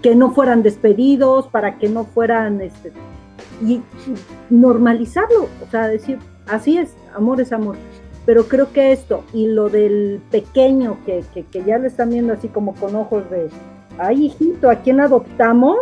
que 0.06 0.14
no 0.14 0.30
fueran 0.30 0.62
despedidos, 0.62 1.48
para 1.48 1.78
que 1.78 1.88
no 1.88 2.04
fueran, 2.04 2.60
este, 2.60 2.92
y 3.60 3.82
normalizarlo, 4.50 5.48
o 5.66 5.68
sea, 5.68 5.88
decir, 5.88 6.20
así 6.46 6.78
es, 6.78 6.94
amor 7.12 7.40
es 7.40 7.52
amor 7.52 7.74
pero 8.24 8.46
creo 8.46 8.72
que 8.72 8.92
esto 8.92 9.24
y 9.32 9.46
lo 9.46 9.68
del 9.68 10.20
pequeño 10.30 10.98
que, 11.06 11.24
que, 11.32 11.64
ya 11.64 11.78
lo 11.78 11.86
están 11.86 12.10
viendo 12.10 12.32
así 12.32 12.46
como 12.48 12.74
con 12.74 12.94
ojos 12.96 13.28
de, 13.30 13.48
ay 13.98 14.26
hijito, 14.26 14.68
¿a 14.68 14.76
quién 14.76 15.00
adoptamos? 15.00 15.78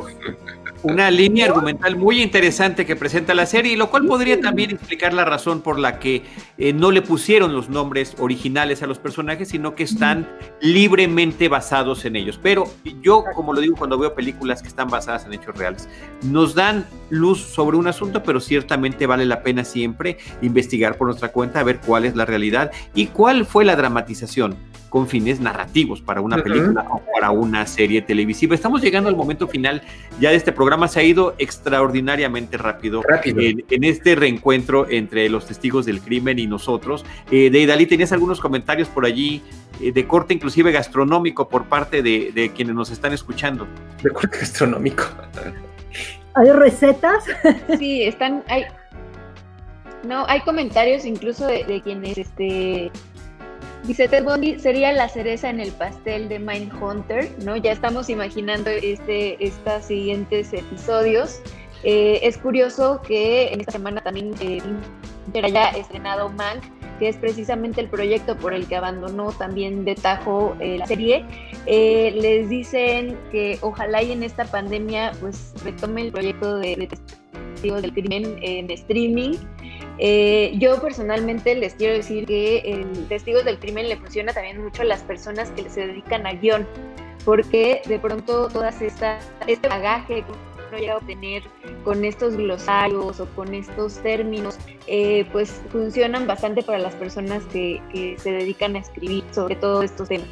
Una 0.84 1.10
línea 1.10 1.46
argumental 1.46 1.96
muy 1.96 2.22
interesante 2.22 2.84
que 2.84 2.94
presenta 2.94 3.32
la 3.32 3.46
serie, 3.46 3.74
lo 3.76 3.90
cual 3.90 4.06
podría 4.06 4.38
también 4.38 4.70
explicar 4.70 5.14
la 5.14 5.24
razón 5.24 5.62
por 5.62 5.78
la 5.78 5.98
que 5.98 6.22
eh, 6.58 6.74
no 6.74 6.90
le 6.90 7.00
pusieron 7.00 7.54
los 7.54 7.70
nombres 7.70 8.14
originales 8.18 8.82
a 8.82 8.86
los 8.86 8.98
personajes, 8.98 9.48
sino 9.48 9.74
que 9.74 9.82
están 9.82 10.28
libremente 10.60 11.48
basados 11.48 12.04
en 12.04 12.16
ellos. 12.16 12.38
Pero 12.42 12.64
yo, 13.02 13.24
como 13.34 13.54
lo 13.54 13.62
digo 13.62 13.76
cuando 13.76 13.98
veo 13.98 14.14
películas 14.14 14.60
que 14.60 14.68
están 14.68 14.88
basadas 14.88 15.24
en 15.24 15.32
hechos 15.32 15.56
reales, 15.56 15.88
nos 16.22 16.54
dan 16.54 16.86
luz 17.08 17.40
sobre 17.40 17.78
un 17.78 17.86
asunto, 17.86 18.22
pero 18.22 18.38
ciertamente 18.38 19.06
vale 19.06 19.24
la 19.24 19.42
pena 19.42 19.64
siempre 19.64 20.18
investigar 20.42 20.98
por 20.98 21.06
nuestra 21.06 21.32
cuenta, 21.32 21.60
a 21.60 21.64
ver 21.64 21.80
cuál 21.80 22.04
es 22.04 22.14
la 22.14 22.26
realidad 22.26 22.70
y 22.94 23.06
cuál 23.06 23.46
fue 23.46 23.64
la 23.64 23.74
dramatización 23.74 24.54
con 24.94 25.08
fines 25.08 25.40
narrativos 25.40 26.00
para 26.00 26.20
una 26.20 26.40
película 26.40 26.86
o 26.88 27.02
para 27.12 27.32
una 27.32 27.66
serie 27.66 28.00
televisiva. 28.00 28.54
Estamos 28.54 28.80
llegando 28.80 29.08
al 29.08 29.16
momento 29.16 29.48
final 29.48 29.82
ya 30.20 30.30
de 30.30 30.36
este 30.36 30.52
programa. 30.52 30.86
Se 30.86 31.00
ha 31.00 31.02
ido 31.02 31.34
extraordinariamente 31.38 32.56
rápido, 32.58 33.02
En, 33.24 33.82
este 33.82 34.14
reencuentro 34.14 34.88
entre 34.88 35.28
los 35.28 35.46
testigos 35.46 35.84
del 35.84 36.00
crimen 36.00 36.38
y 36.38 36.46
nosotros. 36.46 37.04
Eh, 37.32 37.50
de 37.50 37.66
Dalí, 37.66 37.86
tenías 37.86 38.12
algunos 38.12 38.40
comentarios 38.40 38.86
por 38.86 39.04
allí 39.04 39.42
eh, 39.80 39.90
de 39.90 40.06
corte 40.06 40.32
inclusive 40.32 40.70
gastronómico 40.70 41.48
por 41.48 41.64
parte 41.64 42.00
de, 42.00 42.52
quienes 42.54 42.76
nos 42.76 42.92
están 42.92 43.12
escuchando. 43.12 43.66
De 44.00 44.10
corte 44.10 44.38
gastronómico. 44.38 45.06
¿Hay 46.34 46.52
recetas? 46.52 47.24
Sí, 47.80 48.04
están, 48.04 48.44
hay, 48.46 48.66
no, 50.06 50.24
hay 50.28 50.40
comentarios 50.42 51.04
incluso 51.04 51.48
de, 51.48 51.64
de 51.64 51.80
quienes 51.82 52.16
este 52.16 52.92
Dice 53.86 54.08
Ted 54.08 54.24
Bundy 54.24 54.58
sería 54.58 54.92
la 54.92 55.10
cereza 55.10 55.50
en 55.50 55.60
el 55.60 55.70
pastel 55.72 56.26
de 56.30 56.38
Mindhunter, 56.38 57.30
¿no? 57.44 57.54
Ya 57.56 57.72
estamos 57.72 58.08
imaginando 58.08 58.70
este, 58.70 59.44
estos 59.44 59.84
siguientes 59.84 60.54
episodios. 60.54 61.42
Eh, 61.82 62.18
es 62.22 62.38
curioso 62.38 63.02
que 63.06 63.48
en 63.48 63.60
esta 63.60 63.72
semana 63.72 64.02
también 64.02 64.32
eh, 64.40 64.62
haya 65.42 65.68
estrenado 65.72 66.30
Mank, 66.30 66.64
que 66.98 67.10
es 67.10 67.16
precisamente 67.16 67.82
el 67.82 67.90
proyecto 67.90 68.38
por 68.38 68.54
el 68.54 68.66
que 68.66 68.76
abandonó 68.76 69.32
también 69.32 69.84
de 69.84 69.96
tajo 69.96 70.56
eh, 70.60 70.78
la 70.78 70.86
serie. 70.86 71.26
Eh, 71.66 72.14
les 72.16 72.48
dicen 72.48 73.18
que 73.30 73.58
ojalá 73.60 74.02
y 74.02 74.12
en 74.12 74.22
esta 74.22 74.46
pandemia 74.46 75.12
pues 75.20 75.52
retome 75.62 76.02
el 76.02 76.12
proyecto 76.12 76.56
de, 76.56 76.74
de 76.76 76.86
testigos 76.86 77.82
del 77.82 77.92
crimen 77.92 78.38
en 78.40 78.70
streaming 78.70 79.34
eh, 79.98 80.52
yo 80.58 80.80
personalmente 80.80 81.54
les 81.54 81.74
quiero 81.74 81.94
decir 81.94 82.26
que 82.26 82.58
el 82.58 83.06
Testigos 83.08 83.44
del 83.44 83.58
Crimen 83.58 83.88
le 83.88 83.96
funciona 83.96 84.32
también 84.32 84.62
mucho 84.62 84.82
a 84.82 84.84
las 84.84 85.02
personas 85.02 85.50
que 85.52 85.68
se 85.70 85.86
dedican 85.86 86.26
a 86.26 86.32
guion, 86.32 86.66
porque 87.24 87.82
de 87.86 87.98
pronto 87.98 88.48
todas 88.48 88.82
esta, 88.82 89.18
este 89.46 89.68
bagaje 89.68 90.22
que 90.22 90.32
uno 90.32 90.78
llega 90.78 90.94
a 90.94 90.96
obtener 90.98 91.42
con 91.84 92.04
estos 92.04 92.36
glosarios 92.36 93.20
o 93.20 93.26
con 93.34 93.54
estos 93.54 93.98
términos, 94.02 94.58
eh, 94.86 95.26
pues 95.32 95.62
funcionan 95.70 96.26
bastante 96.26 96.62
para 96.62 96.78
las 96.78 96.94
personas 96.94 97.44
que, 97.52 98.16
se 98.18 98.32
dedican 98.32 98.76
a 98.76 98.80
escribir 98.80 99.24
sobre 99.30 99.56
todo 99.56 99.82
estos 99.82 100.08
temas. 100.08 100.28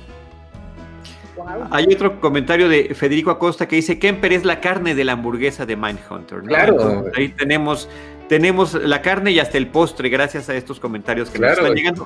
Hay 1.71 1.87
otro 1.93 2.21
comentario 2.21 2.69
de 2.69 2.95
Federico 2.95 3.31
Acosta 3.31 3.67
que 3.67 3.77
dice, 3.77 3.99
Kemper 3.99 4.33
es 4.33 4.45
la 4.45 4.61
carne 4.61 4.95
de 4.95 5.05
la 5.05 5.13
hamburguesa 5.13 5.65
de 5.65 5.77
Mindhunter. 5.77 6.43
Claro. 6.43 7.07
ahí 7.17 7.29
tenemos 7.31 7.89
tenemos 8.29 8.75
la 8.75 9.03
carne 9.03 9.33
y 9.33 9.39
hasta 9.39 9.59
el 9.59 9.69
postre, 9.69 10.09
gracias 10.09 10.49
a 10.49 10.55
estos 10.55 10.81
comentarios 10.81 11.31
que 11.31 11.39
nos 11.39 11.53
están 11.53 11.75
llegando. 11.75 12.05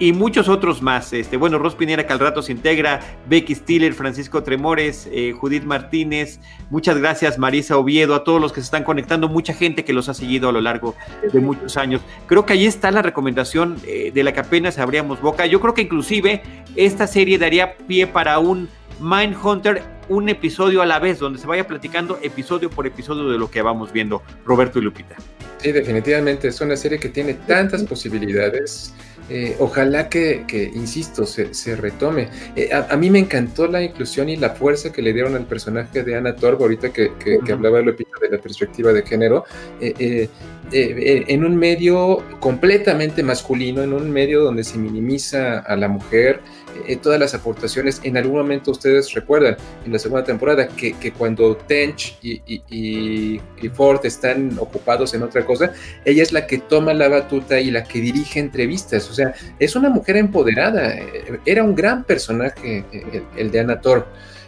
Y, 0.00 0.12
muchos 0.12 0.48
otros 0.48 0.80
más. 0.80 1.12
Este, 1.12 1.36
bueno, 1.36 1.58
Ros 1.58 1.74
Pinera 1.74 2.06
que 2.06 2.12
al 2.12 2.20
rato 2.20 2.40
se 2.40 2.52
integra, 2.52 3.00
Becky 3.28 3.56
Stiller, 3.56 3.94
Francisco 3.94 4.44
Tremores, 4.44 5.08
eh, 5.10 5.32
Judith 5.32 5.64
Martínez, 5.64 6.38
muchas 6.70 6.96
gracias 6.98 7.36
Marisa 7.36 7.76
Oviedo, 7.76 8.14
a 8.14 8.22
todos 8.22 8.40
los 8.40 8.52
que 8.52 8.60
se 8.60 8.66
están 8.66 8.84
conectando, 8.84 9.28
mucha 9.28 9.54
gente 9.54 9.84
que 9.84 9.92
los 9.92 10.08
ha 10.08 10.14
seguido 10.14 10.50
a 10.50 10.52
lo 10.52 10.60
largo 10.60 10.94
de 11.32 11.40
muchos 11.40 11.76
años. 11.76 12.00
Creo 12.28 12.46
que 12.46 12.52
ahí 12.52 12.64
está 12.64 12.92
la 12.92 13.02
recomendación 13.02 13.76
eh, 13.88 14.12
de 14.14 14.22
la 14.22 14.32
que 14.32 14.38
apenas 14.38 14.78
abríamos 14.78 15.20
boca. 15.20 15.46
Yo 15.46 15.60
creo 15.60 15.74
que 15.74 15.82
inclusive 15.82 16.42
esta 16.76 17.08
serie 17.08 17.36
daría 17.36 17.76
pie 17.76 18.06
para 18.06 18.38
un 18.38 18.68
Mindhunter 19.00 19.82
un 20.08 20.28
episodio 20.28 20.82
a 20.82 20.86
la 20.86 20.98
vez, 20.98 21.18
donde 21.18 21.38
se 21.38 21.46
vaya 21.46 21.66
platicando 21.66 22.18
episodio 22.22 22.70
por 22.70 22.86
episodio 22.86 23.28
de 23.28 23.38
lo 23.38 23.50
que 23.50 23.62
vamos 23.62 23.92
viendo, 23.92 24.22
Roberto 24.44 24.78
y 24.78 24.82
Lupita. 24.82 25.16
Sí, 25.58 25.72
definitivamente 25.72 26.48
es 26.48 26.60
una 26.60 26.76
serie 26.76 26.98
que 26.98 27.08
tiene 27.08 27.34
tantas 27.34 27.82
posibilidades. 27.82 28.94
Eh, 29.30 29.56
ojalá 29.58 30.08
que, 30.08 30.70
insisto, 30.74 31.26
se, 31.26 31.76
retome. 31.76 32.28
Eh, 32.56 32.70
a, 32.72 32.96
mí 32.96 33.10
me 33.10 33.18
encantó 33.18 33.66
la 33.66 33.82
inclusión 33.82 34.28
y 34.28 34.36
la 34.36 34.50
fuerza 34.50 34.90
que 34.90 35.02
le 35.02 35.12
dieron 35.12 35.34
al 35.34 35.44
personaje 35.44 36.02
de 36.02 36.16
Ana 36.16 36.34
Torb, 36.34 36.62
ahorita 36.62 36.90
que, 36.92 37.12
hablaba 37.52 37.80
Lupita 37.80 38.12
de 38.22 38.30
la 38.30 38.38
perspectiva 38.38 38.92
de 38.92 39.02
género. 39.02 39.44
Eh, 39.80 40.30
en 40.72 41.44
un 41.44 41.56
medio 41.56 42.22
completamente 42.40 43.22
masculino, 43.22 43.82
en 43.82 43.92
un 43.92 44.10
medio 44.10 44.42
donde 44.42 44.64
se 44.64 44.78
minimiza 44.78 45.60
a 45.60 45.76
la 45.76 45.88
mujer, 45.88 46.40
eh, 46.86 46.96
todas 46.96 47.18
las 47.18 47.34
aportaciones. 47.34 48.00
En 48.04 48.16
algún 48.16 48.36
momento 48.36 48.70
ustedes 48.70 49.12
recuerdan 49.12 49.56
en 49.84 49.92
la 49.92 49.98
segunda 49.98 50.24
temporada 50.24 50.68
que, 50.68 50.94
cuando 51.16 51.56
Tench 51.56 52.18
y, 52.22 53.40
Ford 53.72 54.04
están 54.04 54.56
ocupados 54.58 55.14
en 55.14 55.22
otra 55.22 55.44
cosa, 55.44 55.72
ella 56.04 56.22
es 56.22 56.32
la 56.32 56.46
que 56.46 56.58
toma 56.58 56.94
la 56.94 57.08
batuta 57.08 57.60
y 57.60 57.70
la 57.70 57.84
que 57.84 58.00
dirige 58.00 58.40
entrevistas. 58.40 59.10
O 59.10 59.14
sea, 59.14 59.34
es 59.58 59.76
una 59.76 59.88
mujer 59.88 60.16
empoderada. 60.16 60.96
Eh, 60.96 61.40
era 61.44 61.62
un 61.62 61.74
gran 61.74 62.04
personaje 62.04 62.84
eh, 62.92 63.22
el, 63.36 63.50
de 63.50 63.60
Anna 63.60 63.80
Thor. 63.80 64.06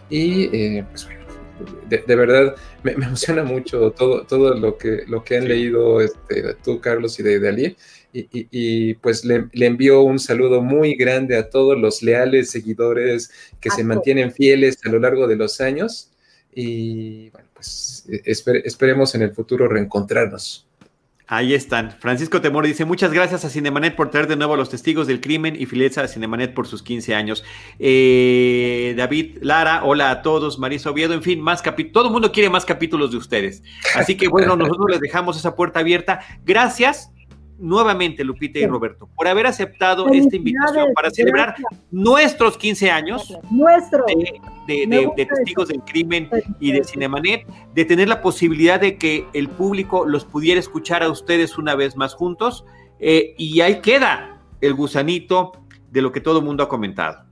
Y 0.09 0.83
pues 0.83 1.05
bueno, 1.05 1.20
de, 1.89 2.17
verdad 2.17 2.55
me, 2.83 2.93
emociona 2.93 3.43
mucho 3.45 3.91
todo, 3.93 4.25
todo 4.27 4.55
lo 4.55 4.77
que, 4.79 5.05
lo 5.07 5.25
que 5.25 5.37
han 5.37 5.49
leído 5.49 6.01
este, 6.01 6.55
tú, 6.63 6.81
Carlos, 6.81 7.19
y 7.21 7.23
de 7.23 7.41
Dalí 7.41 7.77
y, 8.13 8.95
pues 8.95 9.25
le, 9.25 9.49
envío 9.53 10.03
un 10.03 10.19
saludo 10.19 10.63
muy 10.63 10.97
grande 10.97 11.37
a 11.37 11.49
todos 11.49 11.79
los 11.79 12.03
leales 12.03 12.51
seguidores 12.51 13.31
que 13.61 13.71
se 13.71 13.85
mantienen 13.85 14.33
fieles 14.33 14.79
a 14.85 14.89
lo 14.89 14.99
largo 14.99 15.27
de 15.29 15.37
los 15.37 15.61
años. 15.61 16.11
Y 16.53 17.31
bueno, 17.31 17.49
pues 17.55 18.05
e, 18.09 18.23
esperemos 18.25 19.15
en 19.15 19.23
el 19.23 19.33
futuro 19.33 19.69
reencontrarnos. 19.69 20.67
Ahí 21.33 21.55
están. 21.55 21.93
Francisco 21.93 22.41
Temor 22.41 22.67
dice, 22.67 22.85
muchas 22.85 23.13
gracias 23.13 23.45
a 23.45 23.51
Cinemanet 23.51 23.95
por 23.95 24.11
traer 24.11 24.27
de 24.27 24.35
nuevo 24.35 24.55
a 24.55 24.57
los 24.57 24.69
testigos 24.69 25.07
del 25.07 25.21
crimen 25.21 25.55
y 25.57 25.65
fileza 25.65 26.03
a 26.03 26.09
Cinemanet 26.09 26.55
por 26.55 26.67
sus 26.67 26.83
15 26.83 27.15
años. 27.15 27.45
Eh, 27.79 28.95
David 28.97 29.39
Lara, 29.41 29.85
hola 29.85 30.11
a 30.11 30.23
todos. 30.23 30.59
Marisa 30.59 30.91
Oviedo, 30.91 31.15
en 31.15 31.23
fin, 31.23 31.41
más 31.41 31.63
capítulos. 31.63 31.93
Todo 31.93 32.07
el 32.09 32.13
mundo 32.13 32.33
quiere 32.33 32.51
más 32.51 32.65
capítulos 32.65 33.13
de 33.13 33.19
ustedes. 33.19 33.63
Así 33.95 34.17
que 34.17 34.27
bueno, 34.27 34.57
nosotros 34.57 34.91
les 34.91 34.99
dejamos 34.99 35.37
esa 35.37 35.55
puerta 35.55 35.79
abierta. 35.79 36.19
Gracias 36.45 37.13
nuevamente, 37.61 38.25
Lupita 38.25 38.59
y 38.59 38.67
Roberto, 38.67 39.09
por 39.15 39.29
haber 39.29 39.47
aceptado 39.47 40.09
esta 40.09 40.37
invitación 40.37 40.93
para 40.95 41.11
celebrar 41.11 41.55
nuestros 41.91 42.57
15 42.57 42.91
años 42.91 43.37
de, 44.67 45.27
testigos 45.29 45.69
del 45.69 45.83
crimen 45.83 46.29
y 46.59 46.73
de 46.73 46.85
Cinemanet, 46.85 47.47
de 47.75 47.85
tener 47.85 48.09
la 48.09 48.23
posibilidad 48.23 48.81
de 48.81 48.97
que 48.97 49.27
el 49.33 49.49
público 49.49 50.05
los 50.07 50.25
pudiera 50.25 50.59
escuchar 50.59 51.03
a 51.03 51.09
ustedes 51.09 51.59
una 51.59 51.75
vez 51.75 51.97
más 51.97 52.15
juntos. 52.15 52.65
Eh, 52.99 53.35
y 53.39 53.61
ahí 53.61 53.81
queda 53.81 54.41
el 54.61 54.75
gusanito 54.75 55.53
de 55.91 56.03
lo 56.03 56.13
que 56.13 56.21
todo 56.21 56.39
el 56.39 56.45
mundo 56.45 56.63
ha 56.63 56.69
comentado. 56.69 57.25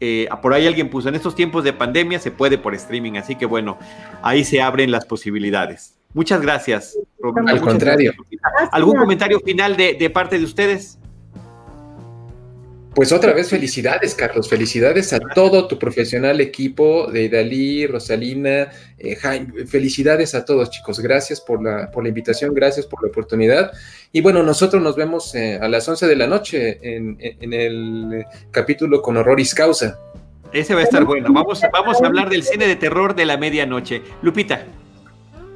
Eh, 0.00 0.28
por 0.42 0.54
ahí 0.54 0.66
alguien 0.66 0.90
puso, 0.90 1.08
en 1.08 1.16
estos 1.16 1.34
tiempos 1.34 1.64
de 1.64 1.72
pandemia 1.72 2.20
se 2.20 2.30
puede 2.30 2.56
por 2.56 2.74
streaming, 2.74 3.14
así 3.14 3.34
que 3.34 3.46
bueno, 3.46 3.78
ahí 4.22 4.44
se 4.44 4.62
abren 4.62 4.90
las 4.90 5.04
posibilidades. 5.06 5.97
Muchas 6.14 6.40
gracias, 6.40 6.98
Roberto. 7.18 7.50
Al 7.50 7.60
contrario. 7.60 8.12
¿Algún 8.72 8.96
comentario 8.96 9.40
final 9.40 9.76
de, 9.76 10.10
parte 10.10 10.38
de 10.38 10.44
ustedes? 10.44 10.98
Pues 12.94 13.12
otra 13.12 13.32
vez 13.32 13.50
felicidades, 13.50 14.14
Carlos. 14.14 14.48
Felicidades 14.48 15.12
a 15.12 15.20
todo 15.20 15.68
tu 15.68 15.78
profesional 15.78 16.40
equipo 16.40 17.08
de 17.12 17.28
Dalí, 17.28 17.86
Rosalina, 17.86 18.70
eh, 18.96 19.14
Jaime. 19.16 19.66
Felicidades 19.66 20.34
a 20.34 20.44
todos, 20.44 20.70
chicos. 20.70 20.98
Gracias 20.98 21.40
por 21.40 21.62
la, 21.62 21.90
por 21.90 22.02
la 22.02 22.08
invitación, 22.08 22.54
gracias 22.54 22.86
por 22.86 23.02
la 23.02 23.10
oportunidad. 23.10 23.70
Y 24.10 24.22
bueno, 24.22 24.42
nosotros 24.42 24.82
nos 24.82 24.96
vemos 24.96 25.34
eh, 25.34 25.58
a 25.60 25.68
las 25.68 25.86
11 25.86 26.06
de 26.06 26.16
la 26.16 26.26
noche 26.26 26.78
en, 26.82 27.18
el 27.20 28.24
capítulo 28.50 29.02
con 29.02 29.18
Horroris 29.18 29.54
Causa. 29.54 30.00
Ese 30.52 30.74
va 30.74 30.80
a 30.80 30.84
estar 30.84 31.04
bueno. 31.04 31.28
Vamos, 31.30 31.60
vamos 31.70 32.02
a 32.02 32.06
hablar 32.06 32.30
del 32.30 32.42
cine 32.42 32.66
de 32.66 32.76
terror 32.76 33.14
de 33.14 33.26
la 33.26 33.36
medianoche. 33.36 34.02
Lupita 34.22 34.64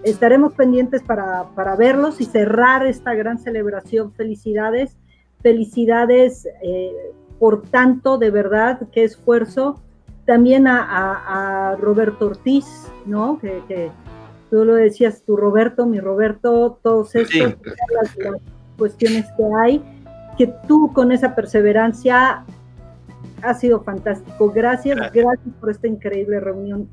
estaremos 0.05 0.55
pendientes 0.55 1.03
para, 1.03 1.77
verlos 1.77 2.21
y 2.21 2.25
cerrar 2.25 2.87
esta 2.87 3.15
gran 3.15 3.39
celebración. 3.39 4.13
Felicidades, 4.13 4.97
felicidades 5.43 6.47
eh, 6.63 6.93
por 7.39 7.63
tanto, 7.63 8.19
de 8.19 8.31
verdad, 8.31 8.81
qué 8.93 9.05
esfuerzo. 9.05 9.81
También 10.27 10.67
a, 10.69 11.77
Roberto 11.81 12.27
Ortiz, 12.27 12.67
¿no? 13.07 13.39
Que, 13.41 13.91
tú 14.51 14.65
lo 14.65 14.75
decías, 14.75 15.23
tu 15.23 15.37
Roberto, 15.37 15.87
mi 15.87 15.99
Roberto, 15.99 16.79
todos 16.83 17.15
estos, 17.15 17.57
las, 17.91 18.17
cuestiones 18.77 19.27
que 19.37 19.45
hay, 19.61 19.83
que 20.39 20.53
tú 20.69 20.93
con 20.93 21.13
esa 21.13 21.35
perseverancia 21.35 22.45
ha 23.43 23.55
sido 23.55 23.83
fantástico. 23.83 24.51
Gracias, 24.51 24.97
gracias 25.13 25.55
por 25.61 25.71
esta 25.71 25.89
increíble 25.89 26.39
reunión, 26.41 26.89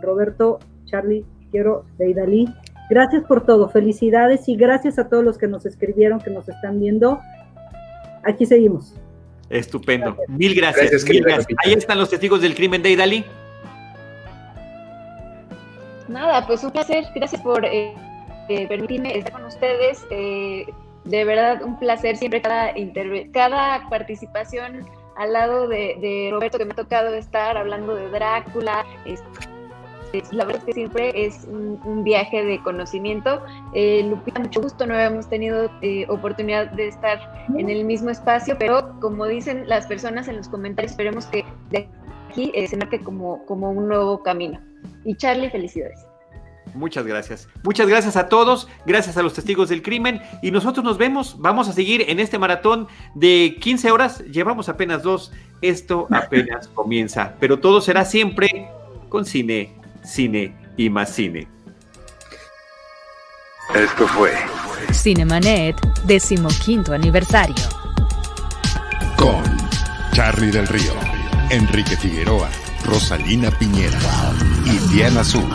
Roberto, 0.00 0.58
Charlie, 0.86 1.24
quiero, 1.52 1.84
Deidali. 1.98 2.48
Gracias 2.90 3.22
por 3.24 3.46
todo, 3.46 3.68
felicidades 3.68 4.48
y 4.48 4.56
gracias 4.56 4.98
a 4.98 5.08
todos 5.08 5.22
los 5.24 5.38
que 5.38 5.46
nos 5.46 5.64
escribieron, 5.64 6.20
que 6.20 6.30
nos 6.30 6.48
están 6.48 6.80
viendo. 6.80 7.20
Aquí 8.24 8.44
seguimos. 8.44 8.94
Estupendo. 9.48 10.16
Mil 10.28 10.54
gracias. 10.54 11.04
mil 11.08 11.22
gracias. 11.22 11.46
Ahí 11.64 11.74
están 11.74 11.98
los 11.98 12.10
testigos 12.10 12.40
del 12.42 12.54
crimen, 12.54 12.82
Deidali. 12.82 13.24
Nada, 16.08 16.46
pues 16.46 16.64
un 16.64 16.70
placer. 16.70 17.04
Gracias 17.14 17.40
por 17.42 17.64
eh, 17.64 17.94
eh, 18.48 18.66
permitirme 18.66 19.16
estar 19.16 19.32
con 19.32 19.44
ustedes. 19.44 20.04
Eh, 20.10 20.66
de 21.04 21.24
verdad, 21.24 21.62
un 21.62 21.78
placer 21.78 22.16
siempre 22.16 22.40
cada, 22.40 22.72
cada 23.32 23.88
participación 23.88 24.86
al 25.16 25.32
lado 25.32 25.68
de, 25.68 25.96
de, 26.00 26.28
Roberto 26.30 26.58
que 26.58 26.64
me 26.64 26.72
ha 26.72 26.76
tocado 26.76 27.14
estar 27.14 27.56
hablando 27.56 27.94
de 27.94 28.08
Drácula, 28.08 28.84
la 30.32 30.44
verdad 30.44 30.60
es 30.60 30.64
que 30.64 30.72
siempre 30.72 31.26
es 31.26 31.44
un, 31.44 32.02
viaje 32.04 32.44
de 32.44 32.60
conocimiento. 32.62 33.42
Eh, 33.74 34.04
Lupita, 34.08 34.40
mucho 34.40 34.60
gusto, 34.60 34.86
no 34.86 34.94
habíamos 34.94 35.28
tenido 35.28 35.70
eh, 35.82 36.06
oportunidad 36.08 36.70
de 36.72 36.88
estar 36.88 37.46
en 37.56 37.68
el 37.68 37.84
mismo 37.84 38.10
espacio, 38.10 38.56
pero 38.58 38.98
como 39.00 39.26
dicen 39.26 39.68
las 39.68 39.86
personas 39.86 40.28
en 40.28 40.36
los 40.36 40.48
comentarios, 40.48 40.92
esperemos 40.92 41.26
que 41.26 41.44
de 41.70 41.88
aquí 42.28 42.50
eh, 42.54 42.66
se 42.66 42.76
marque 42.76 43.00
como, 43.00 43.44
como 43.46 43.70
un 43.70 43.88
nuevo 43.88 44.22
camino. 44.22 44.60
Y 45.04 45.14
Charlie, 45.14 45.50
felicidades. 45.50 46.04
Muchas 46.74 47.06
gracias. 47.06 47.48
Muchas 47.62 47.86
gracias 47.86 48.16
a 48.16 48.28
todos, 48.28 48.68
gracias 48.86 49.16
a 49.16 49.22
los 49.22 49.34
testigos 49.34 49.68
del 49.68 49.82
crimen 49.82 50.22
y 50.40 50.50
nosotros 50.50 50.84
nos 50.84 50.96
vemos, 50.96 51.36
vamos 51.38 51.68
a 51.68 51.72
seguir 51.72 52.04
en 52.08 52.18
este 52.18 52.38
maratón 52.38 52.88
de 53.14 53.58
15 53.60 53.90
horas, 53.90 54.20
llevamos 54.24 54.68
apenas 54.70 55.02
dos, 55.02 55.32
esto 55.60 56.06
apenas 56.10 56.68
comienza, 56.68 57.34
pero 57.38 57.58
todo 57.58 57.82
será 57.82 58.04
siempre 58.06 58.70
con 59.10 59.26
cine 59.26 59.81
cine 60.04 60.54
y 60.76 60.90
más 60.90 61.10
cine. 61.14 61.48
Esto 63.74 64.06
fue 64.08 64.32
Cinemanet, 64.92 65.76
decimoquinto 66.04 66.92
aniversario. 66.92 67.54
Con 69.16 69.42
Charlie 70.12 70.50
del 70.50 70.66
Río, 70.66 70.92
Enrique 71.50 71.96
Figueroa, 71.96 72.50
Rosalina 72.84 73.50
Piñera 73.50 73.98
y 74.66 74.78
Diana 74.92 75.20
Azul. 75.20 75.48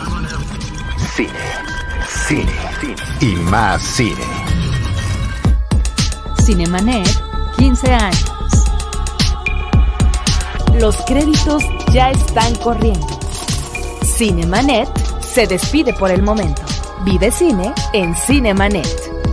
Cine, 1.14 1.30
cine, 2.26 2.52
cine 2.80 2.96
y 3.20 3.36
más 3.36 3.82
cine. 3.82 4.24
Cinemanet, 6.44 7.08
15 7.58 7.92
años. 7.92 8.24
Los 10.80 10.96
créditos 11.06 11.62
ya 11.92 12.10
están 12.10 12.54
corriendo. 12.56 13.17
Cinemanet 14.18 14.88
se 15.20 15.46
despide 15.46 15.94
por 15.94 16.10
el 16.10 16.22
momento. 16.22 16.62
Vive 17.04 17.30
cine 17.30 17.72
en 17.92 18.16
Cinemanet. 18.16 19.27